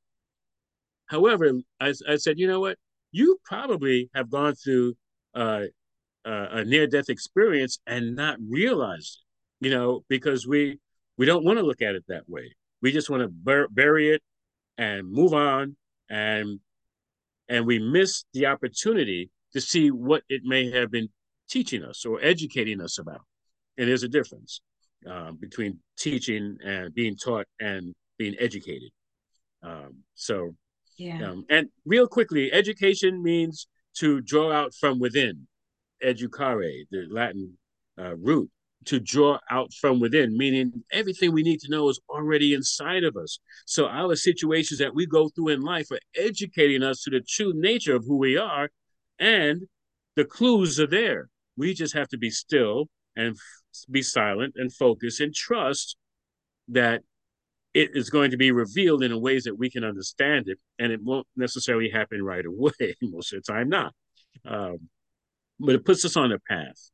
However, 1.07 1.51
I, 1.79 1.93
I 2.07 2.15
said, 2.15 2.39
you 2.39 2.47
know 2.47 2.59
what? 2.59 2.77
You 3.11 3.39
probably 3.43 4.09
have 4.15 4.29
gone 4.29 4.55
through 4.55 4.93
uh, 5.35 5.63
uh, 6.25 6.47
a 6.51 6.65
near 6.65 6.87
death 6.87 7.09
experience 7.09 7.79
and 7.85 8.15
not 8.15 8.37
realized 8.47 9.19
it, 9.61 9.65
you 9.65 9.71
know, 9.71 10.03
because 10.07 10.47
we 10.47 10.79
we 11.17 11.25
don't 11.25 11.43
want 11.43 11.59
to 11.59 11.65
look 11.65 11.81
at 11.81 11.95
it 11.95 12.05
that 12.07 12.29
way. 12.29 12.55
We 12.81 12.91
just 12.91 13.09
want 13.09 13.21
to 13.23 13.27
bur- 13.27 13.67
bury 13.69 14.09
it 14.09 14.21
and 14.77 15.11
move 15.11 15.33
on, 15.33 15.75
and 16.09 16.59
and 17.49 17.65
we 17.65 17.79
miss 17.79 18.23
the 18.33 18.45
opportunity 18.45 19.29
to 19.53 19.59
see 19.59 19.91
what 19.91 20.23
it 20.29 20.43
may 20.45 20.71
have 20.71 20.89
been 20.89 21.09
teaching 21.51 21.83
us 21.83 22.05
or 22.05 22.19
educating 22.23 22.81
us 22.81 22.97
about. 22.97 23.21
And 23.77 23.87
there's 23.87 24.03
a 24.03 24.07
difference 24.07 24.61
um, 25.09 25.37
between 25.39 25.79
teaching 25.97 26.57
and 26.65 26.93
being 26.93 27.15
taught 27.15 27.45
and 27.59 27.93
being 28.17 28.35
educated. 28.39 28.89
Um, 29.61 29.97
so, 30.15 30.55
yeah. 30.97 31.29
Um, 31.29 31.45
and 31.49 31.69
real 31.85 32.07
quickly, 32.07 32.51
education 32.51 33.21
means 33.21 33.67
to 33.97 34.21
draw 34.21 34.51
out 34.51 34.73
from 34.79 34.99
within. 34.99 35.47
Educare, 36.03 36.85
the 36.89 37.05
Latin 37.09 37.57
uh, 37.99 38.15
root, 38.17 38.49
to 38.85 38.99
draw 38.99 39.37
out 39.49 39.71
from 39.73 39.99
within, 39.99 40.35
meaning 40.35 40.83
everything 40.91 41.31
we 41.31 41.43
need 41.43 41.59
to 41.59 41.69
know 41.69 41.89
is 41.89 41.99
already 42.09 42.53
inside 42.53 43.03
of 43.03 43.15
us. 43.15 43.39
So 43.65 43.87
our 43.87 44.15
situations 44.15 44.79
that 44.79 44.95
we 44.95 45.05
go 45.05 45.29
through 45.29 45.49
in 45.49 45.61
life 45.61 45.91
are 45.91 45.99
educating 46.15 46.81
us 46.81 47.03
to 47.03 47.11
the 47.11 47.21
true 47.21 47.53
nature 47.55 47.95
of 47.95 48.05
who 48.05 48.17
we 48.17 48.37
are, 48.37 48.69
and 49.19 49.61
the 50.15 50.25
clues 50.25 50.79
are 50.79 50.87
there. 50.87 51.29
We 51.61 51.75
just 51.75 51.93
have 51.93 52.07
to 52.07 52.17
be 52.17 52.31
still 52.31 52.87
and 53.15 53.37
be 53.91 54.01
silent 54.01 54.55
and 54.57 54.73
focus 54.73 55.19
and 55.19 55.31
trust 55.31 55.95
that 56.69 57.03
it 57.75 57.91
is 57.93 58.09
going 58.09 58.31
to 58.31 58.37
be 58.37 58.51
revealed 58.51 59.03
in 59.03 59.21
ways 59.21 59.43
that 59.43 59.59
we 59.59 59.69
can 59.69 59.83
understand 59.83 60.47
it, 60.47 60.57
and 60.79 60.91
it 60.91 61.03
won't 61.03 61.27
necessarily 61.35 61.91
happen 61.91 62.23
right 62.23 62.47
away. 62.47 62.95
Most 63.03 63.31
of 63.31 63.43
the 63.43 63.53
time, 63.53 63.69
not. 63.69 63.93
Um, 64.43 64.89
but 65.59 65.75
it 65.75 65.85
puts 65.85 66.03
us 66.03 66.17
on 66.17 66.31
a 66.31 66.39
path. 66.39 66.90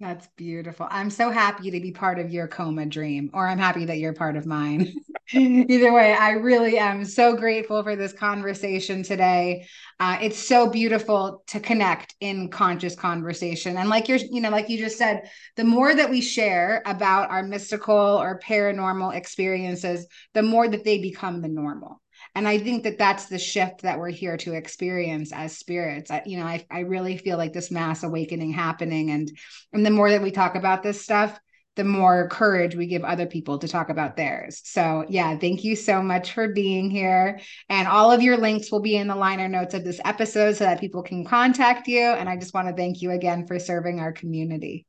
That's 0.00 0.26
beautiful. 0.38 0.86
I'm 0.90 1.10
so 1.10 1.30
happy 1.30 1.70
to 1.72 1.78
be 1.78 1.92
part 1.92 2.18
of 2.18 2.30
your 2.30 2.48
coma 2.48 2.86
dream, 2.86 3.28
or 3.34 3.46
I'm 3.46 3.58
happy 3.58 3.84
that 3.84 3.98
you're 3.98 4.14
part 4.14 4.34
of 4.34 4.46
mine. 4.46 4.94
Either 5.34 5.92
way, 5.92 6.14
I 6.14 6.30
really 6.30 6.78
am 6.78 7.04
so 7.04 7.36
grateful 7.36 7.82
for 7.82 7.96
this 7.96 8.14
conversation 8.14 9.02
today. 9.02 9.66
Uh, 10.00 10.16
it's 10.22 10.38
so 10.38 10.70
beautiful 10.70 11.44
to 11.48 11.60
connect 11.60 12.14
in 12.20 12.48
conscious 12.48 12.94
conversation. 12.94 13.76
And 13.76 13.90
like 13.90 14.08
you're, 14.08 14.16
you 14.16 14.40
know, 14.40 14.48
like 14.48 14.70
you 14.70 14.78
just 14.78 14.96
said, 14.96 15.28
the 15.56 15.64
more 15.64 15.94
that 15.94 16.08
we 16.08 16.22
share 16.22 16.82
about 16.86 17.30
our 17.30 17.42
mystical 17.42 17.94
or 17.94 18.40
paranormal 18.40 19.14
experiences, 19.14 20.06
the 20.32 20.42
more 20.42 20.66
that 20.66 20.82
they 20.82 20.96
become 21.02 21.42
the 21.42 21.48
normal 21.48 21.99
and 22.34 22.46
i 22.46 22.58
think 22.58 22.84
that 22.84 22.98
that's 22.98 23.26
the 23.26 23.38
shift 23.38 23.82
that 23.82 23.98
we're 23.98 24.10
here 24.10 24.36
to 24.36 24.54
experience 24.54 25.32
as 25.32 25.56
spirits 25.56 26.10
I, 26.10 26.22
you 26.26 26.38
know 26.38 26.46
I, 26.46 26.66
I 26.70 26.80
really 26.80 27.16
feel 27.16 27.36
like 27.36 27.52
this 27.52 27.70
mass 27.70 28.02
awakening 28.02 28.52
happening 28.52 29.10
and 29.10 29.30
and 29.72 29.84
the 29.84 29.90
more 29.90 30.10
that 30.10 30.22
we 30.22 30.30
talk 30.30 30.54
about 30.54 30.82
this 30.82 31.02
stuff 31.02 31.38
the 31.76 31.84
more 31.84 32.28
courage 32.28 32.74
we 32.74 32.86
give 32.86 33.04
other 33.04 33.26
people 33.26 33.58
to 33.58 33.68
talk 33.68 33.88
about 33.88 34.16
theirs. 34.16 34.60
So, 34.64 35.06
yeah, 35.08 35.38
thank 35.38 35.64
you 35.64 35.76
so 35.76 36.02
much 36.02 36.32
for 36.32 36.48
being 36.48 36.90
here. 36.90 37.40
And 37.68 37.86
all 37.88 38.10
of 38.12 38.22
your 38.22 38.36
links 38.36 38.70
will 38.70 38.80
be 38.80 38.96
in 38.96 39.06
the 39.06 39.16
liner 39.16 39.48
notes 39.48 39.72
of 39.72 39.84
this 39.84 40.00
episode 40.04 40.56
so 40.56 40.64
that 40.64 40.80
people 40.80 41.02
can 41.02 41.24
contact 41.24 41.86
you. 41.86 42.02
And 42.02 42.28
I 42.28 42.36
just 42.36 42.54
want 42.54 42.68
to 42.68 42.74
thank 42.74 43.00
you 43.00 43.12
again 43.12 43.46
for 43.46 43.58
serving 43.58 44.00
our 44.00 44.12
community. 44.12 44.86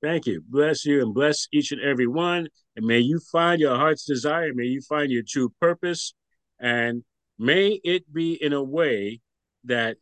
Thank 0.00 0.26
you. 0.26 0.42
Bless 0.48 0.84
you 0.84 1.02
and 1.02 1.12
bless 1.12 1.48
each 1.52 1.72
and 1.72 1.80
every 1.80 2.06
one. 2.06 2.48
And 2.76 2.86
may 2.86 3.00
you 3.00 3.20
find 3.32 3.60
your 3.60 3.76
heart's 3.76 4.04
desire. 4.04 4.52
May 4.54 4.66
you 4.66 4.80
find 4.80 5.10
your 5.10 5.24
true 5.26 5.52
purpose. 5.60 6.14
And 6.60 7.02
may 7.38 7.80
it 7.82 8.12
be 8.12 8.34
in 8.34 8.52
a 8.52 8.62
way 8.62 9.20
that 9.64 9.96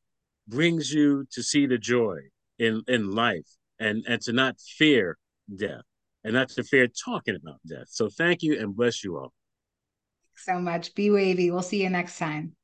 brings 0.47 0.93
you 0.93 1.27
to 1.33 1.43
see 1.43 1.67
the 1.67 1.79
joy 1.79 2.19
in, 2.59 2.83
in 2.89 3.11
life 3.11 3.47
and, 3.79 4.05
and 4.07 4.21
to 4.23 4.33
not 4.33 4.61
fear 4.61 5.17
death 5.55 5.83
and 6.25 6.35
not 6.35 6.51
to 6.51 6.63
fear 6.63 6.89
talking 6.89 7.37
about 7.37 7.61
death. 7.67 7.87
So 7.89 8.09
thank 8.09 8.43
you 8.43 8.59
and 8.59 8.77
bless 8.77 9.03
you 9.03 9.17
all. 9.17 9.33
Thanks 10.33 10.45
so 10.45 10.61
much. 10.61 10.95
Be 10.95 11.11
wavy. 11.11 11.51
We'll 11.51 11.63
see 11.63 11.83
you 11.83 11.89
next 11.89 12.19
time. 12.19 12.55